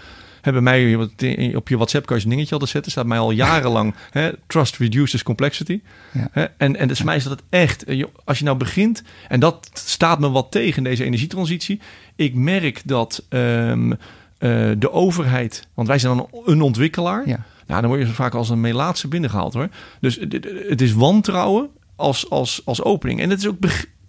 Hebben 0.41 0.63
mij 0.63 0.95
op 1.55 1.67
je 1.67 1.75
WhatsApp 1.75 2.05
kan 2.05 2.17
je 2.17 2.23
een 2.23 2.29
dingetje 2.29 2.51
altijd 2.51 2.71
zetten. 2.71 2.91
Staat 2.91 3.05
mij 3.05 3.17
al 3.17 3.31
jarenlang. 3.31 3.95
hè, 4.11 4.31
trust 4.47 4.77
reduces 4.77 5.23
complexity. 5.23 5.81
Ja. 6.13 6.51
En, 6.57 6.75
en 6.75 6.87
dus 6.87 7.03
mij 7.03 7.15
is 7.15 7.23
dat 7.23 7.31
het 7.31 7.43
echt. 7.49 7.83
Eh, 7.83 8.03
als 8.23 8.37
je 8.37 8.43
nou 8.43 8.57
begint. 8.57 9.03
En 9.27 9.39
dat 9.39 9.69
staat 9.73 10.19
me 10.19 10.29
wat 10.29 10.51
tegen 10.51 10.83
deze 10.83 11.03
energietransitie. 11.03 11.79
Ik 12.15 12.35
merk 12.35 12.81
dat 12.85 13.25
um, 13.29 13.91
uh, 13.91 13.97
de 14.77 14.91
overheid. 14.91 15.67
Want 15.73 15.87
wij 15.87 15.99
zijn 15.99 16.17
dan 16.17 16.29
een 16.45 16.61
ontwikkelaar. 16.61 17.27
Ja. 17.27 17.45
Nou, 17.67 17.81
dan 17.81 17.89
word 17.89 18.01
je 18.01 18.07
vaak 18.07 18.33
als 18.33 18.49
een 18.49 18.61
melaatse 18.61 19.07
binnengehaald 19.07 19.53
hoor. 19.53 19.69
Dus 19.99 20.19
het 20.67 20.81
is 20.81 20.93
wantrouwen 20.93 21.69
als, 21.95 22.29
als, 22.29 22.61
als 22.65 22.83
opening. 22.83 23.19
En 23.19 23.29
het 23.29 23.39
is 23.39 23.47
ook 23.47 23.57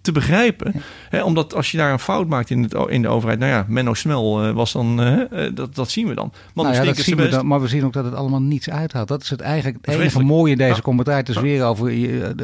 te 0.01 0.11
begrijpen. 0.11 0.73
Hè, 1.09 1.23
omdat 1.23 1.55
als 1.55 1.71
je 1.71 1.77
daar 1.77 1.91
een 1.91 1.99
fout 1.99 2.27
maakt 2.27 2.49
in, 2.49 2.63
het, 2.63 2.73
in 2.87 3.01
de 3.01 3.07
overheid, 3.07 3.39
nou 3.39 3.51
ja, 3.51 3.65
Menno 3.67 3.93
Smel 3.93 4.47
uh, 4.47 4.53
was 4.53 4.71
dan, 4.71 5.01
uh, 5.01 5.49
dat, 5.53 5.75
dat 5.75 5.89
zien 5.89 6.07
we 6.07 6.13
dan. 6.13 6.31
Maar, 6.53 6.65
nou 6.65 6.77
ja, 6.77 6.83
dat 6.83 6.97
zien 6.97 7.17
we 7.17 7.27
dan, 7.27 7.47
maar 7.47 7.61
we 7.61 7.67
zien 7.67 7.85
ook 7.85 7.93
dat 7.93 8.05
het 8.05 8.13
allemaal 8.13 8.41
niets 8.41 8.69
uithaalt. 8.69 9.07
Dat 9.07 9.21
is 9.21 9.29
het 9.29 9.41
eigenlijk 9.41 9.85
het 9.85 9.95
enige 9.95 10.23
mooie 10.23 10.51
in 10.51 10.57
deze 10.57 10.75
ja. 10.75 10.81
commentaar. 10.81 11.17
Het 11.17 11.29
is 11.29 11.37
weer 11.37 11.63
over, 11.63 11.93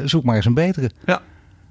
zoek 0.04 0.24
maar 0.24 0.36
eens 0.36 0.44
een 0.44 0.54
betere. 0.54 0.90
Ja. 1.06 1.22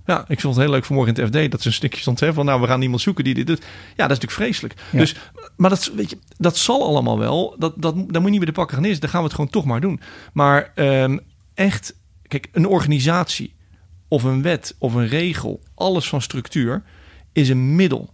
Ja, 0.05 0.25
ik 0.27 0.39
vond 0.39 0.55
het 0.55 0.63
heel 0.63 0.73
leuk 0.73 0.85
vanmorgen 0.85 1.15
in 1.15 1.23
het 1.23 1.35
FD 1.35 1.51
dat 1.51 1.61
ze 1.61 1.67
een 1.67 1.73
stukje 1.73 1.99
stond 1.99 2.19
hè, 2.19 2.33
van 2.33 2.45
nou 2.45 2.61
we 2.61 2.67
gaan 2.67 2.81
iemand 2.81 3.01
zoeken 3.01 3.23
die 3.23 3.33
dit 3.33 3.47
doet. 3.47 3.59
Ja, 3.95 4.07
dat 4.07 4.17
is 4.17 4.23
natuurlijk 4.23 4.31
vreselijk. 4.31 4.73
Dus, 4.91 5.15
maar 5.57 5.69
dat, 5.69 5.91
weet 5.95 6.09
je, 6.09 6.17
dat 6.37 6.57
zal 6.57 6.83
allemaal 6.83 7.19
wel. 7.19 7.55
Dat, 7.57 7.73
dat, 7.77 7.95
daar 7.95 8.05
moet 8.05 8.23
je 8.23 8.29
niet 8.29 8.37
weer 8.37 8.45
de 8.45 8.51
pakken 8.51 8.75
gaan 8.75 8.85
is. 8.85 8.99
Dan 8.99 9.09
gaan 9.09 9.19
we 9.19 9.25
het 9.25 9.35
gewoon 9.35 9.51
toch 9.51 9.65
maar 9.65 9.81
doen. 9.81 9.99
Maar 10.33 10.71
um, 10.75 11.19
echt, 11.53 11.95
kijk, 12.27 12.47
een 12.51 12.67
organisatie 12.67 13.53
of 14.07 14.23
een 14.23 14.41
wet 14.41 14.75
of 14.77 14.93
een 14.93 15.07
regel, 15.07 15.63
alles 15.75 16.09
van 16.09 16.21
structuur, 16.21 16.83
is 17.31 17.49
een 17.49 17.75
middel. 17.75 18.13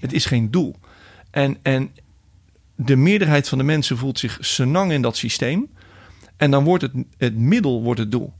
Het 0.00 0.12
is 0.12 0.26
geen 0.26 0.50
doel. 0.50 0.76
En, 1.30 1.58
en 1.62 1.90
de 2.74 2.96
meerderheid 2.96 3.48
van 3.48 3.58
de 3.58 3.64
mensen 3.64 3.98
voelt 3.98 4.18
zich 4.18 4.38
senang 4.40 4.92
in 4.92 5.02
dat 5.02 5.16
systeem. 5.16 5.68
En 6.36 6.50
dan 6.50 6.64
wordt 6.64 6.82
het, 6.82 6.92
het 7.16 7.36
middel 7.36 7.82
wordt 7.82 8.00
het 8.00 8.10
doel. 8.10 8.32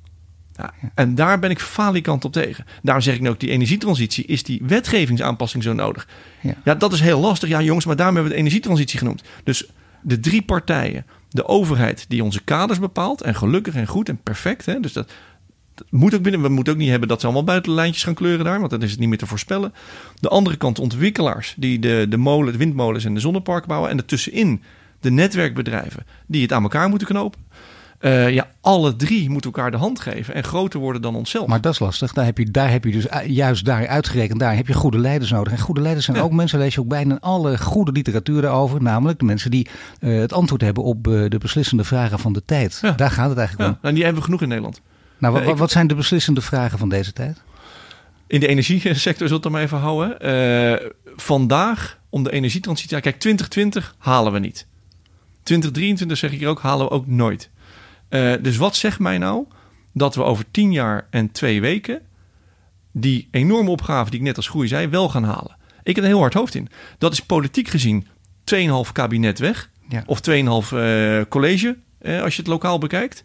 Ja, 0.59 0.73
en 0.95 1.15
daar 1.15 1.39
ben 1.39 1.51
ik 1.51 1.61
falikant 1.61 2.25
op 2.25 2.33
tegen. 2.33 2.65
Daarom 2.83 3.03
zeg 3.03 3.15
ik 3.15 3.21
nu 3.21 3.29
ook, 3.29 3.41
die 3.41 3.51
energietransitie, 3.51 4.25
is 4.25 4.43
die 4.43 4.63
wetgevingsaanpassing 4.67 5.63
zo 5.63 5.73
nodig? 5.73 6.09
Ja. 6.41 6.55
ja, 6.65 6.75
dat 6.75 6.93
is 6.93 7.01
heel 7.01 7.21
lastig. 7.21 7.49
Ja, 7.49 7.63
jongens, 7.63 7.85
maar 7.87 7.97
daarom 7.97 8.15
hebben 8.15 8.33
we 8.33 8.39
de 8.39 8.45
energietransitie 8.45 8.99
genoemd. 8.99 9.23
Dus 9.45 9.71
de 10.03 10.21
drie 10.21 10.43
partijen, 10.43 11.07
de 11.29 11.47
overheid 11.47 12.05
die 12.09 12.25
onze 12.25 12.43
kaders 12.45 12.79
bepaalt, 12.79 13.21
en 13.21 13.35
gelukkig 13.35 13.75
en 13.75 13.87
goed 13.87 14.09
en 14.09 14.23
perfect, 14.23 14.67
hè, 14.67 14.81
dus 14.81 14.93
dat, 14.93 15.13
moet 15.91 16.15
ook 16.15 16.23
binnen. 16.23 16.43
We 16.43 16.49
moeten 16.49 16.73
ook 16.73 16.79
niet 16.79 16.91
hebben 16.91 17.09
dat 17.09 17.21
ze 17.21 17.27
allemaal 17.27 17.45
buitenlijntjes 17.45 18.05
gaan 18.05 18.15
kleuren 18.15 18.45
daar, 18.45 18.59
want 18.59 18.71
dan 18.71 18.83
is 18.83 18.91
het 18.91 19.01
niet 19.01 19.09
meer 19.09 19.19
te 19.19 19.27
voorspellen. 19.27 19.73
De 20.21 20.29
andere 20.29 20.57
kant 20.57 20.79
ontwikkelaars 20.79 21.55
die 21.57 21.79
de, 21.79 22.07
de, 22.09 22.17
molen, 22.17 22.53
de 22.53 22.59
windmolens 22.59 23.05
en 23.05 23.15
de 23.15 23.21
zonneparken 23.21 23.69
bouwen. 23.69 23.91
En 23.91 23.97
ertussenin 23.97 24.63
de 25.01 25.11
netwerkbedrijven 25.11 26.07
die 26.27 26.43
het 26.43 26.53
aan 26.53 26.63
elkaar 26.63 26.89
moeten 26.89 27.09
knopen. 27.09 27.41
Uh, 28.01 28.31
ja, 28.31 28.49
alle 28.61 28.97
drie 28.97 29.31
moeten 29.31 29.53
elkaar 29.53 29.71
de 29.71 29.77
hand 29.77 30.01
geven 30.01 30.35
en 30.35 30.45
groter 30.45 30.81
worden 30.81 31.03
dan 31.03 31.15
onszelf. 31.15 31.47
Maar 31.47 31.61
dat 31.61 31.73
is 31.73 31.79
lastig. 31.79 32.13
Daar 32.13 32.25
heb 32.25 32.39
je, 32.39 32.51
daar 32.51 32.71
heb 32.71 32.85
je 32.85 32.93
dus 32.93 33.07
juist 33.27 33.65
daar 33.65 33.87
uitgerekend, 33.87 34.41
daar 34.41 34.57
heb 34.57 34.67
je 34.67 34.73
goede 34.73 34.99
leiders 34.99 35.31
nodig. 35.31 35.53
En 35.53 35.59
goede 35.59 35.81
leiders 35.81 36.07
zijn 36.07 36.21
ook 36.21 36.33
mensen, 36.33 36.59
lees 36.59 36.75
je 36.75 36.81
ook 36.81 36.89
bijna 36.89 37.19
alle 37.21 37.59
goede 37.59 37.93
literatuur 37.93 38.43
daarover. 38.43 38.83
Namelijk 38.83 39.19
de 39.19 39.25
mensen 39.25 39.51
die 39.51 39.69
uh, 40.01 40.21
het 40.21 40.33
antwoord 40.33 40.61
hebben 40.61 40.83
op 40.83 41.07
uh, 41.07 41.31
de 41.31 41.39
beslissende 41.39 41.85
vragen 41.85 42.19
van 42.19 42.33
de 42.33 42.43
tijd. 42.45 42.79
Ja. 42.83 42.91
Daar 42.91 43.11
gaat 43.11 43.29
het 43.29 43.39
eigenlijk 43.39 43.71
om. 43.71 43.79
En 43.83 43.95
die 43.95 44.03
hebben 44.03 44.21
we 44.21 44.27
genoeg 44.27 44.43
in 44.43 44.49
Nederland. 44.49 44.81
Nou, 45.19 45.45
wat, 45.45 45.59
wat 45.59 45.71
zijn 45.71 45.87
de 45.87 45.95
beslissende 45.95 46.41
vragen 46.41 46.79
van 46.79 46.89
deze 46.89 47.13
tijd? 47.13 47.43
In 48.27 48.41
de 48.41 48.47
energiesector 48.47 49.29
zullen 49.29 49.43
we 49.43 49.49
het 49.49 49.51
maar 49.51 49.63
even 49.63 49.79
houden. 49.79 50.93
Vandaag, 51.17 51.99
om 52.09 52.23
de 52.23 52.33
energietransitie... 52.33 53.01
Kijk, 53.01 53.19
2020 53.19 53.95
halen 53.99 54.33
we 54.33 54.39
niet. 54.39 54.67
2023 55.43 56.19
zeg 56.19 56.33
ik 56.33 56.39
hier 56.39 56.49
ook, 56.49 56.61
halen 56.61 56.87
we 56.87 56.93
ook 56.93 57.07
nooit. 57.07 57.51
Uh, 58.11 58.35
dus 58.43 58.57
wat 58.57 58.77
zegt 58.77 58.99
mij 58.99 59.19
nou 59.19 59.47
dat 59.93 60.15
we 60.15 60.23
over 60.23 60.45
10 60.51 60.73
jaar 60.73 61.07
en 61.11 61.33
twee 61.33 61.61
weken... 61.61 62.01
die 62.93 63.29
enorme 63.31 63.71
opgave 63.71 64.11
die 64.11 64.19
ik 64.19 64.27
net 64.27 64.37
als 64.37 64.49
groei 64.49 64.69
zei, 64.69 64.89
wel 64.89 65.09
gaan 65.09 65.25
halen? 65.25 65.57
Ik 65.83 65.95
heb 65.95 66.05
een 66.05 66.11
heel 66.11 66.21
hard 66.21 66.35
hoofd 66.35 66.55
in. 66.55 66.69
Dat 66.99 67.13
is 67.13 67.21
politiek 67.21 67.69
gezien 67.69 68.07
2,5 68.55 68.93
kabinet 68.93 69.39
weg. 69.39 69.71
Ja. 69.89 70.03
Of 70.07 70.21
2,5 70.31 70.35
uh, 70.35 71.23
college, 71.29 71.77
als 72.03 72.35
je 72.35 72.41
het 72.43 72.47
lokaal 72.47 72.79
bekijkt. 72.79 73.25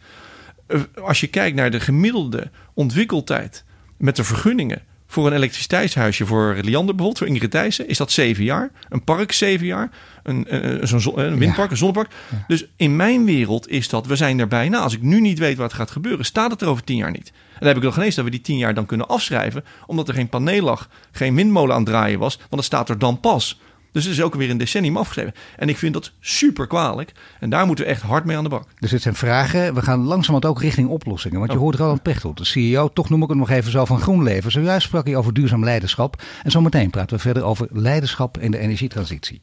Eh, 0.68 0.82
als 1.02 1.20
je 1.20 1.28
kijkt 1.28 1.56
naar 1.56 1.72
de 1.72 1.80
gemiddelde 1.80 2.52
ontwikkeltijd 2.74 3.64
met 3.98 4.16
de 4.16 4.24
vergunningen 4.24 4.82
voor 5.14 5.28
een 5.28 5.34
elektriciteitshuisje 5.34 6.26
voor 6.26 6.54
Liander 6.62 6.96
bijvoorbeeld, 6.96 7.18
voor 7.18 7.28
Ingrid 7.28 7.52
Thijssen, 7.52 7.88
is 7.88 7.98
dat 7.98 8.12
zeven 8.12 8.44
jaar. 8.44 8.72
Een 8.90 9.04
park 9.04 9.32
zeven 9.32 9.66
jaar. 9.66 9.90
Een, 10.24 10.46
een, 10.48 10.94
een, 10.94 11.20
een 11.20 11.38
windpark, 11.38 11.72
een 11.72 11.78
zonnepark. 11.78 12.12
Dus 12.48 12.66
in 12.76 12.96
mijn 12.96 13.26
wereld 13.26 13.70
is 13.70 13.90
dat, 13.90 14.06
we 14.06 14.16
zijn 14.16 14.40
er 14.40 14.48
bijna. 14.48 14.80
Als 14.80 14.94
ik 14.94 15.02
nu 15.02 15.22
niet 15.22 15.40
weet 15.40 15.58
wat 15.58 15.74
gaat 15.74 15.92
gebeuren, 15.92 16.26
staat 16.26 16.52
het 16.52 16.62
er 16.62 16.68
over 16.68 16.84
tien 16.84 16.98
jaar 16.98 17.12
niet. 17.12 17.28
En 17.28 17.60
dan 17.60 17.68
heb 17.68 17.78
ik 17.78 17.84
nog 17.84 17.94
geen 17.94 18.04
eens 18.04 18.16
dat 18.16 18.26
we 18.26 18.32
die 18.32 18.42
tien 18.42 18.58
jaar 18.58 18.74
dan 18.74 18.86
kunnen 18.86 19.08
afschrijven, 19.08 19.64
omdat 19.86 20.08
er 20.08 20.14
geen 20.14 20.30
paneel 20.30 20.64
lag, 20.64 20.90
geen 21.12 21.36
windmolen 21.36 21.76
aan 21.76 21.82
het 21.82 21.90
draaien 21.90 22.20
was, 22.20 22.38
want 22.38 22.56
het 22.56 22.64
staat 22.64 22.90
er 22.90 23.00
dan 23.00 23.20
pas. 23.20 23.60
Dus 23.94 24.04
het 24.04 24.14
is 24.14 24.22
ook 24.22 24.36
weer 24.36 24.50
een 24.50 24.58
decennium 24.58 24.98
afgeschreven. 24.98 25.34
En 25.56 25.70
ik 25.70 25.78
vind 25.78 25.94
dat 25.94 26.12
super 26.20 26.68
kwalijk. 26.68 27.12
En 27.40 27.50
daar 27.50 27.66
moeten 27.66 27.86
we 27.86 27.92
echt 27.92 28.02
hard 28.02 28.26
mee 28.26 28.38
aan 28.38 28.44
de 28.44 28.50
bak. 28.50 28.68
Dus 28.80 28.92
dit 28.92 29.02
zijn 29.02 29.16
vragen. 29.16 29.74
We 29.74 29.82
gaan 29.82 30.00
langzamerhand 30.00 30.46
ook 30.46 30.62
richting 30.62 30.88
oplossingen. 30.88 31.40
Want 31.40 31.52
je 31.52 31.58
oh. 31.58 31.64
hoort 31.64 31.76
Roland 31.76 32.02
Pechtold, 32.02 32.38
de 32.38 32.46
CEO. 32.46 32.90
Toch 32.94 33.10
noem 33.10 33.24
ik 33.24 33.30
het 33.30 33.38
nog 33.38 33.50
even 33.50 33.72
zo 33.72 33.86
van 33.86 34.00
GroenLeven. 34.00 34.52
Zojuist 34.52 34.86
sprak 34.86 35.06
hij 35.06 35.16
over 35.16 35.34
duurzaam 35.34 35.64
leiderschap. 35.64 36.22
En 36.44 36.52
zometeen 36.52 36.90
praten 36.90 37.16
we 37.16 37.22
verder 37.22 37.44
over 37.44 37.68
leiderschap 37.72 38.38
in 38.38 38.52
de 38.52 38.58
energietransitie. 38.58 39.42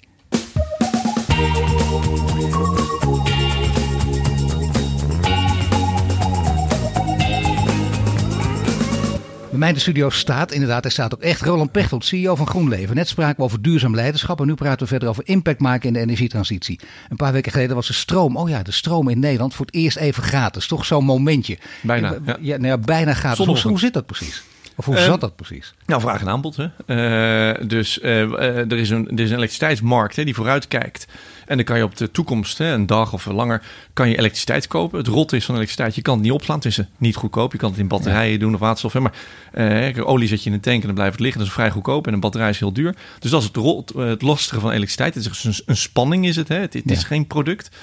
Mij 9.61 9.69
in 9.69 9.75
de 9.75 9.81
studio 9.81 10.11
staat 10.11 10.53
inderdaad, 10.53 10.85
er 10.85 10.91
staat 10.91 11.15
ook 11.15 11.21
echt 11.21 11.43
Roland 11.43 11.73
Pechtold, 11.73 12.05
CEO 12.05 12.35
van 12.35 12.47
GroenLeven. 12.47 12.97
Net 12.97 13.09
spraken 13.09 13.37
we 13.37 13.43
over 13.43 13.63
duurzaam 13.63 13.95
leiderschap 13.95 14.41
en 14.41 14.47
nu 14.47 14.55
praten 14.55 14.81
we 14.81 14.87
verder 14.87 15.09
over 15.09 15.23
impact 15.27 15.61
maken 15.61 15.87
in 15.87 15.93
de 15.93 16.01
energietransitie. 16.01 16.81
Een 17.09 17.17
paar 17.17 17.33
weken 17.33 17.53
geleden 17.53 17.77
was 17.77 17.87
de 17.87 17.93
stroom, 17.93 18.37
oh 18.37 18.49
ja, 18.49 18.63
de 18.63 18.73
stroom 18.73 19.09
in 19.09 19.19
Nederland 19.19 19.55
voor 19.55 19.67
het 19.67 19.75
eerst 19.75 19.97
even 19.97 20.23
gratis. 20.23 20.67
Toch 20.67 20.85
zo'n 20.85 21.05
momentje. 21.05 21.59
Bijna. 21.81 22.17
Ja, 22.25 22.37
ja, 22.41 22.57
nou 22.57 22.67
ja 22.67 22.79
bijna 22.79 23.15
gratis. 23.15 23.47
Hoe, 23.47 23.61
hoe 23.61 23.79
zit 23.79 23.93
dat 23.93 24.07
precies? 24.07 24.43
Of 24.81 24.87
hoe 24.87 24.97
ehm, 24.97 25.05
zat 25.05 25.21
dat 25.21 25.37
precies? 25.37 25.75
Nou, 25.87 26.01
vraag 26.01 26.21
en 26.21 26.29
aanbod. 26.29 26.57
Hè? 26.57 26.67
Uh, 26.87 27.69
dus 27.69 27.99
uh, 27.99 28.39
er, 28.43 28.73
is 28.73 28.91
een, 28.91 29.09
er 29.09 29.21
is 29.21 29.31
een 29.31 29.37
elektriciteitsmarkt 29.37 30.17
hè, 30.17 30.25
die 30.25 30.35
vooruit 30.35 30.69
kijkt. 30.69 31.07
En 31.47 31.57
dan 31.57 31.65
kan 31.65 31.77
je 31.77 31.85
op 31.85 31.97
de 31.97 32.11
toekomst, 32.11 32.59
hè, 32.59 32.73
een 32.73 32.87
dag 32.87 33.13
of 33.13 33.27
langer, 33.27 33.63
kan 33.93 34.09
je 34.09 34.19
elektriciteit 34.19 34.67
kopen. 34.67 34.99
Het 34.99 35.07
rot 35.07 35.33
is 35.33 35.45
van 35.45 35.55
elektriciteit, 35.55 35.95
je 35.95 36.03
kan 36.03 36.15
het 36.15 36.23
niet 36.23 36.33
opslaan. 36.33 36.57
Het 36.57 36.65
is 36.65 36.81
niet 36.97 37.17
goedkoop. 37.17 37.53
Je 37.53 37.59
kan 37.59 37.71
het 37.71 37.79
in 37.79 37.89
batterijen 37.89 38.39
doen 38.39 38.55
of 38.55 38.61
waterstof. 38.61 38.93
Hè, 38.93 39.01
maar 39.01 40.05
olie 40.05 40.29
zet 40.29 40.43
je 40.43 40.49
in 40.49 40.55
een 40.55 40.61
tank 40.61 40.81
en 40.81 40.87
dan 40.87 40.95
blijft 40.95 41.13
het 41.13 41.21
liggen. 41.21 41.41
Dat 41.41 41.49
is 41.49 41.55
vrij 41.55 41.71
goedkoop. 41.71 42.07
En 42.07 42.13
een 42.13 42.21
batterij 42.21 42.51
is 42.51 42.59
heel 42.59 42.73
duur. 42.73 42.95
Dus 43.19 43.31
dat 43.31 43.41
is 43.41 43.47
het, 43.47 43.57
rot, 43.57 43.93
het 43.97 44.23
lastige 44.23 44.61
van 44.61 44.71
elektriciteit. 44.71 45.15
Het 45.15 45.25
is 45.25 45.45
een, 45.45 45.55
een 45.67 45.77
spanning 45.77 46.27
is 46.27 46.37
het. 46.37 46.49
Hè? 46.49 46.59
Het, 46.59 46.75
het 46.75 46.91
is 46.91 47.05
geen 47.05 47.27
product. 47.27 47.77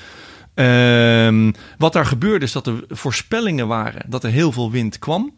Um, 0.56 1.54
wat 1.78 1.94
daar 1.94 2.06
gebeurde 2.06 2.46
is 2.46 2.52
dat 2.52 2.68
er 2.68 2.84
voorspellingen 2.90 3.68
waren 3.68 4.06
dat 4.08 4.24
er 4.24 4.30
heel 4.30 4.52
veel 4.52 4.72
wind 4.72 5.00
kwam. 5.00 5.34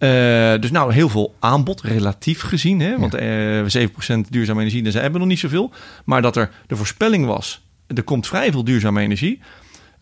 Uh, 0.00 0.60
dus 0.60 0.70
nou, 0.70 0.92
heel 0.92 1.08
veel 1.08 1.34
aanbod, 1.38 1.80
relatief 1.80 2.40
gezien. 2.40 2.80
Hè? 2.80 2.98
Want 2.98 3.14
uh, 3.14 3.86
7% 3.88 4.28
duurzame 4.28 4.60
energie, 4.60 4.82
daar 4.82 4.92
hebben 4.92 5.12
we 5.12 5.18
nog 5.18 5.28
niet 5.28 5.38
zoveel. 5.38 5.72
Maar 6.04 6.22
dat 6.22 6.36
er 6.36 6.50
de 6.66 6.76
voorspelling 6.76 7.26
was, 7.26 7.66
er 7.86 8.02
komt 8.02 8.26
vrij 8.26 8.52
veel 8.52 8.64
duurzame 8.64 9.00
energie. 9.00 9.40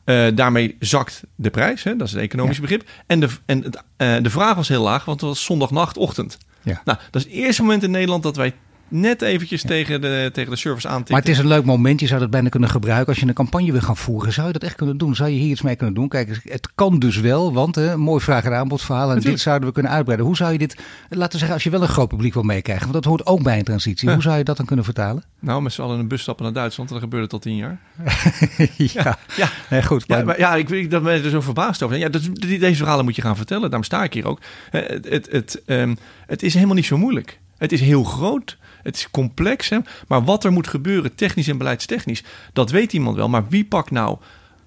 Uh, 0.04 0.26
daarmee 0.34 0.76
zakt 0.78 1.22
de 1.34 1.50
prijs, 1.50 1.82
hè? 1.82 1.96
dat 1.96 2.06
is 2.06 2.12
het 2.12 2.22
economische 2.22 2.62
begrip. 2.62 2.88
En, 3.06 3.20
de, 3.20 3.28
en 3.46 3.62
het, 3.62 4.24
de 4.24 4.30
vraag 4.30 4.54
was 4.54 4.68
heel 4.68 4.82
laag, 4.82 5.04
want 5.04 5.20
het 5.20 5.28
was 5.28 5.44
zondag 5.44 5.96
ochtend. 5.96 6.38
Ja. 6.62 6.80
Nou, 6.84 6.98
dat 7.11 7.24
is 7.24 7.32
het 7.32 7.40
eerste 7.42 7.62
moment 7.62 7.82
in 7.82 7.90
Nederland 7.90 8.22
dat 8.22 8.37
wij 8.37 8.54
net 8.88 9.22
eventjes 9.22 9.62
tegen, 9.62 10.01
de, 10.01 10.31
tegen 10.33 10.51
de 10.51 10.57
service 10.57 10.88
aantikken. 10.88 11.14
Maar 11.14 11.22
het 11.22 11.33
is 11.33 11.38
een 11.38 11.46
leuk 11.46 11.64
moment. 11.64 12.01
Je 12.01 12.07
zou 12.07 12.20
dat 12.20 12.31
bijna 12.31 12.48
kunnen 12.48 12.68
gebruiken 12.68 13.09
als 13.09 13.18
je 13.18 13.27
een 13.27 13.35
campagne 13.35 13.72
wil 13.72 13.81
gaan 13.81 13.96
voeren. 13.96 14.33
Zou 14.33 14.46
je 14.46 14.53
dat 14.53 14.62
echt 14.62 14.74
kunnen 14.74 14.96
doen? 14.96 15.14
Zou 15.14 15.31
je 15.31 15.38
hier 15.38 15.51
iets 15.51 15.62
mee 15.62 15.77
kunnen 15.77 15.94
doen? 15.94 16.09
Kijk, 16.09 16.40
het 16.44 16.68
kan 16.74 16.98
dus 16.98 17.20
wel, 17.20 17.53
want 17.53 17.74
hè, 17.74 17.96
mooi 17.96 18.20
vraag- 18.20 18.44
en 18.44 18.55
aanbodverhaal. 18.55 19.11
En 19.11 19.20
dit 19.20 19.40
zouden 19.40 19.68
we 19.68 19.74
kunnen 19.74 19.92
uitbreiden. 19.92 20.27
Hoe 20.27 20.37
zou 20.37 20.53
je 20.53 20.59
dit, 20.59 20.77
laten 21.09 21.33
we 21.33 21.38
zeggen, 21.38 21.55
als 21.55 21.64
je 21.64 21.70
wel 21.70 21.83
een 21.83 21.88
groot 21.88 22.09
publiek 22.09 22.35
wil 22.35 22.42
meekrijgen. 22.42 22.83
Want 22.83 22.94
dat 22.94 23.05
hoort 23.05 23.27
ook 23.27 23.42
bij 23.42 23.59
een 23.59 23.64
transitie. 23.64 24.11
Hoe 24.11 24.22
zou 24.22 24.38
je 24.38 24.44
dat 24.44 24.57
dan 24.57 24.66
kunnen 24.66 24.85
vertalen? 24.85 25.22
Nou, 25.40 25.62
met 25.62 25.72
z'n 25.72 25.83
allen 25.83 25.94
in 25.94 26.01
een 26.01 26.09
bus 26.09 26.20
stappen 26.20 26.44
naar 26.44 26.53
Duitsland. 26.53 26.88
Dat 26.88 26.98
gebeurde 26.98 27.27
tot 27.27 27.42
tien 27.42 27.57
jaar. 27.57 27.79
ja, 28.77 29.18
ja. 29.37 29.51
Nee, 29.70 29.83
goed. 29.83 30.09
Maar... 30.09 30.18
Ja, 30.18 30.24
maar, 30.24 30.38
ja, 30.38 30.55
ik 30.55 30.68
weet 30.68 30.90
dat 30.90 31.03
ben 31.03 31.24
er 31.24 31.31
zo 31.31 31.40
verbaasd 31.40 31.83
over. 31.83 31.96
Ja, 31.96 32.09
dat, 32.09 32.22
deze 32.35 32.74
verhalen 32.74 33.05
moet 33.05 33.16
je 33.16 33.22
gaan 33.22 33.37
vertellen. 33.37 33.62
Daarom 33.62 33.83
sta 33.83 34.05
ik 34.05 34.12
hier 34.12 34.27
ook. 34.27 34.40
Het, 34.70 35.09
het, 35.09 35.29
het, 35.31 35.62
um, 35.66 35.96
het 36.27 36.42
is 36.42 36.55
helemaal 36.55 36.74
niet 36.74 36.87
zo 36.87 36.98
moeilijk. 36.98 37.38
Het 37.59 37.73
is 37.73 37.81
heel 37.81 38.05
groot. 38.05 38.59
Het 38.83 38.97
is 38.97 39.11
complex, 39.11 39.68
hè? 39.68 39.79
maar 40.09 40.25
wat 40.25 40.44
er 40.44 40.53
moet 40.53 40.68
gebeuren, 40.68 41.14
technisch 41.14 41.49
en 41.49 41.59
beleidstechnisch, 41.59 42.25
dat 42.53 42.71
weet 42.71 42.92
iemand 42.92 43.16
wel. 43.16 43.29
Maar 43.29 43.49
wie 43.49 43.64
pakt 43.64 43.90
nou 43.90 44.18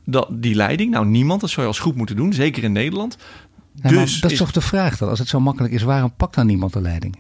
dat, 0.06 0.28
die 0.30 0.56
leiding? 0.56 0.92
Nou, 0.92 1.06
niemand. 1.06 1.42
Dat 1.42 1.50
zou 1.50 1.62
je 1.62 1.68
als 1.68 1.80
groep 1.80 1.96
moeten 1.96 2.16
doen, 2.16 2.34
zeker 2.34 2.64
in 2.64 2.72
Nederland. 2.72 3.18
dus 3.74 4.20
dat 4.20 4.32
is, 4.32 4.38
toch 4.38 4.52
de 4.52 4.62
vraag 4.62 4.98
dan? 4.98 5.10
Als 5.10 5.20
het 5.20 5.28
zo 5.28 5.40
makkelijk 5.40 5.74
is, 5.74 5.82
waarom 5.82 6.14
pakt 6.18 6.36
dan 6.36 6.46
niemand 6.46 6.74
de 6.74 6.82
leiding? 6.82 7.20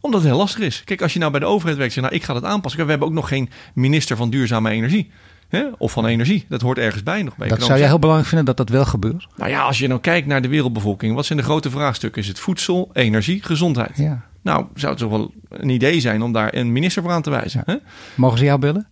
Omdat 0.00 0.20
het 0.20 0.30
heel 0.30 0.38
lastig 0.38 0.60
is. 0.60 0.84
Kijk, 0.84 1.02
als 1.02 1.12
je 1.12 1.18
nou 1.18 1.30
bij 1.30 1.40
de 1.40 1.46
overheid 1.46 1.78
werkt, 1.78 1.92
zeg 1.92 2.02
nou, 2.02 2.16
ik 2.16 2.24
ga 2.24 2.32
dat 2.32 2.44
aanpassen. 2.44 2.84
We 2.84 2.90
hebben 2.90 3.08
ook 3.08 3.14
nog 3.14 3.28
geen 3.28 3.50
minister 3.74 4.16
van 4.16 4.30
duurzame 4.30 4.70
energie. 4.70 5.10
Hè? 5.48 5.64
Of 5.78 5.92
van 5.92 6.06
energie. 6.06 6.46
Dat 6.48 6.60
hoort 6.60 6.78
ergens 6.78 7.02
bij 7.02 7.22
nog 7.22 7.36
bij. 7.36 7.48
Dat 7.48 7.62
zou 7.62 7.78
jij 7.78 7.88
heel 7.88 7.98
belangrijk 7.98 8.28
vinden 8.28 8.46
dat 8.46 8.56
dat 8.56 8.68
wel 8.68 8.84
gebeurt? 8.84 9.26
Nou 9.36 9.50
ja, 9.50 9.62
als 9.62 9.78
je 9.78 9.88
nou 9.88 10.00
kijkt 10.00 10.26
naar 10.26 10.42
de 10.42 10.48
wereldbevolking. 10.48 11.14
Wat 11.14 11.26
zijn 11.26 11.38
de 11.38 11.44
grote 11.44 11.70
vraagstukken? 11.70 12.22
Is 12.22 12.28
het 12.28 12.38
voedsel, 12.38 12.90
energie, 12.92 13.42
gezondheid? 13.42 13.96
Ja. 13.96 14.28
Nou, 14.42 14.66
zou 14.74 14.92
het 14.92 15.00
toch 15.00 15.10
wel 15.10 15.32
een 15.48 15.68
idee 15.68 16.00
zijn 16.00 16.22
om 16.22 16.32
daar 16.32 16.54
een 16.54 16.72
minister 16.72 17.02
voor 17.02 17.12
aan 17.12 17.22
te 17.22 17.30
wijzen? 17.30 17.62
Hè? 17.66 17.76
Mogen 18.14 18.38
ze 18.38 18.44
jou 18.44 18.58
bellen? 18.58 18.88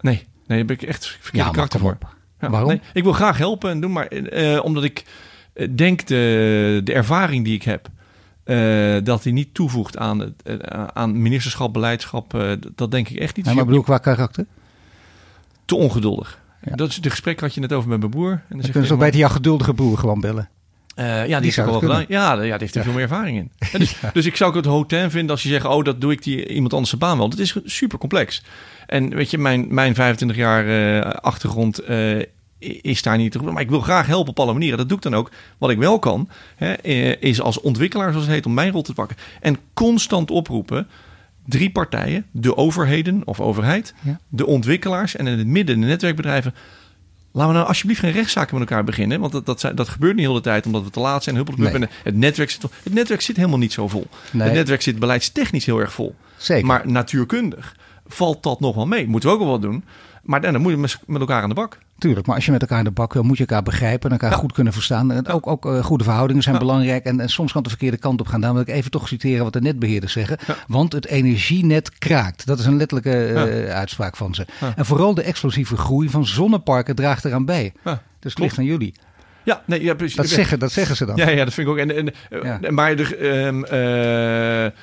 Nee, 0.00 0.14
nee, 0.14 0.24
daar 0.46 0.58
heb 0.58 0.70
ik 0.70 0.82
echt 0.82 1.06
verkeerde 1.06 1.46
Ja, 1.46 1.52
karakter 1.52 1.80
voor. 1.80 1.98
Ja, 2.40 2.50
Waarom? 2.50 2.68
nee, 2.68 2.80
ik 2.92 3.02
wil 3.02 3.12
graag 3.12 3.38
helpen 3.38 3.70
en 3.70 3.80
doen, 3.80 3.92
maar 3.92 4.06
eh, 4.06 4.64
omdat 4.64 4.84
ik 4.84 5.04
eh, 5.52 5.68
denk 5.76 6.06
de, 6.06 6.80
de 6.84 6.92
ervaring 6.92 7.44
die 7.44 7.54
ik 7.54 7.62
heb, 7.62 7.88
eh, 8.44 8.96
dat 9.02 9.22
die 9.22 9.32
niet 9.32 9.54
toevoegt 9.54 9.96
aan, 9.98 10.18
het, 10.18 10.70
aan 10.94 11.22
ministerschap, 11.22 11.72
beleidschap, 11.72 12.56
dat 12.74 12.90
denk 12.90 13.08
ik 13.08 13.16
echt 13.18 13.36
niet. 13.36 13.44
Nee, 13.46 13.54
maar 13.54 13.64
Dus 13.64 13.74
bedoel 13.74 13.94
ik 13.94 14.02
qua 14.02 14.12
karakter? 14.14 14.46
te 15.64 15.74
ongeduldig. 15.76 16.40
Ja. 16.62 16.74
Dat 16.76 16.88
is 16.88 16.96
het 16.96 17.06
gesprek 17.06 17.40
had 17.40 17.54
je 17.54 17.60
net 17.60 17.72
over 17.72 17.88
met 17.88 17.98
mijn 17.98 18.10
broer. 18.10 18.30
En 18.30 18.58
dan 18.60 18.70
Dan 18.72 18.84
hij, 18.86 18.96
beter 18.96 19.18
jouw 19.20 19.28
geduldige 19.28 19.74
broer 19.74 19.98
gewoon 19.98 20.20
bellen? 20.20 20.48
Eh, 21.00 21.06
ja, 21.06 21.24
die, 21.24 21.36
Die 21.38 21.48
is 21.48 21.54
zou 21.54 21.70
ook 21.70 21.80
gedaan. 21.80 22.04
Ja, 22.08 22.32
ja, 22.32 22.40
die 22.40 22.50
heeft 22.58 22.74
er 22.74 22.82
veel 22.82 22.92
meer 22.92 23.02
ervaring 23.02 23.36
in. 23.38 23.50
Dus, 23.78 23.96
dus 24.12 24.26
ik 24.26 24.36
zou 24.36 24.50
ook 24.50 24.56
het 24.56 24.64
hotel 24.64 25.10
vinden 25.10 25.30
als 25.30 25.42
je 25.42 25.48
zegt, 25.48 25.64
oh, 25.64 25.84
dat 25.84 26.00
doe 26.00 26.12
ik 26.12 26.22
die 26.22 26.48
iemand 26.48 26.72
anders 26.72 26.88
zijn 26.90 27.00
baan 27.00 27.18
wel. 27.18 27.28
Dat 27.28 27.38
is 27.38 27.56
super 27.64 27.98
complex. 27.98 28.42
En 28.86 29.14
weet 29.14 29.30
je, 29.30 29.38
mijn, 29.38 29.66
mijn 29.74 29.94
25 29.94 30.36
jaar 30.36 30.66
eh, 30.68 31.10
achtergrond 31.10 31.78
eh, 31.78 32.22
is 32.82 33.02
daar 33.02 33.16
niet. 33.16 33.42
Maar 33.42 33.62
ik 33.62 33.70
wil 33.70 33.80
graag 33.80 34.06
helpen 34.06 34.30
op 34.30 34.40
alle 34.40 34.52
manieren. 34.52 34.78
Dat 34.78 34.88
doe 34.88 34.96
ik 34.96 35.02
dan 35.02 35.14
ook. 35.14 35.30
Wat 35.58 35.70
ik 35.70 35.78
wel 35.78 35.98
kan, 35.98 36.28
hè, 36.56 36.72
is 37.18 37.40
als 37.40 37.60
ontwikkelaar, 37.60 38.10
zoals 38.10 38.26
het 38.26 38.34
heet, 38.34 38.46
om 38.46 38.54
mijn 38.54 38.72
rol 38.72 38.82
te 38.82 38.94
pakken. 38.94 39.16
En 39.40 39.56
constant 39.74 40.30
oproepen. 40.30 40.88
Drie 41.46 41.70
partijen, 41.70 42.26
de 42.30 42.56
overheden 42.56 43.22
of 43.24 43.40
overheid, 43.40 43.94
Ja. 44.02 44.20
de 44.28 44.46
ontwikkelaars 44.46 45.16
en 45.16 45.26
in 45.26 45.38
het 45.38 45.46
midden 45.46 45.80
de 45.80 45.86
netwerkbedrijven. 45.86 46.54
Laten 47.32 47.50
we 47.50 47.56
nou 47.56 47.68
alsjeblieft 47.68 48.00
geen 48.00 48.12
rechtszaken 48.12 48.58
met 48.58 48.68
elkaar 48.68 48.84
beginnen. 48.84 49.20
Want 49.20 49.32
dat, 49.32 49.46
dat, 49.46 49.72
dat 49.74 49.88
gebeurt 49.88 50.14
niet 50.14 50.24
heel 50.24 50.34
de 50.34 50.40
tijd 50.40 50.66
omdat 50.66 50.82
we 50.82 50.90
te 50.90 51.00
laat 51.00 51.22
zijn. 51.22 51.44
Nee. 51.56 51.68
en 51.72 51.88
het, 52.02 52.16
netwerk 52.16 52.50
zit, 52.50 52.62
het 52.82 52.92
netwerk 52.92 53.20
zit 53.20 53.36
helemaal 53.36 53.58
niet 53.58 53.72
zo 53.72 53.88
vol. 53.88 54.06
Nee. 54.32 54.42
Het 54.42 54.56
netwerk 54.56 54.82
zit 54.82 54.98
beleidstechnisch 54.98 55.66
heel 55.66 55.78
erg 55.78 55.92
vol. 55.92 56.14
Zeker. 56.36 56.66
Maar 56.66 56.88
natuurkundig 56.88 57.76
valt 58.06 58.42
dat 58.42 58.60
nog 58.60 58.74
wel 58.74 58.86
mee. 58.86 59.08
Moeten 59.08 59.28
we 59.28 59.34
ook 59.34 59.40
wel 59.40 59.50
wat 59.50 59.62
doen. 59.62 59.84
Maar 60.22 60.40
dan 60.40 60.60
moet 60.60 60.72
je 60.72 60.96
met 61.06 61.20
elkaar 61.20 61.42
aan 61.42 61.48
de 61.48 61.54
bak. 61.54 61.78
Tuurlijk, 62.00 62.26
maar 62.26 62.36
als 62.36 62.44
je 62.44 62.50
met 62.52 62.60
elkaar 62.60 62.78
in 62.78 62.84
de 62.84 62.90
bak 62.90 63.12
wil, 63.12 63.22
moet 63.22 63.36
je 63.36 63.46
elkaar 63.46 63.62
begrijpen 63.62 64.10
en 64.10 64.18
elkaar 64.18 64.38
goed 64.38 64.52
kunnen 64.52 64.72
verstaan. 64.72 65.12
En 65.12 65.26
ook 65.28 65.46
ook 65.46 65.66
eh, 65.66 65.84
goede 65.84 66.04
verhoudingen 66.04 66.42
zijn 66.42 66.54
Ja. 66.54 66.60
belangrijk 66.60 67.04
en, 67.04 67.20
en 67.20 67.28
soms 67.28 67.52
kan 67.52 67.62
het 67.62 67.70
de 67.70 67.76
verkeerde 67.76 68.02
kant 68.02 68.20
op 68.20 68.26
gaan. 68.26 68.40
Daarom 68.40 68.58
wil 68.58 68.68
ik 68.68 68.74
even 68.74 68.90
toch 68.90 69.08
citeren 69.08 69.44
wat 69.44 69.52
de 69.52 69.60
netbeheerders 69.60 70.12
zeggen. 70.12 70.38
Want 70.66 70.92
het 70.92 71.06
energienet 71.06 71.98
kraakt. 71.98 72.46
Dat 72.46 72.58
is 72.58 72.66
een 72.66 72.76
letterlijke 72.76 73.26
eh, 73.26 73.74
uitspraak 73.74 74.16
van 74.16 74.34
ze. 74.34 74.46
En 74.76 74.86
vooral 74.86 75.14
de 75.14 75.22
explosieve 75.22 75.76
groei 75.76 76.08
van 76.08 76.26
zonneparken 76.26 76.94
draagt 76.94 77.24
eraan 77.24 77.44
bij. 77.44 77.72
Dus 78.18 78.32
het 78.32 78.38
ligt 78.38 78.58
aan 78.58 78.64
jullie. 78.64 78.94
Ja, 79.44 79.62
nee, 79.66 79.82
ja, 79.82 79.94
precies. 79.94 80.16
Dat 80.16 80.28
zeggen, 80.28 80.58
dat 80.58 80.72
zeggen 80.72 80.96
ze 80.96 81.04
dan. 81.06 81.16
Ja, 81.16 81.28
ja, 81.28 81.44
dat 81.44 81.54
vind 81.54 81.66
ik 81.66 81.72
ook. 81.72 81.78
En, 81.78 81.96
en, 81.96 82.12
eh. 82.62 82.70
Maar 82.70 82.96
de, 82.96 83.16
ehm, 83.16 83.64
eh, 83.64 84.78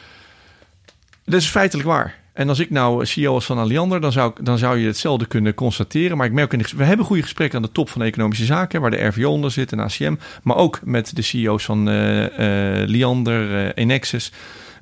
dat 1.26 1.42
is 1.42 1.48
feitelijk 1.48 1.88
waar. 1.88 2.16
En 2.38 2.50
als 2.50 2.60
ik 2.60 2.70
nou 2.70 3.06
CEO 3.06 3.34
was 3.34 3.46
van 3.46 3.58
Alliander, 3.58 4.02
dan 4.02 4.12
zou, 4.12 4.34
dan 4.42 4.58
zou 4.58 4.78
je 4.78 4.88
hetzelfde 4.88 5.26
kunnen 5.26 5.54
constateren. 5.54 6.18
Maar 6.18 6.26
ik 6.26 6.34
merk, 6.34 6.54
in 6.54 6.60
de, 6.60 6.70
we 6.76 6.84
hebben 6.84 7.06
goede 7.06 7.22
gesprekken 7.22 7.58
aan 7.58 7.66
de 7.66 7.72
top 7.72 7.90
van 7.90 8.02
economische 8.02 8.46
zaken, 8.46 8.82
waar 8.82 8.92
de 8.92 9.06
RVO 9.06 9.32
onder 9.32 9.52
zit 9.52 9.72
en 9.72 9.80
ACM. 9.80 10.16
Maar 10.44 10.56
ook 10.56 10.80
met 10.84 11.16
de 11.16 11.22
CEO's 11.22 11.66
van 11.66 11.90
eh, 11.90 12.82
eh, 12.82 12.88
Liander, 12.88 13.56
eh, 13.56 13.84
Enexis. 13.84 14.32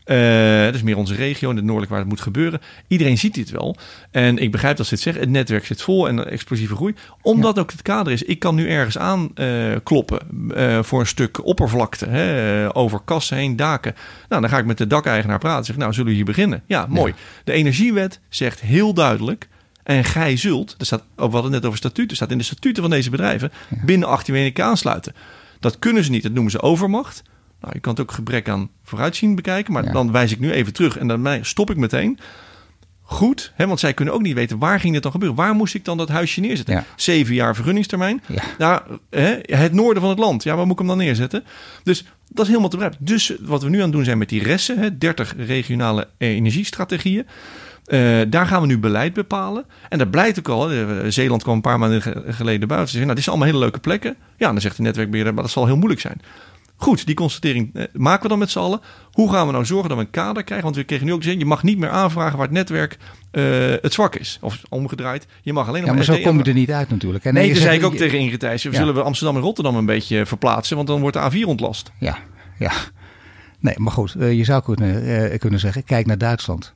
Dat 0.06 0.76
is 0.76 0.84
meer 0.84 0.98
onze 0.98 1.16
regio, 1.16 1.50
in 1.50 1.56
het 1.56 1.66
noordelijk 1.66 1.92
waar 1.92 2.02
het 2.02 2.10
moet 2.10 2.22
gebeuren. 2.22 2.62
Iedereen 2.88 3.18
ziet 3.18 3.34
dit 3.34 3.50
wel. 3.50 3.76
En 4.12 4.38
ik 4.38 4.52
begrijp 4.52 4.78
dat 4.78 4.86
ze 4.86 4.94
het 4.94 5.04
zeggen. 5.04 5.22
Het 5.22 5.32
netwerk 5.32 5.66
zit 5.66 5.82
vol 5.82 6.08
en 6.08 6.30
explosieve 6.30 6.76
groei. 6.76 6.96
Omdat 7.22 7.60
ook 7.60 7.72
het 7.72 7.82
kader 7.82 8.14
is. 8.14 8.24
Ik 8.24 8.40
kan 8.40 8.56
nu 8.56 8.70
ergens 8.70 8.98
aan 8.98 9.32
eh, 9.36 9.48
kloppen 9.84 10.20
eh, 10.56 10.84
voor 10.84 11.00
een 11.00 11.08
stuk 11.08 11.46
oppervlakte. 11.46 12.06
Hè, 12.06 12.76
over 12.76 13.00
kassen 13.06 13.38
heen, 13.38 13.56
daken. 13.56 13.96
Nou, 14.30 14.42
dan 14.42 14.50
ga 14.50 14.58
ik 14.58 14.66
met 14.66 14.78
de 14.78 14.88
dakeigenaar 14.88 15.40
praten. 15.40 15.66
Zeg, 15.66 15.78
nou, 15.78 15.94
zullen 15.94 16.10
we 16.10 16.16
hier 16.16 16.26
beginnen? 16.26 16.64
Ja, 16.66 16.86
mooi. 16.90 17.14
De 17.44 17.52
energiewet 17.52 18.20
zegt 18.30 18.62
heel 18.62 18.94
duidelijk. 18.94 19.48
En 19.84 20.04
gij 20.04 20.38
zult, 20.38 20.76
er 20.78 20.86
staat, 20.86 21.02
oh, 21.02 21.06
we 21.16 21.22
hadden 21.22 21.44
het 21.44 21.52
net 21.52 21.66
over 21.66 21.78
statuten, 21.78 22.16
staat 22.16 22.32
in 22.32 22.38
de 22.38 22.44
statuten 22.44 22.82
van 22.82 22.92
deze 22.92 23.10
bedrijven, 23.10 23.52
binnen 23.70 24.08
18 24.08 24.34
weken 24.34 24.66
aansluiten. 24.66 25.14
Dat 25.60 25.80
kunnen 25.80 26.04
ze 26.04 26.12
niet, 26.12 26.24
dat 26.24 26.32
noemen 26.32 26.52
ze 26.52 26.62
overmacht. 26.62 27.24
Nou, 27.66 27.78
je 27.78 27.84
kan 27.84 27.94
het 27.94 28.02
ook 28.02 28.12
gebrek 28.12 28.50
aan 28.50 28.70
vooruitzien 28.84 29.36
bekijken, 29.36 29.74
maar 29.74 29.84
Ja. 29.84 29.92
dan 29.92 30.12
wijs 30.12 30.32
ik 30.32 30.40
nu 30.40 30.52
even 30.52 30.74
terug 30.74 30.98
en 30.98 31.08
dan 31.08 31.40
stop 31.42 31.70
ik 31.70 31.78
meteen. 31.78 32.20
Goed, 33.02 33.52
hè, 33.56 33.68
want 33.68 33.80
zij 33.80 33.94
kunnen 33.94 34.14
ook 34.14 34.22
niet 34.22 34.34
weten 34.34 34.58
waar 34.58 34.80
ging 34.80 34.94
dit 34.94 35.04
dan 35.04 35.12
gebeuren. 35.12 35.38
Waar 35.38 35.54
moest 35.56 35.74
ik 35.76 35.86
dan 35.86 35.98
dat 35.98 36.10
huisje 36.10 36.40
neerzetten? 36.40 36.76
Ja. 36.76 36.84
Zeven 36.96 37.34
jaar 37.36 37.56
vergunningstermijn. 37.56 38.24
Ja. 38.28 38.44
Nou, 38.58 38.82
hè, 39.10 39.38
het 39.46 39.74
noorden 39.74 40.02
van 40.02 40.10
het 40.12 40.20
land. 40.20 40.44
Ja, 40.44 40.56
waar 40.56 40.64
moet 40.66 40.74
ik 40.74 40.80
hem 40.80 40.88
dan 40.88 40.98
neerzetten? 40.98 41.44
Dus 41.84 42.04
dat 42.28 42.42
is 42.42 42.48
helemaal 42.48 42.70
te 42.70 42.78
begrijpen. 42.78 43.06
Dus 43.06 43.36
wat 43.42 43.64
we 43.64 43.70
nu 43.70 43.78
aan 43.78 43.84
het 43.84 43.92
doen 43.92 44.04
zijn 44.04 44.18
met 44.18 44.30
die 44.30 44.44
resten, 44.44 44.78
hè, 44.80 44.98
30 44.98 45.36
regionale 45.38 46.08
energiestrategieën. 46.18 47.26
Eh, 47.86 48.22
daar 48.28 48.48
gaan 48.48 48.62
we 48.62 48.68
nu 48.68 48.78
beleid 48.80 49.14
bepalen. 49.14 49.66
En 49.90 49.98
dat 49.98 50.12
blijkt 50.12 50.40
ook 50.40 50.50
al. 50.50 50.72
eh, 50.72 50.88
Zeeland 51.08 51.44
kwam 51.44 51.56
een 51.56 51.62
paar 51.62 51.80
maanden 51.80 52.02
ge- 52.02 52.24
geleden 52.28 52.68
buiten. 52.68 52.90
Ze 52.90 52.98
zeggen, 52.98 53.02
nou, 53.02 53.16
dit 53.16 53.24
zijn 53.24 53.36
allemaal 53.36 53.48
hele 53.54 53.60
leuke 53.60 53.80
plekken. 53.80 54.16
Ja, 54.38 54.48
dan 54.52 54.62
zegt 54.62 54.76
de 54.78 54.82
netwerkbeheerder, 54.82 55.34
maar 55.34 55.44
dat 55.44 55.52
zal 55.52 55.66
heel 55.66 55.76
moeilijk 55.78 56.02
zijn. 56.02 56.22
Goed, 56.78 57.06
die 57.06 57.16
constatering 57.16 57.70
eh, 57.74 57.84
maken 57.94 58.22
we 58.24 58.28
dan 58.28 58.40
met 58.40 58.50
z'n 58.50 58.60
allen. 58.60 58.80
Hoe 59.12 59.32
gaan 59.32 59.46
we 59.46 59.52
nou 59.52 59.66
zorgen 59.66 59.90
dat 59.90 59.98
we 59.98 60.04
een 60.04 60.10
kader 60.10 60.44
krijgen? 60.44 60.66
Want 60.66 60.76
we 60.78 60.84
kregen 60.84 61.06
nu 61.06 61.14
ook 61.14 61.22
te 61.22 61.30
zien, 61.30 61.40
je 61.40 61.46
mag 61.46 61.64
niet 61.64 61.78
meer 61.78 61.90
aanvragen 61.90 62.38
waar 62.38 62.46
het 62.48 62.56
netwerk 62.56 62.98
eh, 63.32 63.44
het 63.82 63.94
zwak 63.94 64.16
is. 64.16 64.38
Of 64.42 64.62
omgedraaid. 64.70 65.26
Je 65.42 65.54
mag 65.54 65.68
alleen 65.68 65.80
nog 65.82 65.90
Ja, 65.90 65.96
maar 65.96 66.04
zo 66.04 66.18
kom 66.18 66.38
je 66.38 66.44
er 66.44 66.54
niet 66.54 66.72
uit 66.72 66.90
natuurlijk. 66.90 67.26
En 67.26 67.34
Nee, 67.34 67.48
zegt- 67.48 67.60
zei 67.62 67.78
ik 67.78 67.86
ook 67.86 67.92
je- 67.92 67.98
tegen 67.98 68.20
Ingrid 68.20 68.40
Thijssen, 68.40 68.72
Ja. 68.72 68.78
zullen 68.78 68.94
we 68.94 69.02
Amsterdam 69.02 69.36
en 69.36 69.42
Rotterdam 69.42 69.76
een 69.76 69.86
beetje 69.86 70.26
verplaatsen? 70.26 70.76
Want 70.76 70.88
dan 70.88 71.02
wordt 71.02 71.16
de 71.18 71.22
A4 71.32 71.48
ontlast. 71.48 71.92
Ja, 72.00 72.18
ja. 72.60 72.72
Nee, 73.60 73.74
maar 73.78 73.92
goed, 73.92 74.16
eh, 74.16 74.34
je 74.38 74.44
zou 74.44 74.64
kunnen, 74.64 75.40
kunnen 75.40 75.60
zeggen, 75.60 75.84
kijk 75.84 76.06
naar 76.06 76.18
Duitsland. 76.18 76.74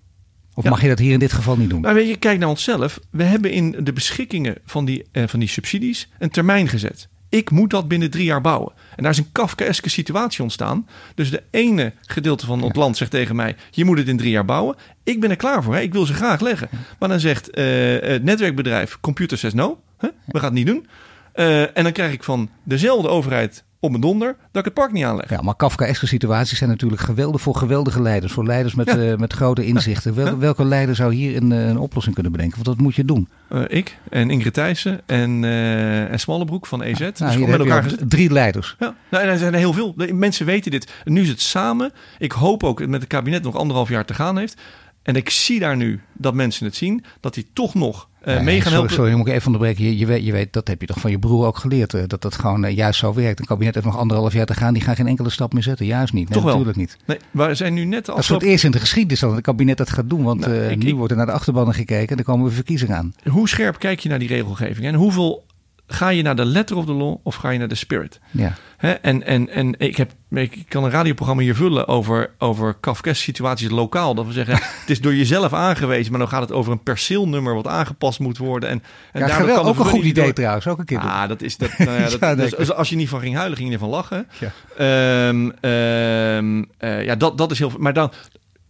Of 0.54 0.64
Ja. 0.64 0.70
mag 0.70 0.82
je 0.82 0.88
dat 0.88 1.00
hier 1.00 1.14
in 1.14 1.20
dit 1.20 1.34
geval 1.34 1.58
niet 1.58 1.70
doen? 1.70 1.82
Maar 1.82 1.94
weet 1.94 2.08
je, 2.08 2.16
kijk 2.16 2.40
naar 2.40 2.50
onszelf. 2.50 3.00
We 3.12 3.24
hebben 3.24 3.52
in 3.52 3.76
de 3.84 3.94
beschikkingen 3.94 4.56
van 4.66 4.86
die, 4.86 5.06
van 5.12 5.40
die 5.40 5.50
subsidies 5.50 6.10
een 6.20 6.30
termijn 6.30 6.68
gezet. 6.68 7.08
Ik 7.30 7.52
moet 7.52 7.70
dat 7.70 7.88
binnen 7.88 8.10
drie 8.10 8.26
jaar 8.26 8.42
bouwen. 8.42 8.74
En 8.96 9.04
daar 9.04 9.12
is 9.12 9.18
een 9.18 9.32
Kafkaeske 9.32 9.90
situatie 9.90 10.44
ontstaan. 10.44 10.88
Dus 11.16 11.32
de 11.32 11.44
ene 11.52 11.94
gedeelte 12.02 12.46
van 12.46 12.64
het 12.64 12.76
land 12.76 12.98
zegt 12.98 13.12
tegen 13.12 13.36
mij: 13.36 13.56
je 13.72 13.86
moet 13.86 13.98
het 13.98 14.08
in 14.08 14.18
drie 14.18 14.32
jaar 14.32 14.46
bouwen. 14.46 14.76
Ik 15.04 15.20
ben 15.20 15.30
er 15.30 15.36
klaar 15.36 15.64
voor. 15.64 15.74
Hè? 15.74 15.82
Ik 15.82 15.94
wil 15.94 16.06
ze 16.06 16.14
graag 16.14 16.40
leggen. 16.40 16.70
Maar 17.00 17.10
dan 17.10 17.20
zegt 17.20 17.50
eh, 17.50 17.66
het 18.02 18.24
netwerkbedrijf 18.24 18.98
Computer 19.02 19.38
says 19.38 19.54
no. 19.54 19.82
Hè? 19.98 20.08
We 20.26 20.40
gaan 20.40 20.48
het 20.48 20.54
niet 20.54 20.68
doen. 20.68 20.88
Eh, 21.34 21.78
en 21.78 21.84
dan 21.84 21.92
krijg 21.92 22.14
ik 22.14 22.24
van 22.24 22.50
dezelfde 22.64 23.08
overheid 23.08 23.64
op 23.80 23.90
mijn 23.90 24.02
donder 24.02 24.36
dat 24.52 24.56
ik 24.60 24.66
het 24.66 24.74
park 24.74 24.92
niet 24.92 25.04
aanleg. 25.04 25.30
Ja, 25.30 25.42
maar 25.42 25.56
Kafkaeske 25.56 26.08
situaties 26.08 26.58
zijn 26.58 26.70
natuurlijk 26.70 27.02
geweldig 27.02 27.42
voor 27.42 27.56
geweldige 27.56 28.02
leiders. 28.02 28.34
Voor 28.34 28.46
leiders 28.46 28.76
met, 28.76 28.88
Ja. 28.88 28.98
eh, 28.98 29.18
met 29.18 29.34
grote 29.34 29.66
inzichten. 29.66 30.14
Wel- 30.16 30.38
Welke 30.38 30.66
leider 30.66 30.96
zou 30.96 31.14
hier 31.14 31.36
een, 31.36 31.52
eh, 31.52 31.68
een 31.68 31.78
oplossing 31.78 32.14
kunnen 32.14 32.32
bedenken? 32.32 32.56
Want 32.64 32.78
dat 32.78 32.86
moet 32.86 32.96
je 32.96 33.06
doen. 33.06 33.30
Eh, 33.50 33.62
ik 33.68 33.98
en 34.10 34.30
Ingrid 34.30 34.54
Thijssen 34.54 35.02
en, 35.06 35.44
eh 35.44 36.12
en 36.12 36.20
Smallebroek 36.20 36.66
van 36.66 36.82
EZ. 36.82 36.98
dus 36.98 37.20
Nou, 37.20 37.32
hier 37.32 37.40
gewoon 37.44 37.50
met 37.50 37.60
elkaar 37.68 37.84
gezet. 37.84 38.10
drie 38.10 38.32
leiders. 38.32 38.76
Ja, 38.80 38.96
nou, 39.10 39.24
en 39.24 39.30
er 39.30 39.38
zijn 39.38 39.54
er 39.54 39.60
heel 39.60 39.74
veel. 39.74 39.94
Mensen 40.14 40.46
weten 40.46 40.72
dit. 40.72 40.92
Nu 41.06 41.22
is 41.22 41.30
het 41.30 41.42
samen. 41.42 41.92
Ik 42.18 42.32
hoop 42.32 42.64
ook 42.64 42.86
met 42.88 43.00
het 43.02 43.10
kabinet 43.10 43.44
nog 43.44 43.56
anderhalf 43.56 43.90
jaar 43.90 44.06
te 44.06 44.14
gaan 44.14 44.38
heeft. 44.38 44.62
En 45.10 45.16
ik 45.16 45.30
zie 45.30 45.60
daar 45.60 45.78
nu 45.78 46.00
dat 46.14 46.34
mensen 46.34 46.66
het 46.66 46.76
zien. 46.76 47.04
Dat 47.20 47.34
die 47.34 47.48
toch 47.54 47.74
nog 47.74 48.08
Nee, 48.26 48.40
mee 48.40 48.46
gaan 48.46 48.62
sorry, 48.62 48.74
helpen. 48.78 48.96
Sorry, 48.96 49.14
moet 49.14 49.28
ik 49.28 49.34
even 49.34 49.46
onderbreken. 49.46 49.84
Je, 49.84 49.98
je, 49.98 50.06
weet, 50.06 50.26
je 50.26 50.32
weet, 50.32 50.54
dat 50.54 50.68
heb 50.68 50.82
je 50.82 50.88
toch 50.88 51.00
van 51.00 51.12
je 51.12 51.20
broer 51.20 51.46
ook 51.46 51.58
geleerd. 51.58 51.94
eh, 51.94 52.04
dat 52.08 52.22
dat 52.22 52.36
gewoon 52.36 52.66
eh, 52.66 52.76
juist 52.76 53.00
zo 53.00 53.14
werkt. 53.14 53.40
Een 53.40 53.46
kabinet 53.46 53.74
heeft 53.74 53.86
nog 53.86 53.98
anderhalf 53.98 54.34
jaar 54.34 54.46
te 54.46 54.54
gaan. 54.54 54.74
Die 54.74 54.84
gaan 54.84 54.96
geen 54.96 55.08
enkele 55.08 55.30
stap 55.30 55.54
meer 55.54 55.64
zetten. 55.64 55.86
Juist 55.86 56.14
niet. 56.14 56.30
Nee, 56.30 56.34
Toch 56.38 56.44
wel? 56.44 56.58
natuurlijk 56.60 56.78
niet. 56.78 56.98
Nee, 57.06 57.48
we 57.48 57.56
zijn 57.56 57.74
nu 57.74 57.86
net 57.86 58.06
Dat 58.06 58.18
is 58.18 58.28
voor 58.28 58.36
het 58.36 58.46
eerst 58.46 58.64
in 58.64 58.72
de 58.72 58.80
geschiedenis 58.80 59.20
dat 59.20 59.32
het 59.32 59.42
kabinet 59.42 59.78
dat 59.78 59.90
gaat 59.90 60.10
doen. 60.10 60.24
Want 60.24 60.40
Nou, 60.40 60.54
ik- 60.54 60.84
nu 60.84 60.96
wordt 60.96 61.12
er 61.12 61.18
naar 61.18 61.26
de 61.26 61.32
achterbannen 61.32 61.74
gekeken. 61.76 62.08
En 62.10 62.18
er 62.18 62.24
komen 62.24 62.46
weer 62.46 62.54
verkiezingen 62.56 62.98
aan. 62.98 63.14
Hoe 63.30 63.50
scherp 63.50 63.80
kijk 63.80 64.00
je 64.00 64.10
naar 64.10 64.20
die 64.20 64.28
regelgeving? 64.28 64.86
En 64.88 64.94
hoeveel 64.96 65.46
ga 65.88 66.10
je 66.10 66.22
naar 66.22 66.36
de 66.36 66.46
letter 66.46 66.76
of 66.78 66.86
the 66.86 66.94
law 66.94 67.16
of 67.24 67.36
ga 67.36 67.50
je 67.50 67.60
naar 67.60 67.68
de 67.68 67.76
spirit? 67.76 68.20
Ja. 68.32 68.54
Hè, 68.80 68.92
en 68.92 69.24
en, 69.26 69.50
en 69.50 69.76
ik, 69.78 69.98
heb, 69.98 70.12
ik 70.32 70.64
kan 70.68 70.84
een 70.84 70.90
radioprogramma 70.90 71.42
hier 71.42 71.56
vullen 71.56 71.88
over, 71.88 72.32
over 72.38 72.74
Kafka's 72.74 73.22
situaties 73.22 73.70
lokaal. 73.70 74.16
Dat 74.16 74.26
we 74.26 74.32
zeggen, 74.32 74.54
het 74.82 74.90
is 74.90 75.02
door 75.02 75.16
jezelf 75.16 75.54
aangewezen, 75.54 76.12
maar 76.12 76.20
dan 76.20 76.30
gaat 76.30 76.42
het 76.42 76.52
over 76.52 76.72
een 76.72 76.84
perceelnummer 76.84 77.56
wat 77.56 77.68
aangepast 77.68 78.20
moet 78.20 78.38
worden. 78.38 78.70
En, 78.70 78.84
en 79.12 79.20
Ja, 79.22 79.28
daardoor 79.28 79.56
kan 79.56 79.66
ook 79.66 79.80
een 79.80 79.86
goed 79.86 80.04
idee 80.04 80.24
door- 80.24 80.34
trouwens. 80.34 80.68
Ook 80.68 80.80
een 80.80 80.86
keer 80.86 81.00
doen. 81.00 81.10
Ah, 81.10 81.28
dat 81.28 81.42
is 81.42 81.58
dat. 81.58 81.78
Nou 81.78 81.92
ja, 81.92 82.10
dat, 82.10 82.20
Ja, 82.20 82.36
dus 82.36 82.56
als- 82.58 82.72
als 82.74 82.90
je 82.90 82.96
niet 82.96 83.10
van 83.10 83.20
ging 83.20 83.36
huilen, 83.36 83.58
ging 83.58 83.70
je 83.70 83.74
ervan 83.76 83.90
lachen. 83.90 84.28
Ja. 84.40 84.52
Ehm, 84.78 85.50
ehm, 85.62 86.64
eh, 86.78 87.04
ja, 87.06 87.16
dat, 87.16 87.38
dat 87.38 87.52
is 87.52 87.60
heel. 87.60 87.72
Maar 87.78 87.94
dan 87.94 88.12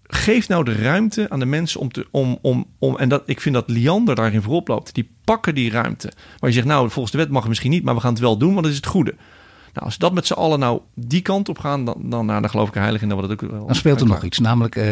geef 0.07 0.47
nou 0.47 0.63
de 0.63 0.75
ruimte 0.75 1.25
aan 1.29 1.39
de 1.39 1.45
mensen 1.45 1.79
om 1.79 1.91
te. 1.91 2.07
Om, 2.11 2.37
om, 2.41 2.65
om, 2.79 2.97
en 2.97 3.09
dat, 3.09 3.23
ik 3.25 3.41
vind 3.41 3.55
dat 3.55 3.69
Liander 3.69 4.15
daarin 4.15 4.41
voorop 4.41 4.67
loopt. 4.67 4.93
Die 4.95 5.09
pakken 5.23 5.55
die 5.55 5.71
ruimte. 5.71 6.11
Waar 6.39 6.49
je 6.49 6.55
zegt, 6.55 6.67
nou, 6.67 6.89
volgens 6.89 7.11
de 7.11 7.17
wet 7.17 7.29
mag 7.29 7.39
het 7.39 7.49
misschien 7.49 7.71
niet, 7.71 7.83
maar 7.83 7.95
we 7.95 8.01
gaan 8.01 8.11
het 8.13 8.21
wel 8.21 8.37
doen, 8.37 8.51
want 8.51 8.61
dat 8.63 8.71
is 8.71 8.77
het 8.77 8.85
goede. 8.87 9.15
Nou, 9.73 9.85
als 9.85 9.97
dat 9.97 10.13
met 10.13 10.27
z'n 10.27 10.33
allen 10.33 10.59
nou 10.59 10.81
die 10.93 11.21
kant 11.21 11.49
op 11.49 11.59
gaan, 11.59 11.85
dan, 11.85 11.95
dan, 12.03 12.25
nou, 12.25 12.41
dan 12.41 12.49
geloof 12.49 12.67
ik 12.67 12.75
er 12.75 12.81
heilig 12.81 13.01
in 13.01 13.09
dat 13.09 13.19
we 13.19 13.27
dat 13.27 13.43
ook 13.43 13.51
wel. 13.51 13.65
Dan 13.65 13.75
speelt 13.75 14.01
er 14.01 14.07
nog 14.07 14.23
iets. 14.23 14.39
Namelijk, 14.39 14.75
uh, 14.75 14.83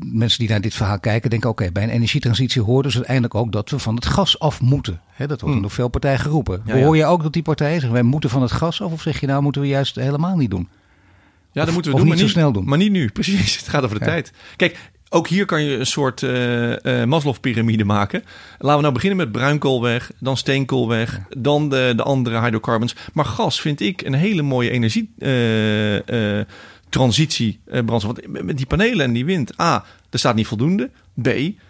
mensen 0.00 0.38
die 0.38 0.48
naar 0.48 0.60
dit 0.60 0.74
verhaal 0.74 0.98
kijken, 0.98 1.30
denken: 1.30 1.50
oké, 1.50 1.72
bij 1.72 1.82
een 1.82 1.88
energietransitie 1.88 2.62
hoort 2.62 2.84
dus 2.84 2.94
uiteindelijk 2.94 3.34
ook 3.34 3.52
dat 3.52 3.70
we 3.70 3.78
van 3.78 3.94
het 3.94 4.06
gas 4.06 4.38
af 4.38 4.60
moeten. 4.60 5.00
He, 5.06 5.26
dat 5.26 5.40
wordt 5.40 5.54
hmm. 5.54 5.62
door 5.62 5.74
veel 5.74 5.88
partijen 5.88 6.18
geroepen. 6.18 6.62
Ja, 6.64 6.78
Hoor 6.78 6.96
je 6.96 7.04
ook 7.04 7.22
dat 7.22 7.32
die 7.32 7.42
partijen 7.42 7.74
zeggen: 7.80 7.92
wij 7.92 8.02
moeten 8.02 8.30
van 8.30 8.42
het 8.42 8.52
gas 8.52 8.82
af? 8.82 8.92
Of 8.92 9.02
zeg 9.02 9.20
je 9.20 9.26
nou, 9.26 9.42
moeten 9.42 9.60
we 9.60 9.68
juist 9.68 9.94
helemaal 9.94 10.36
niet 10.36 10.50
doen? 10.50 10.68
Ja, 11.52 11.64
dat 11.64 11.74
moeten 11.74 11.90
we 11.90 11.96
doen, 11.96 12.06
niet 12.06 12.16
maar 12.16 12.24
zo 12.24 12.32
snel 12.32 12.52
doen. 12.52 12.64
Maar 12.64 12.78
niet 12.78 12.92
nu, 12.92 13.10
precies. 13.18 13.56
Het 13.56 13.68
gaat 13.68 13.84
over 13.84 13.98
de 13.98 14.04
tijd. 14.04 14.32
Kijk, 14.56 14.78
ook 15.08 15.28
hier 15.28 15.44
kan 15.44 15.62
je 15.62 15.76
een 15.76 15.86
soort 15.86 16.22
uh, 16.22 16.70
uh, 16.70 17.04
Maslow-pyramide 17.04 17.84
maken. 17.84 18.24
Laten 18.58 18.76
we 18.76 18.82
nou 18.82 18.92
beginnen 18.92 19.18
met 19.18 19.32
bruinkoolweg, 19.32 20.10
dan 20.18 20.36
steenkoolweg, 20.36 21.20
dan 21.36 21.68
de, 21.68 21.92
de 21.96 22.02
andere 22.02 22.40
hydrocarbons. 22.40 22.94
Maar 23.12 23.24
gas 23.24 23.60
vind 23.60 23.80
ik 23.80 24.02
een 24.02 24.14
hele 24.14 24.42
mooie 24.42 24.70
energietransitie. 24.70 27.60
Uh, 27.66 27.84
brandstof. 27.84 28.16
Want 28.16 28.44
met 28.44 28.56
die 28.56 28.66
panelen 28.66 29.06
en 29.06 29.12
die 29.12 29.24
wind, 29.24 29.60
A, 29.60 29.84
er 30.10 30.18
staat 30.18 30.34
niet 30.34 30.46
voldoende. 30.46 30.90
B, 31.22 31.28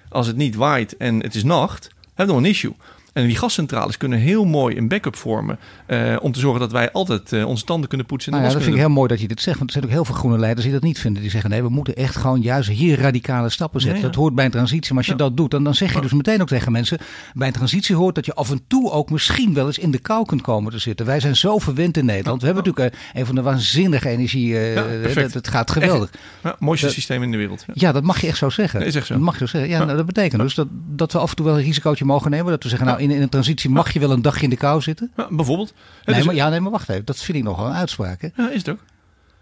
als 0.09 0.26
het 0.26 0.37
niet 0.37 0.55
waait 0.55 0.97
en 0.97 1.22
het 1.22 1.34
is 1.34 1.45
nacht, 1.45 1.91
hebben 2.14 2.34
we 2.34 2.41
nog 2.41 2.51
een 2.51 2.57
issue. 2.57 2.74
En 3.17 3.27
die 3.27 3.37
gascentrales 3.37 3.97
kunnen 3.97 4.19
heel 4.19 4.45
mooi 4.45 4.77
een 4.77 4.89
backup 4.89 5.17
vormen. 5.17 5.59
Uh, 5.87 6.17
om 6.21 6.33
te 6.33 6.41
zorgen 6.41 6.61
dat 6.61 6.73
wij 6.73 6.93
altijd 6.93 7.33
uh, 7.33 7.47
onze 7.47 7.64
tanden 7.64 7.89
kunnen 7.89 8.07
poetsen. 8.07 8.33
Nou 8.33 8.45
ja, 8.45 8.51
dat 8.51 8.62
vind 8.62 8.75
ik 8.75 8.81
heel 8.81 8.91
mooi 8.91 9.09
dat 9.09 9.21
je 9.21 9.29
dit 9.29 9.41
zegt. 9.41 9.59
Want 9.59 9.71
er 9.71 9.77
zijn 9.77 9.85
ook 9.85 9.97
heel 9.97 10.05
veel 10.05 10.14
groene 10.14 10.39
leiders 10.39 10.64
die 10.64 10.75
dat 10.75 10.83
niet 10.83 10.99
vinden. 10.99 11.23
Die 11.23 11.31
zeggen 11.31 11.51
nee, 11.51 11.62
we 11.62 11.69
moeten 11.69 11.97
echt 11.97 12.17
gewoon 12.17 12.41
juist 12.41 12.69
hier 12.69 13.01
radicale 13.01 13.49
stappen 13.49 13.81
zetten. 13.81 14.03
Dat 14.03 14.14
hoort 14.14 14.35
bij 14.35 14.45
een 14.45 14.51
transitie. 14.51 14.95
Maar 14.95 15.03
als 15.03 15.07
je 15.12 15.14
dat 15.14 15.37
doet, 15.37 15.51
dan, 15.51 15.64
dan 15.64 15.75
zeg 15.75 15.95
je 15.95 16.01
dus 16.01 16.12
meteen 16.12 16.41
ook 16.41 16.49
tegen 16.49 16.73
mensen. 16.73 16.99
Bij 17.35 17.47
een 17.47 17.53
transitie 17.53 17.97
hoort 17.97 18.14
dat 18.14 18.27
je 18.27 18.35
af 18.35 18.51
en 18.51 18.61
toe 18.67 18.91
ook 18.91 19.11
misschien 19.11 19.55
wel 19.55 19.67
eens 19.67 19.79
in 19.79 19.91
de 19.91 19.99
kou 19.99 20.27
kunt 20.27 20.43
komen 20.43 20.73
te 20.73 20.79
zitten. 20.79 21.07
Wij 21.07 21.21
zijn 21.21 21.37
zo 21.37 21.59
verwend 21.59 21.97
in 21.97 22.05
Nederland. 22.05 22.41
We 22.41 22.47
hebben 22.47 22.64
natuurlijk 22.64 22.95
uh, 22.95 23.21
een 23.21 23.27
van 23.27 23.35
de 23.35 23.43
waanzinnige 23.43 24.09
energie. 24.09 24.55
Het, 24.55 25.35
het, 25.35 25.49
gaat 25.49 25.71
geweldig. 25.71 26.11
Ja, 26.43 26.57
mooiste 26.59 26.91
systeem 26.91 27.23
in 27.23 27.31
de 27.31 27.37
wereld. 27.37 27.64
Ja. 27.73 27.93
dat 27.93 28.03
mag 28.03 28.21
je 28.21 28.27
echt 28.27 28.39
zo 28.39 28.51
zeggen. 28.51 28.81
Nee, 28.81 28.91
zeg 28.91 29.07
zo. 29.07 29.14
Dat 29.14 29.23
mag 29.23 29.39
je 29.39 29.39
zo 29.39 29.47
zeggen. 29.47 29.71
Ja, 29.71 29.85
nou, 29.85 29.97
dat 29.97 30.07
betekent 30.07 30.43
dus 30.43 30.55
dat, 30.55 30.69
dat 30.71 31.12
we 31.12 31.19
af 31.19 31.31
en 31.31 31.37
toe 31.37 31.47
wel 31.47 31.59
een 31.59 31.64
risicootje 31.64 32.05
mogen 32.05 32.31
nemen. 32.31 32.51
Dat 32.51 32.62
we 32.62 32.69
zeggen, 32.69 32.87
nou 32.87 33.05
in, 33.11 33.17
in 33.17 33.23
een 33.23 33.29
transitie 33.29 33.71
mag 33.71 33.93
je 33.93 34.01
wel 34.01 34.11
een 34.11 34.23
dagje 34.23 34.43
in 34.43 34.51
de 34.51 34.57
kou 34.57 34.81
zitten? 34.81 35.11
Ja, 35.17 35.29
bijvoorbeeld. 35.31 35.75
Nee, 36.05 36.25
maar, 36.25 36.35
ja, 36.35 36.49
nee, 36.49 36.61
maar 36.61 36.71
wacht 36.71 36.89
even. 36.89 37.05
Dat 37.05 37.19
vind 37.19 37.39
ik 37.39 37.45
nogal 37.45 37.67
een 37.67 37.75
uitspraak. 37.75 38.21
Hè? 38.21 38.29
Ja, 38.35 38.51
is 38.51 38.59
het 38.59 38.69
ook. 38.69 38.81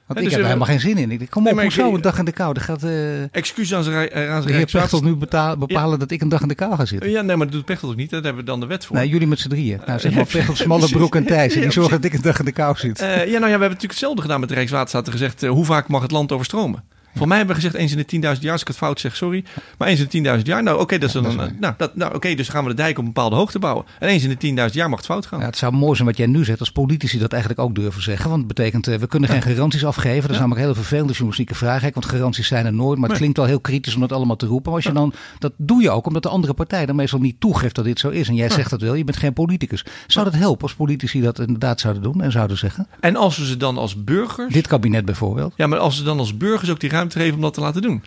Want 0.06 0.18
ik 0.18 0.24
dus, 0.24 0.34
heb 0.34 0.42
er 0.42 0.46
helemaal 0.46 0.68
geen 0.68 0.80
zin 0.80 0.98
in. 0.98 1.10
Ik 1.10 1.30
kom 1.30 1.42
nee, 1.42 1.52
op, 1.52 1.60
hoezo 1.60 1.94
een 1.94 2.00
dag 2.00 2.18
in 2.18 2.24
de 2.24 2.32
kou? 2.32 2.54
Dat 2.54 2.62
gaat, 2.62 2.82
uh, 2.82 3.34
Excuus 3.34 3.74
aan 3.74 3.82
zijn 3.82 4.08
De 4.08 4.52
heer 4.52 4.66
Pechtold 4.66 5.04
nu 5.04 5.16
bepalen 5.58 5.98
dat 5.98 6.10
ik 6.10 6.20
een 6.20 6.28
dag 6.28 6.40
in 6.40 6.48
de 6.48 6.54
kou 6.54 6.76
ga 6.76 6.84
zitten. 6.84 7.10
Ja, 7.10 7.22
nee, 7.22 7.36
maar 7.36 7.46
dat 7.46 7.54
doet 7.54 7.64
Pechtold 7.64 7.92
ook 7.92 7.98
niet. 7.98 8.10
Daar 8.10 8.22
hebben 8.22 8.44
we 8.44 8.50
dan 8.50 8.60
de 8.60 8.66
wet 8.66 8.84
voor. 8.84 8.96
Nee, 8.96 9.08
jullie 9.08 9.26
met 9.26 9.38
z'n 9.38 9.48
drieën. 9.48 9.80
Nou, 9.86 10.00
zeg 10.00 10.14
maar 10.14 10.26
Pechtold, 10.26 10.58
Smalle 10.58 10.88
Broek 10.88 11.16
en 11.16 11.24
Thijs. 11.24 11.54
Die 11.54 11.70
zorgen 11.70 12.00
dat 12.00 12.04
ik 12.04 12.12
een 12.12 12.22
dag 12.22 12.38
in 12.38 12.44
de 12.44 12.52
kou 12.52 12.76
zit. 12.76 13.02
Uh, 13.02 13.08
ja, 13.08 13.14
nou 13.14 13.30
ja, 13.30 13.38
we 13.40 13.40
hebben 13.40 13.60
natuurlijk 13.60 13.90
hetzelfde 13.90 14.22
gedaan 14.22 14.40
met 14.40 14.48
de 14.48 14.54
Rijkswaterstaat. 14.54 15.10
Gezegd, 15.10 15.42
uh, 15.42 15.50
hoe 15.50 15.64
vaak 15.64 15.88
mag 15.88 16.02
het 16.02 16.10
land 16.10 16.32
overstromen? 16.32 16.82
Voor 17.14 17.28
mij 17.28 17.36
hebben 17.36 17.56
we 17.56 17.62
gezegd 17.62 17.82
eens 17.82 17.92
in 17.92 18.20
de 18.20 18.34
10.000 18.36 18.40
jaar, 18.40 18.52
als 18.52 18.60
ik 18.60 18.68
het 18.68 18.76
fout 18.76 19.00
zeg, 19.00 19.16
sorry. 19.16 19.44
Maar 19.78 19.88
eens 19.88 20.00
in 20.00 20.22
de 20.22 20.36
10.000 20.38 20.42
jaar, 20.42 20.62
nou 20.62 20.80
oké, 20.80 20.98
dat 20.98 21.08
is 21.08 21.14
dan, 21.14 21.52
nou, 21.60 21.74
dat, 21.76 21.96
nou, 21.96 22.14
oké, 22.14 22.34
dus 22.34 22.48
gaan 22.48 22.64
we 22.64 22.70
de 22.70 22.76
dijk 22.76 22.98
op 22.98 23.04
een 23.04 23.12
bepaalde 23.12 23.36
hoogte 23.36 23.58
bouwen. 23.58 23.84
En 23.98 24.08
eens 24.08 24.24
in 24.24 24.54
de 24.54 24.68
10.000 24.68 24.74
jaar 24.74 24.88
mag 24.88 24.98
het 24.98 25.06
fout 25.06 25.26
gaan. 25.26 25.40
Ja, 25.40 25.46
het 25.46 25.56
zou 25.56 25.72
mooi 25.72 25.94
zijn 25.94 26.08
wat 26.08 26.16
jij 26.16 26.26
nu 26.26 26.44
zegt, 26.44 26.60
als 26.60 26.72
politici 26.72 27.18
dat 27.18 27.32
eigenlijk 27.32 27.62
ook 27.62 27.74
durven 27.74 28.02
zeggen. 28.02 28.30
Want 28.30 28.44
het 28.44 28.54
betekent, 28.54 28.88
uh, 28.88 28.96
we 28.96 29.06
kunnen 29.06 29.28
geen 29.28 29.42
garanties 29.42 29.84
afgeven. 29.84 30.22
Dat 30.22 30.30
is 30.30 30.36
namelijk 30.36 30.60
een 30.60 30.66
hele 30.66 30.78
vervelende 30.78 31.12
journalistieke 31.12 31.54
vraag. 31.54 31.82
Want 31.92 32.06
garanties 32.06 32.46
zijn 32.46 32.66
er 32.66 32.72
nooit, 32.72 32.98
maar 32.98 33.08
het 33.08 33.18
klinkt 33.18 33.36
wel 33.36 33.46
heel 33.46 33.60
kritisch 33.60 33.94
om 33.94 34.00
dat 34.00 34.12
allemaal 34.12 34.36
te 34.36 34.46
roepen. 34.46 34.72
Maar 34.72 34.74
als 34.74 34.84
je 34.84 34.92
dan, 34.92 35.12
dat 35.38 35.52
doe 35.56 35.82
je 35.82 35.90
ook 35.90 36.06
omdat 36.06 36.22
de 36.22 36.28
andere 36.28 36.54
partij 36.54 36.86
dan 36.86 36.96
meestal 36.96 37.20
niet 37.20 37.40
toegeeft 37.40 37.74
dat 37.74 37.84
dit 37.84 37.98
zo 37.98 38.08
is. 38.08 38.28
En 38.28 38.34
jij 38.34 38.50
zegt 38.50 38.70
dat 38.70 38.80
wel, 38.80 38.94
je 38.94 39.04
bent 39.04 39.16
geen 39.16 39.32
politicus. 39.32 39.84
Zou 40.06 40.24
dat 40.24 40.34
helpen 40.34 40.62
als 40.62 40.74
politici 40.74 41.20
dat 41.20 41.38
inderdaad 41.38 41.80
zouden 41.80 42.02
doen 42.02 42.22
en 42.22 42.32
zouden 42.32 42.58
zeggen? 42.58 42.86
En 43.00 43.16
als 43.16 43.36
we 43.36 43.46
ze 43.46 43.56
dan 43.56 43.78
als 43.78 44.04
burgers... 44.04 44.52
Dit 44.52 44.66
kabinet 44.66 45.04
bijvoorbeeld. 45.04 45.52
Ja, 45.56 45.66
maar 45.66 45.78
als 45.78 45.96
ze 45.96 46.02
dan 46.02 46.18
als 46.18 46.36
burgers 46.36 46.70
ook 46.70 46.80
die 46.80 46.90
ruimte 46.90 47.03
geven 47.12 47.34
om 47.34 47.40
dat 47.40 47.54
te 47.54 47.60
laten 47.60 47.82
doen. 47.82 48.02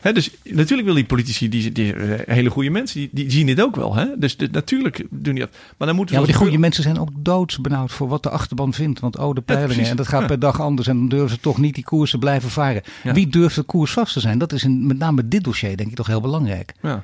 He, 0.00 0.12
dus 0.12 0.30
natuurlijk 0.42 0.88
wil 0.88 0.96
die 0.96 1.04
politici, 1.04 1.48
die, 1.48 1.72
die 1.72 1.94
eh, 1.94 2.34
hele 2.34 2.50
goede 2.50 2.70
mensen, 2.70 3.00
die, 3.00 3.10
die, 3.12 3.30
zien 3.30 3.46
dit 3.46 3.60
ook 3.60 3.76
wel. 3.76 3.94
Hè? 3.94 4.06
Dus 4.18 4.36
natuurlijk 4.36 5.06
doen 5.10 5.34
die 5.34 5.42
dat. 5.42 5.56
Maar 5.76 5.86
dan 5.86 5.96
moeten 5.96 6.14
ja, 6.14 6.20
maar 6.20 6.30
die 6.30 6.40
goede 6.40 6.58
mensen 6.58 6.82
zijn 6.82 6.98
ook 6.98 7.08
doodsbenauwd 7.14 7.92
voor 7.92 8.08
wat 8.08 8.22
de 8.22 8.30
achterban 8.30 8.72
vindt. 8.72 9.00
Want 9.00 9.18
oh, 9.18 9.34
de 9.34 9.40
peilingen. 9.40 9.86
en 9.86 9.96
dat 9.96 10.08
gaat 10.08 10.26
per 10.26 10.38
dag 10.38 10.60
anders. 10.60 10.88
En 10.88 10.96
dan 10.96 11.08
durven 11.08 11.30
ze 11.30 11.40
toch 11.40 11.58
niet 11.58 11.74
die 11.74 11.84
koersen 11.84 12.18
blijven 12.18 12.50
varen. 12.50 12.82
Wie 13.02 13.28
durft 13.28 13.56
de 13.56 13.62
koers 13.62 13.92
vast 13.92 14.12
te 14.12 14.20
zijn? 14.20 14.38
Dat 14.38 14.52
is 14.52 14.64
in, 14.64 14.86
met 14.86 14.98
name 14.98 15.28
dit 15.28 15.44
dossier 15.44 15.76
denk 15.76 15.90
ik 15.90 15.96
toch 15.96 16.06
heel 16.06 16.20
belangrijk. 16.20 16.72
Ja. 16.82 17.02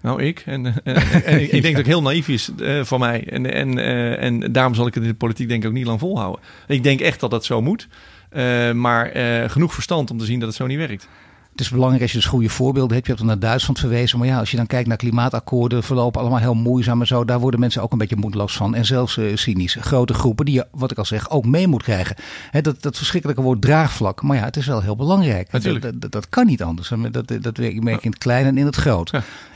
Nou, 0.00 0.22
ik. 0.22 0.42
En, 0.46 0.66
en, 0.84 1.24
en 1.24 1.40
ik 1.40 1.50
denk 1.50 1.62
dat 1.62 1.76
het 1.76 1.86
heel 1.86 2.02
naïef 2.02 2.28
is 2.28 2.50
uh, 2.56 2.84
van 2.84 3.00
mij. 3.00 3.28
En, 3.28 3.52
en, 3.52 3.78
uh, 3.78 4.22
en 4.22 4.52
daarom 4.52 4.74
zal 4.74 4.86
ik 4.86 4.94
het 4.94 5.02
in 5.02 5.08
de 5.08 5.14
politiek 5.14 5.48
denk 5.48 5.62
ik 5.62 5.68
ook 5.68 5.74
niet 5.74 5.86
lang 5.86 6.00
volhouden. 6.00 6.40
Ik 6.66 6.82
denk 6.82 7.00
echt 7.00 7.20
dat 7.20 7.30
dat 7.30 7.44
zo 7.44 7.62
moet. 7.62 7.88
Uh, 8.34 8.72
maar 8.72 9.10
genoeg 9.50 9.74
verstand 9.74 10.10
om 10.10 10.18
te 10.18 10.24
zien 10.24 10.38
dat 10.38 10.48
het 10.48 10.56
zo 10.56 10.66
niet 10.66 10.78
werkt. 10.78 11.08
Het 11.54 11.62
is 11.62 11.70
belangrijk 11.70 12.02
als 12.02 12.12
je 12.12 12.18
dus 12.18 12.26
goede 12.26 12.48
voorbeelden 12.48 12.94
hebt. 12.94 13.06
Je 13.06 13.12
hebt 13.12 13.24
naar 13.24 13.38
Duitsland 13.38 13.78
verwezen. 13.78 14.18
Maar 14.18 14.28
ja, 14.28 14.38
als 14.38 14.50
je 14.50 14.56
dan 14.56 14.66
kijkt 14.66 14.88
naar 14.88 14.96
klimaatakkoorden, 14.96 15.82
verlopen 15.82 16.20
allemaal 16.20 16.38
heel 16.38 16.54
moeizaam 16.54 17.00
en 17.00 17.06
zo. 17.06 17.24
Daar 17.24 17.40
worden 17.40 17.60
mensen 17.60 17.82
ook 17.82 17.92
een 17.92 17.98
beetje 17.98 18.16
moedeloos 18.16 18.56
van. 18.56 18.74
En 18.74 18.84
zelfs 18.84 19.16
uh, 19.16 19.36
cynisch. 19.36 19.76
Grote 19.80 20.14
groepen 20.14 20.44
die 20.44 20.54
je, 20.54 20.66
wat 20.70 20.90
ik 20.90 20.98
al 20.98 21.04
zeg, 21.04 21.30
ook 21.30 21.46
mee 21.46 21.66
moet 21.66 21.82
krijgen. 21.82 22.16
dat, 22.60 22.82
dat 22.82 22.96
verschrikkelijke 22.96 23.42
woord 23.42 23.62
draagvlak. 23.62 24.22
Maar 24.22 24.36
ja, 24.36 24.44
het 24.44 24.56
is 24.56 24.66
wel 24.66 24.82
heel 24.82 24.96
belangrijk. 24.96 25.50
Dat, 25.90 26.12
dat, 26.12 26.28
kan 26.28 26.46
niet 26.46 26.62
anders. 26.62 26.88
Dat, 26.88 27.28
dat, 27.28 27.42
dat 27.42 27.56
merk 27.58 28.00
je 28.00 28.04
in 28.04 28.10
het 28.10 28.18
klein 28.18 28.46
en 28.46 28.58
in 28.58 28.66
het 28.66 28.76
groot. 28.76 29.10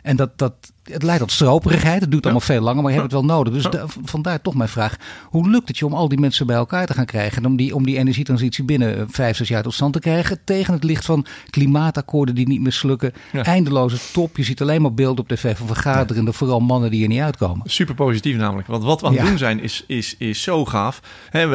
En 0.08 0.16
dat, 0.16 0.38
dat, 0.38 0.52
het 0.84 1.02
leidt 1.02 1.20
tot 1.20 1.32
stroperigheid. 1.32 2.00
Het 2.00 2.10
duurt 2.10 2.24
allemaal 2.24 2.40
veel 2.40 2.60
langer, 2.60 2.82
maar 2.82 2.92
je 2.92 2.98
hebt 2.98 3.12
het 3.12 3.20
wel 3.20 3.36
nodig. 3.36 3.52
Dus 3.52 3.66
vandaar 4.04 4.40
toch 4.40 4.54
mijn 4.54 4.68
vraag. 4.68 4.96
Hoe 5.24 5.50
lukt 5.50 5.68
het 5.68 5.78
je 5.78 5.86
om 5.86 5.92
al 5.92 6.08
die 6.08 6.18
mensen 6.18 6.46
bij 6.46 6.56
elkaar 6.56 6.86
te 6.86 6.94
gaan 6.94 7.04
krijgen? 7.04 7.42
En 7.42 7.48
om 7.48 7.56
die, 7.56 7.74
om 7.74 7.84
die 7.84 7.98
energietransitie 7.98 8.64
binnen 8.64 9.10
vijf, 9.10 9.36
zes 9.36 9.48
jaar 9.48 9.62
tot 9.62 9.74
stand 9.74 9.92
te 9.92 9.98
krijgen. 9.98 10.38
Tegen 10.44 10.74
het 10.74 10.84
licht 10.84 11.04
van 11.04 11.26
klimaatakkoorden 11.50 12.34
die 12.34 12.48
niet 12.48 12.60
mislukken. 12.60 13.12
Eindeloze 13.32 13.96
top. 14.12 14.36
Je 14.36 14.42
ziet 14.42 14.60
alleen 14.60 14.82
maar 14.82 14.94
beelden 14.94 15.18
op 15.18 15.28
tv 15.28 15.56
van 15.56 15.66
vergaderende. 15.66 16.32
Vooral 16.32 16.60
mannen 16.60 16.90
die 16.90 17.02
er 17.02 17.08
niet 17.08 17.20
uitkomen. 17.20 17.70
Super 17.70 17.94
positief 17.94 18.36
namelijk. 18.36 18.68
Want 18.68 18.82
wat 18.82 19.00
we 19.00 19.06
aan 19.06 19.16
het 19.16 19.26
doen 19.26 19.38
zijn 19.38 19.62
is, 19.62 19.84
is, 19.86 20.14
is 20.18 20.42
zo 20.42 20.64
gaaf. 20.64 21.00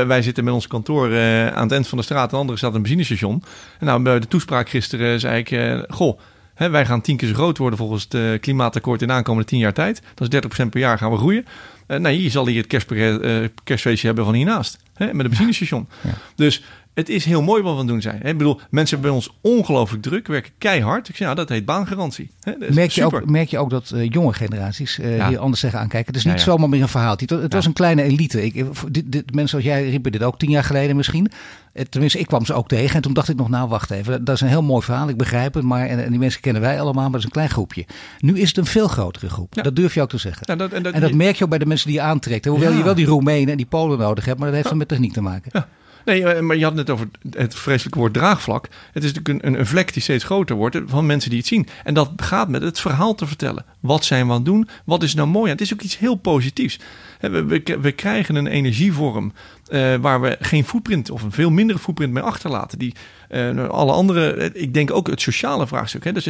wij 0.07 0.21
zitten 0.21 0.43
met 0.43 0.53
ons 0.53 0.67
kantoor 0.67 1.09
uh, 1.09 1.47
aan 1.47 1.63
het 1.63 1.71
eind 1.71 1.87
van 1.87 1.97
de 1.97 2.03
straat. 2.03 2.29
De 2.29 2.35
andere 2.35 2.57
staat 2.57 2.73
een 2.75 2.81
benzinestation. 2.81 3.43
En 3.79 3.85
nou, 3.85 4.01
bij 4.01 4.19
de 4.19 4.27
toespraak 4.27 4.69
gisteren 4.69 5.19
zei 5.19 5.37
ik... 5.37 5.51
Uh, 5.51 5.79
goh, 5.87 6.19
wij 6.55 6.85
gaan 6.85 7.01
tien 7.01 7.17
keer 7.17 7.27
zo 7.27 7.33
groot 7.33 7.57
worden 7.57 7.79
volgens 7.79 8.03
het 8.03 8.13
uh, 8.13 8.39
klimaatakkoord 8.39 9.01
in 9.01 9.07
de 9.07 9.13
aankomende 9.13 9.47
tien 9.47 9.59
jaar 9.59 9.73
tijd. 9.73 10.01
Dat 10.13 10.33
is 10.33 10.63
30% 10.65 10.69
per 10.69 10.79
jaar 10.79 10.97
gaan 10.97 11.11
we 11.11 11.17
groeien. 11.17 11.45
Uh, 11.87 11.97
nou, 11.97 12.15
je 12.15 12.29
zal 12.29 12.47
hier 12.47 12.57
het 12.57 12.67
kerstpakket, 12.67 13.51
kerstfeestje 13.63 14.07
hebben 14.07 14.25
van 14.25 14.33
hiernaast. 14.33 14.79
Hè, 14.93 15.13
met 15.13 15.25
een 15.25 15.31
benzinestation. 15.31 15.87
Ja. 16.01 16.13
Dus 16.35 16.63
het 16.93 17.09
is 17.09 17.25
heel 17.25 17.41
mooi 17.41 17.61
wat 17.61 17.73
we 17.73 17.79
aan 17.79 17.85
het 17.85 17.93
doen 17.93 18.01
zijn. 18.01 18.21
Ik 18.23 18.37
bedoel, 18.37 18.59
mensen 18.69 18.99
hebben 18.99 18.99
bij 18.99 19.09
ons 19.11 19.37
ongelooflijk 19.41 20.03
druk, 20.03 20.27
werken 20.27 20.51
keihard. 20.57 21.09
Ik 21.09 21.15
zeg, 21.15 21.25
nou, 21.25 21.39
dat 21.39 21.49
heet 21.49 21.65
baangarantie. 21.65 22.31
merk, 22.69 22.91
je 22.91 23.05
ook, 23.05 23.25
merk 23.25 23.49
je 23.49 23.57
ook 23.57 23.69
dat 23.69 23.91
uh, 23.95 24.09
jonge 24.09 24.33
generaties 24.33 24.99
uh, 24.99 25.27
hier 25.27 25.39
anders 25.39 25.61
zeggen 25.61 25.79
aankijken? 25.79 26.13
Het 26.13 26.25
is 26.25 26.31
niet 26.31 26.41
zomaar 26.41 26.69
meer 26.69 26.81
een 26.81 26.87
verhaal. 26.87 27.15
Het, 27.15 27.29
het 27.29 27.53
was 27.53 27.65
een 27.65 27.73
kleine 27.73 28.01
elite. 28.03 28.45
Ik, 28.45 28.65
dit, 28.91 29.11
dit, 29.11 29.33
mensen 29.33 29.57
als 29.57 29.65
jij 29.65 29.89
riepen 29.89 30.11
dit 30.11 30.23
ook 30.23 30.39
tien 30.39 30.49
jaar 30.49 30.63
geleden 30.63 30.95
misschien. 30.95 31.31
Eh, 31.73 31.85
tenminste, 31.85 32.19
ik 32.19 32.27
kwam 32.27 32.45
ze 32.45 32.53
ook 32.53 32.67
tegen. 32.67 32.95
En 32.95 33.01
toen 33.01 33.13
dacht 33.13 33.29
ik 33.29 33.35
nog, 33.35 33.49
nou 33.49 33.69
wacht 33.69 33.91
even. 33.91 34.23
Dat 34.23 34.35
is 34.35 34.41
een 34.41 34.47
heel 34.47 34.63
mooi 34.63 34.83
verhaal, 34.83 35.09
ik 35.09 35.17
begrijp 35.17 35.53
het. 35.53 35.63
Maar, 35.63 35.87
en, 35.87 36.09
die 36.09 36.19
mensen 36.19 36.41
kennen 36.41 36.61
wij 36.61 36.81
allemaal, 36.81 37.03
maar 37.03 37.11
dat 37.11 37.19
is 37.19 37.25
een 37.25 37.31
klein 37.31 37.49
groepje. 37.49 37.85
Nu 38.19 38.39
is 38.39 38.47
het 38.47 38.57
een 38.57 38.65
veel 38.65 38.87
grotere 38.87 39.29
groep. 39.29 39.53
Dat 39.63 39.75
durf 39.75 39.93
je 39.93 40.01
ook 40.01 40.09
te 40.09 40.17
zeggen. 40.17 40.57
Dat, 40.57 40.71
en, 40.71 40.83
dat, 40.83 40.93
en, 40.93 41.01
dat, 41.01 41.13
merk 41.13 41.35
je 41.35 41.43
ook 41.43 41.49
bij 41.49 41.59
de 41.59 41.65
mensen 41.65 41.87
die 41.87 41.97
je 41.97 42.03
aantrekt. 42.03 42.45
Hoewel 42.45 42.71
je 42.71 42.83
wel 42.83 42.95
die 42.95 43.05
Roemenen 43.05 43.49
en 43.49 43.57
die 43.57 43.65
Polen 43.65 43.97
nodig 43.97 44.25
hebt. 44.25 44.37
Maar 44.37 44.47
dat 44.47 44.55
heeft 44.55 44.69
dan 44.69 44.77
met 44.77 44.87
techniek 44.87 45.13
te 45.13 45.21
maken. 45.21 45.65
Nee, 46.05 46.23
eh, 46.23 46.41
maar 46.41 46.55
je 46.55 46.63
had 46.63 46.77
het 46.77 46.89
over 46.89 47.09
het 47.29 47.55
vreselijke 47.55 47.99
woord 47.99 48.13
draagvlak. 48.13 48.67
Het 48.91 49.03
is 49.03 49.13
natuurlijk 49.13 49.45
een, 49.45 49.59
een, 49.59 49.65
vlek 49.65 49.93
die 49.93 50.01
steeds 50.01 50.23
groter 50.23 50.55
wordt 50.55 50.77
van 50.85 51.05
mensen 51.05 51.29
die 51.29 51.39
het 51.39 51.47
zien. 51.47 51.67
En 51.83 51.93
dat 51.93 52.11
gaat 52.15 52.49
met 52.49 52.61
het 52.61 52.79
verhaal 52.79 53.15
te 53.15 53.27
vertellen. 53.27 53.65
Wat 53.79 54.05
zijn 54.05 54.25
we 54.25 54.31
aan 54.31 54.37
het 54.37 54.45
doen? 54.45 54.69
Wat 54.85 55.03
is 55.03 55.13
nou 55.13 55.27
mooi? 55.27 55.51
het 55.51 55.61
is 55.61 55.73
ook 55.73 55.81
iets 55.81 55.97
heel 55.97 56.15
positiefs. 56.15 56.79
We, 57.19 57.45
we, 57.45 57.77
we 57.81 57.91
krijgen 57.91 58.35
een 58.35 58.47
energievorm 58.47 59.33
uh, 59.69 59.95
waar 59.95 60.21
we 60.21 60.37
geen 60.39 60.65
footprint 60.65 61.09
of 61.09 61.21
een 61.21 61.31
veel 61.31 61.49
mindere 61.49 61.79
footprint 61.79 62.13
mee 62.13 62.23
achterlaten. 62.23 62.79
Die 62.79 62.93
uh, 63.29 63.69
alle 63.69 63.91
andere, 63.91 64.51
ik 64.53 64.73
denk 64.73 64.91
ook 64.91 65.07
het 65.07 65.21
sociale 65.21 65.67
vraagstuk. 65.67 66.03
Hè? 66.03 66.11
Dus, 66.11 66.29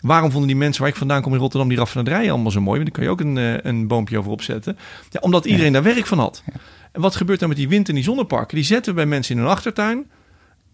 Waarom 0.00 0.30
vonden 0.30 0.48
die 0.48 0.56
mensen 0.56 0.82
waar 0.82 0.90
ik 0.90 0.96
vandaan 0.96 1.22
kom 1.22 1.32
in 1.32 1.38
Rotterdam 1.38 1.68
die 1.68 1.78
raffinaderijen 1.78 2.30
allemaal 2.30 2.50
zo 2.50 2.60
mooi? 2.60 2.80
Want 2.80 2.94
daar 2.94 3.04
kan 3.04 3.04
je 3.04 3.10
ook 3.10 3.36
een, 3.36 3.68
een 3.68 3.86
boompje 3.86 4.18
over 4.18 4.30
opzetten. 4.30 4.78
Ja, 5.10 5.20
omdat 5.20 5.44
iedereen 5.44 5.72
daar 5.72 5.82
werk 5.82 6.06
van 6.06 6.18
had. 6.18 6.42
Ja. 6.46 6.60
En 6.92 7.00
wat 7.00 7.16
gebeurt 7.16 7.40
dan 7.40 7.48
met 7.48 7.58
die 7.58 7.68
wind- 7.68 7.88
en 7.88 7.94
die 7.94 8.04
zonneparken? 8.04 8.56
Die 8.56 8.64
zetten 8.64 8.92
we 8.92 8.98
bij 9.00 9.08
mensen 9.08 9.34
in 9.36 9.40
hun 9.40 9.50
achtertuin. 9.50 10.10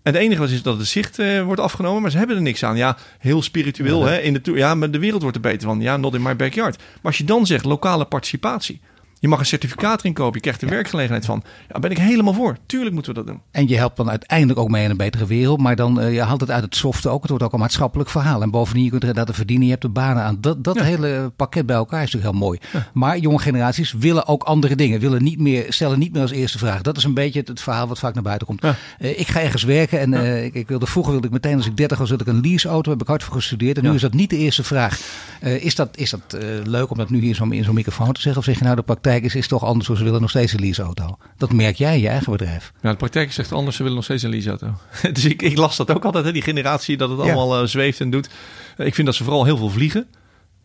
En 0.03 0.13
het 0.13 0.23
enige 0.23 0.41
was 0.41 0.51
is 0.51 0.63
dat 0.63 0.79
het 0.79 0.87
zicht 0.87 1.19
uh, 1.19 1.43
wordt 1.43 1.61
afgenomen, 1.61 2.03
maar 2.03 2.11
ze 2.11 2.19
hebben 2.19 2.37
er 2.37 2.43
niks 2.43 2.65
aan. 2.65 2.77
Ja, 2.77 2.97
heel 3.19 3.43
spiritueel. 3.43 4.01
Ja, 4.01 4.13
hè? 4.13 4.19
In 4.19 4.33
de 4.33 4.53
ja, 4.53 4.75
maar 4.75 4.91
de 4.91 4.99
wereld 4.99 5.23
wordt 5.23 5.37
er 5.37 5.43
beter 5.43 5.69
van. 5.69 5.81
Ja, 5.81 5.97
not 5.97 6.15
in 6.15 6.23
my 6.23 6.37
backyard. 6.37 6.77
Maar 6.77 7.01
als 7.03 7.19
je 7.19 7.25
dan 7.25 7.47
zegt 7.47 7.65
lokale 7.65 8.05
participatie. 8.05 8.81
Je 9.27 9.33
mag 9.33 9.41
een 9.41 9.47
certificaat 9.47 9.99
erin 10.01 10.13
kopen. 10.13 10.35
Je 10.35 10.41
krijgt 10.41 10.63
er 10.63 10.69
werkgelegenheid 10.69 11.25
van. 11.25 11.43
Ja, 11.73 11.79
ben 11.79 11.91
ik 11.91 11.99
helemaal 11.99 12.33
voor. 12.33 12.57
Tuurlijk 12.67 12.95
moeten 12.95 13.15
we 13.15 13.19
dat 13.19 13.29
doen. 13.29 13.41
En 13.51 13.69
je 13.69 13.77
helpt 13.77 13.97
dan 13.97 14.11
uiteindelijk 14.11 14.59
ook 14.59 14.69
mee 14.69 14.85
in 14.85 14.91
een 14.91 14.97
betere 14.97 15.27
wereld. 15.27 15.61
Maar 15.61 15.77
dan 15.77 16.01
uh, 16.01 16.15
je 16.15 16.21
haalt 16.21 16.41
het 16.41 16.51
uit 16.51 16.63
het 16.63 16.77
softe 16.77 17.09
ook. 17.09 17.21
Het 17.21 17.31
wordt 17.31 17.45
ook 17.45 17.53
een 17.53 17.59
maatschappelijk 17.59 18.11
verhaal. 18.11 18.43
En 18.43 18.51
bovendien, 18.51 18.85
je 18.85 18.91
kunt 18.91 19.05
er 19.05 19.15
dat 19.15 19.35
verdienen. 19.35 19.65
Je 19.65 19.71
hebt 19.71 19.83
de 19.83 19.89
banen 19.89 20.23
aan. 20.23 20.39
Dat, 20.41 20.65
dat 20.65 20.81
hele 20.81 21.33
pakket 21.37 21.67
bij 21.67 21.77
elkaar 21.77 22.03
is 22.03 22.13
natuurlijk 22.13 22.33
heel 22.33 22.47
mooi. 22.47 22.59
Maar 22.93 23.19
jonge 23.19 23.39
generaties 23.39 23.93
willen 23.93 24.27
ook 24.27 24.43
andere 24.43 24.77
dingen. 24.77 25.01
Willen 25.01 25.23
niet 25.23 25.39
meer, 25.39 25.73
stellen 25.73 25.99
niet 25.99 26.13
meer 26.13 26.23
als 26.23 26.31
eerste 26.31 26.59
vraag. 26.59 26.83
Dat 26.83 26.97
is 26.97 27.05
een 27.05 27.15
beetje 27.15 27.43
het, 27.45 27.61
verhaal 27.61 27.89
wat 27.89 27.99
vaak 27.99 28.15
naar 28.15 28.23
buiten 28.23 28.47
komt. 28.47 28.65
Uh, 28.65 28.75
ik 28.99 29.29
ga 29.29 29.41
ergens 29.41 29.63
werken. 29.63 30.01
En 30.01 30.13
uh, 30.13 30.45
ik, 30.45 30.55
ik, 30.55 30.69
wilde, 30.69 30.87
vroeger 30.87 31.13
wilde 31.13 31.27
ik 31.27 31.33
meteen 31.33 31.57
als 31.57 31.67
ik 31.67 31.77
30 31.77 31.99
was, 31.99 32.09
wilde 32.09 32.25
ik 32.25 32.31
een 32.31 32.41
leaseauto. 32.41 32.91
Heb 32.91 33.01
ik 33.01 33.09
hard 33.09 33.23
voor 33.23 33.35
gestudeerd. 33.35 33.77
En 33.77 33.83
nu 33.83 33.95
is 33.95 34.01
dat 34.01 34.15
niet 34.15 34.31
de 34.31 34.39
eerste 34.39 34.65
vraag. 34.65 35.01
is 35.41 35.75
dat, 35.75 35.97
is 35.97 36.11
dat 36.11 36.37
leuk 36.65 36.91
om 36.91 36.97
dat 36.97 37.11
nu 37.11 37.21
hier 37.21 37.35
zo 37.35 37.45
in 37.45 37.65
zo'n 37.65 37.75
microfoon 37.75 38.13
te 38.13 38.21
zeggen? 38.21 38.41
Of 38.41 38.47
zeg 38.47 38.59
je 38.59 38.65
nou 38.65 38.77
de 38.77 38.83
praktijk 38.83 39.16
is, 39.25 39.35
is 39.35 39.49
toch 39.49 39.65
anders. 39.65 39.89
Ze 39.99 40.05
willen 40.05 40.21
nog 40.21 40.31
steeds 40.31 40.53
een 40.53 40.61
leaseauto. 40.61 41.19
Dat 41.37 41.53
merk 41.53 41.77
jij 41.77 41.95
in 41.95 42.01
je 42.01 42.09
eigen 42.09 42.33
bedrijf. 42.33 42.73
Ja, 42.83 42.91
de 42.91 42.97
praktijk 42.97 43.33
zegt 43.33 43.53
anders. 43.53 43.77
Ze 43.77 43.83
willen 43.83 43.97
nog 43.97 44.07
steeds 44.07 44.23
een 44.23 44.31
leaseauto. 44.31 44.75
dus 45.13 45.25
ik, 45.25 45.43
ik 45.43 45.57
las 45.57 45.77
dat 45.77 45.95
ook 45.95 46.05
altijd. 46.05 46.25
Hè, 46.25 46.33
die 46.33 46.43
generatie 46.43 46.97
dat 46.97 47.11
het 47.11 47.19
allemaal 47.19 47.61
uh, 47.61 47.69
zweeft 47.69 48.01
en 48.01 48.11
doet. 48.11 48.31
Ik 48.77 48.95
vind 48.95 49.07
dat 49.07 49.17
ze 49.17 49.25
vooral 49.25 49.45
heel 49.45 49.57
veel 49.57 49.71
vliegen. 49.71 50.07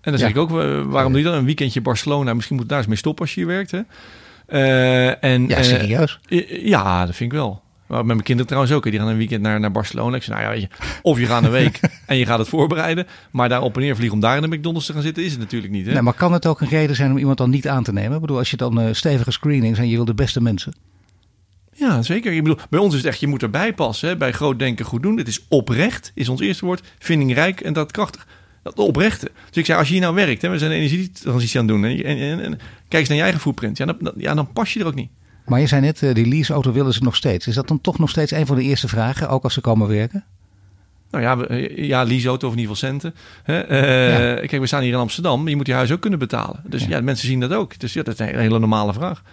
En 0.02 0.12
dan 0.12 0.20
zeg 0.20 0.30
ik 0.30 0.38
ook, 0.38 0.50
waarom 0.86 1.12
doe 1.12 1.22
je 1.22 1.28
dan 1.28 1.38
een 1.38 1.46
weekendje 1.46 1.82
Barcelona? 1.82 2.34
Misschien 2.34 2.56
moet 2.56 2.70
daar 2.70 2.78
eens 2.78 2.88
mee 2.88 2.98
stoppen 2.98 3.26
als 3.26 3.34
je 3.34 3.40
hier 3.40 3.50
werkt. 3.50 3.72
Hè? 3.72 3.82
Uh, 4.52 5.24
en, 5.24 5.48
ja, 5.48 5.64
serieus? 5.64 6.20
Uh, 6.28 6.66
ja, 6.66 7.06
dat 7.06 7.16
vind 7.16 7.32
ik 7.32 7.38
wel. 7.38 7.62
Maar 7.92 8.00
met 8.00 8.08
mijn 8.08 8.24
kinderen 8.24 8.48
trouwens 8.48 8.74
ook. 8.74 8.84
Die 8.84 9.00
gaan 9.00 9.08
een 9.08 9.18
weekend 9.18 9.42
naar, 9.42 9.60
naar 9.60 9.72
Barcelona. 9.72 10.16
Ik 10.16 10.24
zei, 10.24 10.40
nou 10.40 10.50
ja, 10.50 10.60
weet 10.60 10.70
je, 10.70 11.00
of 11.02 11.20
je 11.20 11.26
gaat 11.26 11.44
een 11.44 11.52
week 11.52 11.80
en 12.06 12.18
je 12.18 12.26
gaat 12.26 12.40
het 12.40 12.48
voorbereiden. 12.48 13.08
Maar 13.32 13.50
daar 13.50 13.62
op 13.62 13.76
en 13.76 13.82
neer 13.82 13.96
vliegen 13.96 14.16
om 14.16 14.22
daar 14.22 14.36
in 14.36 14.50
de 14.50 14.58
McDonald's 14.58 14.86
te 14.86 14.94
gaan 14.94 15.02
zitten, 15.02 15.24
is 15.24 15.32
het 15.32 15.40
natuurlijk 15.40 15.74
niet. 15.74 15.86
Hè? 15.86 15.94
Nee, 15.94 16.02
maar 16.02 16.14
kan 16.14 16.34
het 16.34 16.48
ook 16.48 16.62
een 16.62 16.68
reden 16.68 16.96
zijn 16.96 17.12
om 17.12 17.18
iemand 17.18 17.38
dan 17.38 17.50
niet 17.50 17.68
aan 17.68 17.84
te 17.84 17.94
nemen? 17.94 18.16
Ik 18.16 18.22
bedoel, 18.22 18.38
als 18.38 18.52
je 18.52 18.58
dan 18.58 18.82
uh, 18.82 18.88
stevige 18.92 19.32
screenings 19.32 19.80
en 19.80 19.90
je 19.90 19.96
wil 19.96 20.06
de 20.06 20.14
beste 20.14 20.42
mensen. 20.42 20.74
Ja, 21.74 22.02
zeker. 22.02 22.34
Ik 22.34 22.44
bedoel, 22.44 22.60
bij 22.70 22.80
ons 22.80 22.94
is 22.94 23.00
het 23.00 23.10
echt, 23.10 23.20
je 23.20 23.28
moet 23.28 23.42
erbij 23.42 23.74
passen. 23.74 24.10
Hè? 24.10 24.18
Bij 24.18 24.32
groot 24.32 24.60
denken, 24.60 24.86
goed 24.86 25.02
doen. 25.02 25.18
Het 25.18 25.28
is 25.28 25.46
oprecht, 25.50 26.12
is 26.16 26.30
ons 26.30 26.42
eerste 26.42 26.66
woord. 26.66 26.88
Vindingrijk 27.00 27.62
en 27.62 27.74
dat 27.74 27.92
krachtig. 27.92 28.28
Dat 28.64 28.80
oprechte. 28.80 29.32
Dus 29.48 29.58
ik 29.58 29.66
zei, 29.66 29.78
als 29.78 29.88
je 29.88 29.94
hier 29.94 30.04
nou 30.04 30.16
werkt, 30.16 30.42
hè, 30.42 30.50
we 30.50 30.58
zijn 30.58 30.72
energietransitie 30.72 31.60
aan 31.60 31.68
het 31.68 31.76
doen. 31.76 31.86
En, 31.86 32.18
en, 32.18 32.44
en, 32.44 32.60
kijk 32.88 33.02
eens 33.02 33.08
naar 33.08 33.18
je 33.18 33.24
eigen 33.24 33.42
footprint. 33.42 33.78
Ja 33.78 33.86
dan, 33.86 34.14
ja, 34.18 34.34
dan 34.34 34.52
pas 34.52 34.74
je 34.74 34.80
er 34.80 34.86
ook 34.86 34.96
niet. 34.96 35.10
Maar 35.46 35.60
je 35.60 35.68
zei 35.68 35.82
net, 35.82 36.00
die 36.00 36.28
leaseauto 36.28 36.72
willen 36.72 36.94
ze 36.94 37.04
nog 37.04 37.16
steeds. 37.16 37.48
Is 37.48 37.56
dat 37.56 37.68
dan 37.68 37.82
toch 37.82 38.00
nog 38.00 38.10
steeds 38.10 38.32
een 38.32 38.46
van 38.46 38.56
de 38.56 38.64
eerste 38.64 38.88
vragen, 38.88 39.30
ook 39.30 39.44
als 39.44 39.54
ze 39.54 39.62
komen 39.62 39.88
werken? 39.88 40.24
Nou 41.12 41.24
ja, 41.24 41.56
ja 41.76 42.04
leaseauto 42.04 42.48
of 42.48 42.54
in 42.54 42.60
ieder 42.60 42.76
geval 42.76 42.90
centen. 42.90 43.16
Hè? 43.44 43.62
Uh, 43.64 44.48
Kijk, 44.48 44.62
we 44.62 44.68
staan 44.68 44.82
hier 44.82 44.94
in 44.94 45.00
Amsterdam. 45.00 45.48
Je 45.48 45.56
moet 45.56 45.68
je 45.68 45.74
huis 45.74 45.92
ook 45.92 46.02
kunnen 46.02 46.20
betalen. 46.20 46.60
Dus 46.64 46.84
ja, 46.84 46.90
ja 46.90 47.02
mensen 47.02 47.28
zien 47.28 47.40
dat 47.40 47.54
ook. 47.54 47.80
Dus 47.80 47.94
ja, 47.94 48.04
dat 48.04 48.14
is 48.14 48.20
een 48.20 48.40
hele 48.40 48.60
normale 48.60 48.94
vraag. 48.94 49.24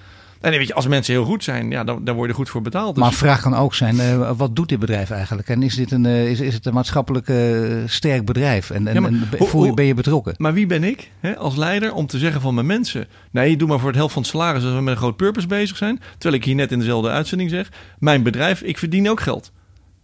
En 0.41 0.51
weet 0.51 0.66
je, 0.66 0.74
als 0.74 0.86
mensen 0.86 1.14
heel 1.14 1.24
goed 1.24 1.45
zijn, 1.45 1.70
ja, 1.70 1.84
dan, 1.84 2.05
dan 2.05 2.14
word 2.14 2.28
je 2.28 2.34
goed 2.34 2.49
voor 2.49 2.62
betaald. 2.62 2.95
Dus. 2.95 3.05
Maar 3.05 3.12
vraag 3.12 3.41
kan 3.41 3.55
ook 3.55 3.74
zijn, 3.74 3.97
uh, 3.97 4.30
wat 4.36 4.57
doet 4.57 4.68
dit 4.68 4.78
bedrijf 4.78 5.11
eigenlijk? 5.11 5.49
En 5.49 5.62
is, 5.62 5.74
dit 5.74 5.91
een, 5.91 6.05
uh, 6.05 6.30
is, 6.30 6.41
is 6.41 6.55
het 6.55 6.66
een 6.66 6.74
maatschappelijk 6.74 7.28
uh, 7.28 7.76
sterk 7.86 8.24
bedrijf? 8.24 8.70
En, 8.70 8.89
en, 8.89 8.95
ja, 8.95 9.01
maar, 9.01 9.11
en 9.11 9.74
ben 9.74 9.84
je 9.84 9.95
betrokken? 9.95 10.34
Maar 10.36 10.53
wie 10.53 10.66
ben 10.66 10.84
ik 10.84 11.11
hè, 11.20 11.36
als 11.36 11.57
leider 11.57 11.93
om 11.93 12.07
te 12.07 12.18
zeggen 12.18 12.41
van 12.41 12.55
mijn 12.55 12.66
mensen... 12.66 13.07
nee, 13.30 13.57
doe 13.57 13.68
maar 13.68 13.78
voor 13.78 13.89
het 13.89 13.97
helft 13.97 14.12
van 14.12 14.22
het 14.22 14.30
salaris 14.30 14.64
als 14.64 14.72
we 14.72 14.80
met 14.80 14.95
een 14.95 15.01
groot 15.01 15.16
purpose 15.16 15.47
bezig 15.47 15.76
zijn. 15.76 16.01
Terwijl 16.18 16.41
ik 16.41 16.45
hier 16.45 16.55
net 16.55 16.72
in 16.72 16.78
dezelfde 16.78 17.11
uitzending 17.11 17.51
zeg... 17.51 17.68
mijn 17.99 18.22
bedrijf, 18.22 18.62
ik 18.62 18.78
verdien 18.78 19.11
ook 19.11 19.20
geld. 19.20 19.53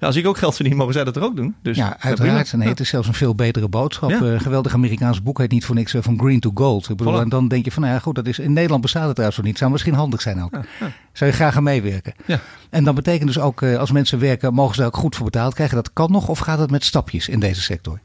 Ja, 0.05 0.11
als 0.11 0.19
ik 0.19 0.27
ook 0.27 0.39
geld 0.39 0.55
verdien, 0.55 0.77
mogen 0.77 0.93
zij 0.93 1.05
dat 1.05 1.17
er 1.17 1.23
ook 1.23 1.37
doen. 1.37 1.55
Dus, 1.63 1.77
ja, 1.77 1.97
uiteraard. 2.01 2.53
En 2.53 2.61
het 2.61 2.81
is 2.81 2.89
zelfs 2.89 3.09
een 3.09 3.15
veel 3.15 3.35
betere 3.35 3.69
boodschap. 3.69 4.11
Ja. 4.11 4.21
Uh, 4.21 4.41
geweldig 4.41 4.75
Amerikaans 4.75 5.23
boek 5.23 5.39
heet 5.39 5.51
niet 5.51 5.65
voor 5.65 5.75
niks 5.75 5.95
uh, 5.95 6.03
van 6.03 6.19
Green 6.19 6.41
to 6.41 6.51
Gold. 6.55 6.89
Ik 6.89 6.97
bedoel, 6.97 7.19
voilà. 7.19 7.21
En 7.21 7.29
dan 7.29 7.49
denk 7.49 7.65
je 7.65 7.71
van, 7.71 7.83
nou 7.83 7.95
ja, 7.95 8.01
goed, 8.01 8.15
dat 8.15 8.27
is, 8.27 8.39
in 8.39 8.53
Nederland 8.53 8.83
bestaat 8.83 9.03
het 9.03 9.13
trouwens 9.13 9.39
nog 9.39 9.47
niet. 9.47 9.59
Zou 9.59 9.71
misschien 9.71 9.95
handig 9.95 10.21
zijn 10.21 10.43
ook. 10.43 10.53
Ja, 10.53 10.65
ja. 10.81 10.93
Zou 11.13 11.31
je 11.31 11.37
graag 11.37 11.57
aan 11.57 11.63
meewerken. 11.63 12.15
Ja. 12.27 12.41
En 12.71 12.85
dan 12.85 12.95
betekent 12.95 13.27
dus 13.27 13.39
ook, 13.39 13.61
uh, 13.61 13.77
als 13.77 13.91
mensen 13.91 14.19
werken, 14.19 14.55
mogen 14.55 14.75
ze 14.75 14.81
daar 14.81 14.89
ook 14.89 14.97
goed 14.97 15.17
voor 15.17 15.25
betaald 15.25 15.55
krijgen. 15.55 15.77
Dat 15.77 15.93
kan 15.93 16.13
nog 16.13 16.29
of 16.29 16.39
gaat 16.39 16.59
het 16.59 16.71
met 16.71 16.85
stapjes 16.85 17.29
in 17.29 17.41
deze 17.41 17.61
sector? 17.61 18.01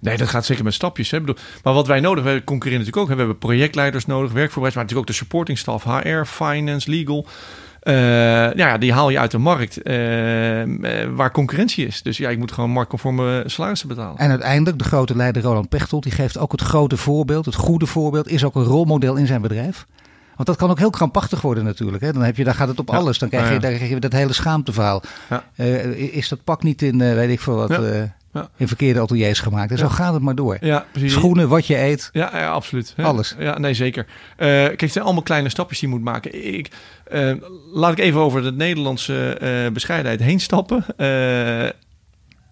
Nee, 0.00 0.16
dat 0.16 0.28
gaat 0.28 0.44
zeker 0.44 0.64
met 0.64 0.74
stapjes. 0.74 1.10
Hè. 1.10 1.20
Maar 1.62 1.74
wat 1.74 1.86
wij 1.86 2.00
nodig 2.00 2.24
hebben, 2.24 2.44
concurreren 2.44 2.84
natuurlijk 2.84 3.10
ook. 3.10 3.16
We 3.16 3.22
hebben 3.22 3.38
projectleiders 3.38 4.06
nodig, 4.06 4.32
werkvoorbereiders, 4.32 4.74
maar 4.74 4.84
natuurlijk 4.84 5.10
ook 5.10 5.16
de 5.16 5.22
supporting 5.24 5.58
staff, 5.58 5.84
HR, 5.84 6.24
finance, 6.24 6.90
legal. 6.90 7.26
Uh, 7.82 8.54
ja, 8.54 8.78
die 8.78 8.92
haal 8.92 9.10
je 9.10 9.18
uit 9.18 9.30
de 9.30 9.38
markt 9.38 9.78
uh, 9.78 9.94
waar 11.14 11.30
concurrentie 11.30 11.86
is. 11.86 12.02
Dus 12.02 12.16
ja, 12.16 12.30
ik 12.30 12.38
moet 12.38 12.52
gewoon 12.52 12.70
marktconforme 12.70 13.42
salarissen 13.46 13.88
betalen. 13.88 14.18
En 14.18 14.30
uiteindelijk, 14.30 14.78
de 14.78 14.84
grote 14.84 15.16
leider 15.16 15.42
Roland 15.42 15.68
Pechtold, 15.68 16.02
die 16.02 16.12
geeft 16.12 16.38
ook 16.38 16.52
het 16.52 16.60
grote 16.60 16.96
voorbeeld, 16.96 17.44
het 17.44 17.54
goede 17.54 17.86
voorbeeld, 17.86 18.28
is 18.28 18.44
ook 18.44 18.54
een 18.54 18.64
rolmodel 18.64 19.16
in 19.16 19.26
zijn 19.26 19.42
bedrijf. 19.42 19.86
Want 20.36 20.48
dat 20.48 20.56
kan 20.56 20.70
ook 20.70 20.78
heel 20.78 20.90
krampachtig 20.90 21.40
worden 21.40 21.64
natuurlijk. 21.64 22.02
Hè? 22.02 22.12
Dan, 22.12 22.22
heb 22.22 22.36
je, 22.36 22.44
dan 22.44 22.54
gaat 22.54 22.68
het 22.68 22.78
op 22.78 22.88
ja. 22.90 22.96
alles. 22.96 23.18
Dan 23.18 23.28
krijg 23.28 23.48
je, 23.48 23.54
ja, 23.54 23.60
dan 23.60 23.74
krijg 23.74 23.90
je 23.90 24.00
dat 24.00 24.12
hele 24.12 24.32
schaamteverhaal. 24.32 25.02
Uh, 25.56 26.16
is 26.16 26.28
dat 26.28 26.44
pak 26.44 26.62
niet 26.62 26.82
in, 26.82 26.98
weet 26.98 27.30
ik 27.30 27.40
veel 27.40 27.54
wat... 27.54 27.70
Ja. 27.70 28.14
In 28.56 28.68
verkeerde 28.68 29.00
ateliers 29.00 29.40
gemaakt. 29.40 29.70
En 29.70 29.78
zo 29.78 29.88
gaat 29.88 30.12
het 30.12 30.22
maar 30.22 30.34
door. 30.34 30.56
Ja, 30.60 30.86
precies. 30.92 31.12
Schoenen, 31.12 31.48
wat 31.48 31.66
je 31.66 31.78
eet. 31.78 32.10
Ja, 32.12 32.30
ja 32.38 32.50
absoluut. 32.50 32.94
Alles. 32.96 33.34
Ja, 33.38 33.58
nee, 33.58 33.74
zeker. 33.74 34.06
Uh, 34.06 34.46
kijk, 34.46 34.80
het 34.80 34.92
zijn 34.92 35.04
allemaal 35.04 35.22
kleine 35.22 35.48
stapjes 35.48 35.78
die 35.78 35.88
je 35.88 35.94
moet 35.94 36.04
maken. 36.04 36.54
Ik, 36.54 36.70
uh, 37.12 37.34
laat 37.72 37.92
ik 37.92 37.98
even 37.98 38.20
over 38.20 38.42
de 38.42 38.52
Nederlandse 38.52 39.38
uh, 39.42 39.72
bescheidenheid 39.72 40.20
heen 40.20 40.40
stappen. 40.40 40.84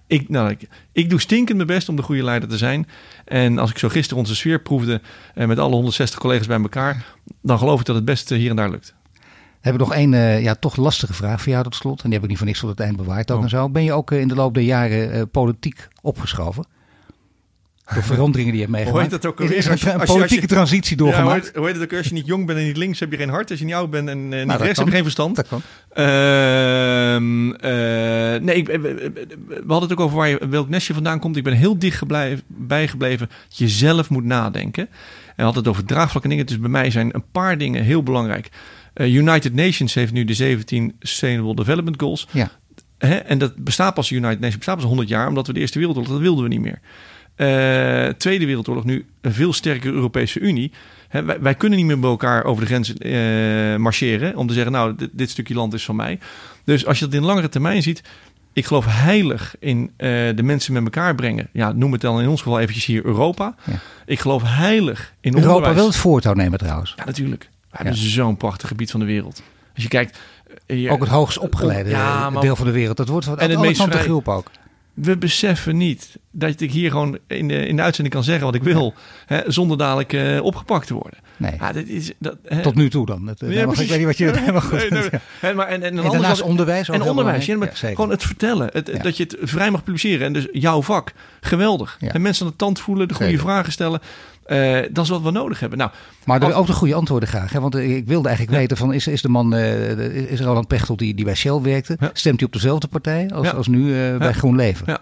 ik, 0.06 0.28
nou, 0.28 0.50
ik, 0.50 0.68
ik, 0.92 1.10
doe 1.10 1.20
stinkend 1.20 1.56
mijn 1.56 1.68
best 1.68 1.88
om 1.88 1.96
de 1.96 2.02
goede 2.02 2.24
leider 2.24 2.48
te 2.48 2.58
zijn. 2.58 2.88
En 3.24 3.58
als 3.58 3.70
ik 3.70 3.78
zo 3.78 3.88
gisteren 3.88 4.18
onze 4.18 4.34
sfeer 4.34 4.60
proefde 4.60 5.00
met 5.34 5.58
alle 5.58 5.74
160 5.74 6.20
collega's 6.20 6.46
bij 6.46 6.60
elkaar, 6.60 7.04
dan 7.42 7.58
geloof 7.58 7.80
ik 7.80 7.86
dat 7.86 7.96
het 7.96 8.04
best 8.04 8.28
hier 8.28 8.50
en 8.50 8.56
daar 8.56 8.70
lukt. 8.70 8.94
Heb 9.60 9.74
ik 9.74 9.80
nog 9.80 9.94
één 9.94 10.12
uh, 10.12 10.42
ja, 10.42 10.54
toch 10.54 10.76
lastige 10.76 11.12
vraag 11.12 11.42
voor 11.42 11.52
jou 11.52 11.64
tot 11.64 11.74
slot. 11.74 11.98
En 11.98 12.04
die 12.04 12.12
heb 12.12 12.22
ik 12.22 12.28
niet 12.28 12.38
voor 12.38 12.46
niks 12.46 12.60
tot 12.60 12.70
het 12.70 12.80
eind 12.80 12.96
bewaard 12.96 13.30
ook 13.30 13.36
oh. 13.36 13.42
en 13.42 13.50
zo. 13.50 13.68
Ben 13.68 13.84
je 13.84 13.92
ook 13.92 14.10
uh, 14.10 14.20
in 14.20 14.28
de 14.28 14.34
loop 14.34 14.54
der 14.54 14.62
jaren 14.62 15.16
uh, 15.16 15.22
politiek 15.30 15.88
opgeschoven? 16.02 16.64
De 17.94 18.02
veranderingen 18.02 18.52
die 18.52 18.60
je 18.60 18.66
hebt 18.66 18.70
meegemaakt. 18.70 18.90
Hoe 18.90 19.00
heet 19.00 19.22
dat 19.22 19.32
ook 19.32 19.40
alweer? 19.40 19.56
Is 19.56 19.66
er 19.66 19.72
een, 19.72 20.00
een 20.00 20.06
politieke 20.06 20.42
je, 20.42 20.46
transitie 20.46 20.96
doorgemaakt? 20.96 21.50
Ja, 21.54 21.58
hoe, 21.58 21.66
heet, 21.66 21.80
het 21.80 21.84
ook? 21.84 21.98
Als 21.98 22.06
je 22.06 22.12
niet 22.12 22.26
jong 22.26 22.46
bent 22.46 22.58
en 22.58 22.64
niet 22.64 22.76
links, 22.76 23.00
heb 23.00 23.10
je 23.10 23.16
geen 23.16 23.28
hart. 23.28 23.50
Als 23.50 23.58
je 23.58 23.64
niet 23.64 23.74
oud 23.74 23.90
bent 23.90 24.08
en 24.08 24.28
niet 24.28 24.46
nou, 24.46 24.62
rechts, 24.62 24.78
heb 24.78 24.86
je 24.86 24.92
geen 24.92 25.02
verstand. 25.02 25.36
Dat 25.36 25.48
kan. 25.48 25.62
Uh, 25.96 26.04
nee, 28.40 28.56
ik, 28.56 28.66
we 28.66 29.64
hadden 29.66 29.88
het 29.88 29.92
ook 29.92 30.00
over 30.00 30.16
waar 30.16 30.28
je, 30.28 30.48
welk 30.48 30.68
nestje 30.68 30.94
vandaan 30.94 31.18
komt. 31.18 31.36
Ik 31.36 31.44
ben 31.44 31.52
heel 31.52 31.78
dicht 31.78 31.98
gebleven, 31.98 32.42
bijgebleven 32.46 33.30
dat 33.48 33.58
je 33.58 33.68
zelf 33.68 34.10
moet 34.10 34.24
nadenken. 34.24 34.88
En 35.26 35.36
we 35.36 35.42
hadden 35.42 35.62
het 35.62 35.72
over 35.72 35.84
draagvlakken 35.84 36.30
dingen. 36.30 36.46
Dus 36.46 36.58
bij 36.58 36.70
mij 36.70 36.90
zijn 36.90 37.14
een 37.14 37.24
paar 37.32 37.58
dingen 37.58 37.82
heel 37.82 38.02
belangrijk. 38.02 38.48
Uh, 39.00 39.14
United 39.14 39.54
Nations 39.54 39.94
heeft 39.94 40.12
nu 40.12 40.24
de 40.24 40.34
17 40.34 40.96
Sustainable 40.98 41.54
Development 41.54 42.00
Goals. 42.00 42.26
Ja. 42.30 42.50
Hè? 42.98 43.14
En 43.14 43.38
dat 43.38 43.56
bestaat 43.56 43.94
pas, 43.94 44.10
United 44.10 44.38
Nations 44.40 44.56
bestaat 44.56 44.76
pas 44.76 44.84
100 44.84 45.08
jaar, 45.08 45.28
omdat 45.28 45.46
we 45.46 45.52
de 45.52 45.60
Eerste 45.60 45.78
Wereldoorlog, 45.78 46.12
dat 46.12 46.20
wilden 46.20 46.42
we 46.42 46.48
niet 46.48 46.60
meer. 46.60 46.80
Uh, 47.36 48.12
Tweede 48.12 48.46
Wereldoorlog, 48.46 48.84
nu 48.84 49.06
een 49.20 49.32
veel 49.32 49.52
sterkere 49.52 49.92
Europese 49.92 50.40
Unie. 50.40 50.72
Hè, 51.08 51.24
wij, 51.24 51.40
wij, 51.40 51.54
kunnen 51.54 51.78
niet 51.78 51.86
meer 51.86 52.00
bij 52.00 52.10
elkaar 52.10 52.44
over 52.44 52.62
de 52.62 52.68
grens 52.68 52.94
uh, 52.98 53.76
marcheren 53.76 54.36
om 54.36 54.46
te 54.46 54.54
zeggen, 54.54 54.72
nou, 54.72 54.94
dit, 54.96 55.10
dit, 55.12 55.30
stukje 55.30 55.54
land 55.54 55.74
is 55.74 55.84
van 55.84 55.96
mij. 55.96 56.18
Dus 56.64 56.86
als 56.86 56.98
je 56.98 57.04
dat 57.04 57.14
in 57.14 57.24
langere 57.24 57.48
termijn 57.48 57.82
ziet, 57.82 58.02
ik 58.52 58.66
geloof 58.66 58.84
heilig 58.88 59.54
in 59.58 59.82
uh, 59.82 60.08
de 60.34 60.42
mensen 60.42 60.72
met 60.72 60.84
elkaar 60.84 61.14
brengen. 61.14 61.48
Ja, 61.52 61.72
noem 61.72 61.92
het 61.92 62.00
dan 62.00 62.20
in 62.20 62.28
ons 62.28 62.42
geval 62.42 62.60
eventjes 62.60 62.84
hier 62.84 63.04
Europa. 63.04 63.54
Ja. 63.64 63.78
Ik 64.06 64.20
geloof 64.20 64.42
heilig 64.44 65.14
in 65.20 65.32
Europa 65.32 65.54
onderwijs. 65.54 65.76
wil 65.76 65.86
het 65.86 65.96
voortouw 65.96 66.34
nemen 66.34 66.58
trouwens. 66.58 66.92
Ja, 66.96 67.04
natuurlijk. 67.04 67.50
We 67.70 67.76
hebben 67.76 67.94
ja. 67.94 68.08
zo'n 68.08 68.36
prachtig 68.36 68.68
gebied 68.68 68.90
van 68.90 69.00
de 69.00 69.06
wereld. 69.06 69.42
Als 69.74 69.82
je 69.82 69.88
kijkt... 69.88 70.18
Je, 70.66 70.90
ook 70.90 71.00
het 71.00 71.08
hoogst 71.08 71.38
opgeleide 71.38 71.90
ja, 71.90 72.30
maar, 72.30 72.42
deel 72.42 72.56
van 72.56 72.66
de 72.66 72.72
wereld. 72.72 72.96
Dat 72.96 73.08
wordt 73.08 73.26
en 73.26 73.50
het 73.50 73.60
meest 73.60 73.82
vrij, 73.82 74.02
groep 74.02 74.28
ook. 74.28 74.50
We 74.94 75.16
beseffen 75.16 75.76
niet 75.76 76.18
dat 76.32 76.60
ik 76.60 76.72
hier 76.72 76.90
gewoon 76.90 77.18
in 77.26 77.48
de, 77.48 77.66
in 77.66 77.76
de 77.76 77.82
uitzending 77.82 78.14
kan 78.14 78.24
zeggen 78.24 78.44
wat 78.44 78.54
ik 78.54 78.62
wil. 78.62 78.94
Hè, 79.26 79.40
zonder 79.46 79.78
dadelijk 79.78 80.12
uh, 80.12 80.42
opgepakt 80.42 80.86
te 80.86 80.94
worden. 80.94 81.18
Nee. 81.36 81.54
Ja, 81.58 81.72
dat 81.72 81.86
is, 81.86 82.12
dat, 82.18 82.36
hè. 82.44 82.62
Tot 82.62 82.74
nu 82.74 82.90
toe 82.90 83.06
dan. 83.06 83.26
Het, 83.26 83.42
ja, 83.46 83.66
mag, 83.66 83.80
ik 83.80 83.88
weet 83.88 83.98
niet 83.98 84.06
wat 84.06 84.18
je 84.18 84.30
helemaal 84.36 84.60
goed 84.60 84.90
nee, 84.90 84.90
nee, 84.90 85.10
nee. 85.42 85.54
Maar, 85.54 85.66
en, 85.66 85.82
en, 85.82 85.98
en 85.98 86.10
daarnaast 86.10 86.42
onderwijs. 86.42 86.88
En 86.88 87.02
onderwijs. 87.02 87.46
Ja, 87.46 87.56
maar 87.56 87.70
gewoon 87.74 88.10
het 88.10 88.22
vertellen. 88.22 88.68
Het, 88.72 88.90
ja. 88.92 89.02
Dat 89.02 89.16
je 89.16 89.22
het 89.22 89.36
vrij 89.40 89.70
mag 89.70 89.84
publiceren. 89.84 90.26
En 90.26 90.32
dus 90.32 90.46
jouw 90.52 90.82
vak. 90.82 91.12
Geweldig. 91.40 91.96
En 92.00 92.22
mensen 92.22 92.44
aan 92.44 92.50
de 92.50 92.56
tand 92.56 92.80
voelen. 92.80 93.08
De 93.08 93.14
goede 93.14 93.30
Zeker. 93.30 93.44
vragen 93.44 93.72
stellen. 93.72 94.00
Uh, 94.46 94.78
dat 94.90 95.04
is 95.04 95.10
wat 95.10 95.22
we 95.22 95.30
nodig 95.30 95.60
hebben. 95.60 95.78
Nou, 95.78 95.90
maar 96.24 96.44
als, 96.44 96.52
ook 96.52 96.66
de 96.66 96.72
goede 96.72 96.94
antwoorden 96.94 97.28
graag. 97.28 97.52
Hè? 97.52 97.60
Want 97.60 97.74
ik 97.74 98.06
wilde 98.06 98.28
eigenlijk 98.28 98.56
ja. 98.56 98.62
weten: 98.62 98.76
van, 98.76 98.92
is, 98.92 99.06
is 99.06 99.22
de 99.22 99.28
man, 99.28 99.54
uh, 99.54 100.30
is 100.30 100.40
Roland 100.40 100.66
Pechtel 100.66 100.96
die, 100.96 101.14
die 101.14 101.24
bij 101.24 101.34
Shell 101.34 101.60
werkte, 101.60 101.96
ja. 102.00 102.10
stemt 102.12 102.38
hij 102.38 102.46
op 102.46 102.52
dezelfde 102.52 102.88
partij 102.88 103.30
als, 103.30 103.46
ja. 103.46 103.52
als 103.52 103.66
nu 103.66 103.80
uh, 103.80 104.16
bij 104.16 104.32
GroenLeven? 104.32 105.00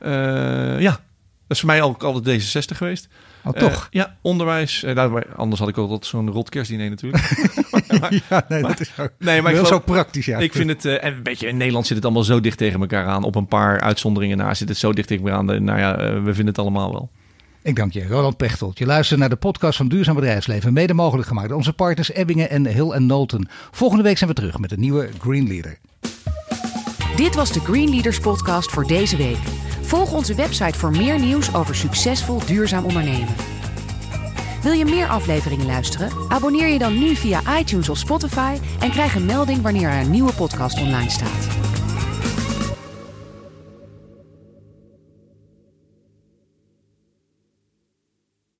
Ja. 0.00 0.78
ja, 0.78 0.90
dat 0.90 1.56
is 1.56 1.60
voor 1.60 1.68
mij 1.68 1.82
ook 1.82 2.02
altijd 2.02 2.42
D66 2.42 2.76
geweest. 2.76 3.08
Oh, 3.44 3.52
toch? 3.52 3.88
ja, 3.90 4.16
onderwijs. 4.20 4.82
Nou, 4.82 5.22
anders 5.36 5.60
had 5.60 5.68
ik 5.68 5.78
ook 5.78 5.90
altijd 5.90 6.06
zo'n 6.06 6.30
rot 6.30 6.48
kerstdiner 6.48 6.90
natuurlijk. 6.90 7.22
ja, 8.28 8.44
nee, 8.48 8.60
maar, 8.60 8.70
dat 8.70 8.80
is 8.80 8.92
ook, 8.98 9.10
nee, 9.18 9.42
maar 9.42 9.54
ik 9.54 9.66
zo 9.66 9.78
praktisch. 9.78 10.26
Ja. 10.26 10.38
Ik 10.38 10.52
vind 10.52 10.68
het, 10.68 10.84
en 10.84 11.12
een 11.12 11.22
beetje 11.22 11.46
in 11.46 11.56
Nederland 11.56 11.86
zit 11.86 11.96
het 11.96 12.04
allemaal 12.04 12.24
zo 12.24 12.40
dicht 12.40 12.58
tegen 12.58 12.80
elkaar 12.80 13.06
aan. 13.06 13.24
Op 13.24 13.34
een 13.34 13.46
paar 13.46 13.80
uitzonderingen 13.80 14.36
na 14.36 14.54
zit 14.54 14.68
het 14.68 14.78
zo 14.78 14.92
dicht 14.92 15.08
tegen 15.08 15.24
elkaar 15.24 15.38
aan. 15.38 15.64
Nou 15.64 15.78
ja, 15.78 15.96
we 15.96 16.34
vinden 16.34 16.46
het 16.46 16.58
allemaal 16.58 16.92
wel. 16.92 17.10
Ik 17.62 17.76
dank 17.76 17.92
je, 17.92 18.06
Roland 18.06 18.36
Pechtold. 18.36 18.78
Je 18.78 18.86
luistert 18.86 19.20
naar 19.20 19.28
de 19.28 19.36
podcast 19.36 19.76
van 19.76 19.88
Duurzaam 19.88 20.14
Bedrijfsleven, 20.14 20.72
mede 20.72 20.94
mogelijk 20.94 21.28
gemaakt 21.28 21.48
door 21.48 21.56
onze 21.56 21.72
partners 21.72 22.12
Ebbingen 22.12 22.50
en 22.50 22.66
Hill 22.66 22.90
en 22.90 23.06
Nolten. 23.06 23.48
Volgende 23.70 24.02
week 24.02 24.18
zijn 24.18 24.30
we 24.30 24.36
terug 24.36 24.58
met 24.58 24.72
een 24.72 24.80
nieuwe 24.80 25.08
Green 25.20 25.48
Leader. 25.48 25.78
Dit 27.16 27.34
was 27.34 27.52
de 27.52 27.60
Green 27.60 27.90
Leaders 27.90 28.20
podcast 28.20 28.70
voor 28.70 28.86
deze 28.86 29.16
week. 29.16 29.65
Volg 29.86 30.12
onze 30.12 30.34
website 30.34 30.78
voor 30.78 30.90
meer 30.90 31.18
nieuws 31.18 31.54
over 31.54 31.74
succesvol 31.74 32.40
duurzaam 32.46 32.84
ondernemen. 32.84 33.34
Wil 34.62 34.72
je 34.72 34.84
meer 34.84 35.06
afleveringen 35.06 35.66
luisteren? 35.66 36.10
Abonneer 36.28 36.68
je 36.68 36.78
dan 36.78 36.98
nu 36.98 37.14
via 37.14 37.58
iTunes 37.58 37.88
of 37.88 37.98
Spotify 37.98 38.56
en 38.80 38.90
krijg 38.90 39.14
een 39.14 39.26
melding 39.26 39.62
wanneer 39.62 39.88
er 39.88 40.00
een 40.00 40.10
nieuwe 40.10 40.32
podcast 40.32 40.80
online 40.80 41.10
staat. 41.10 41.75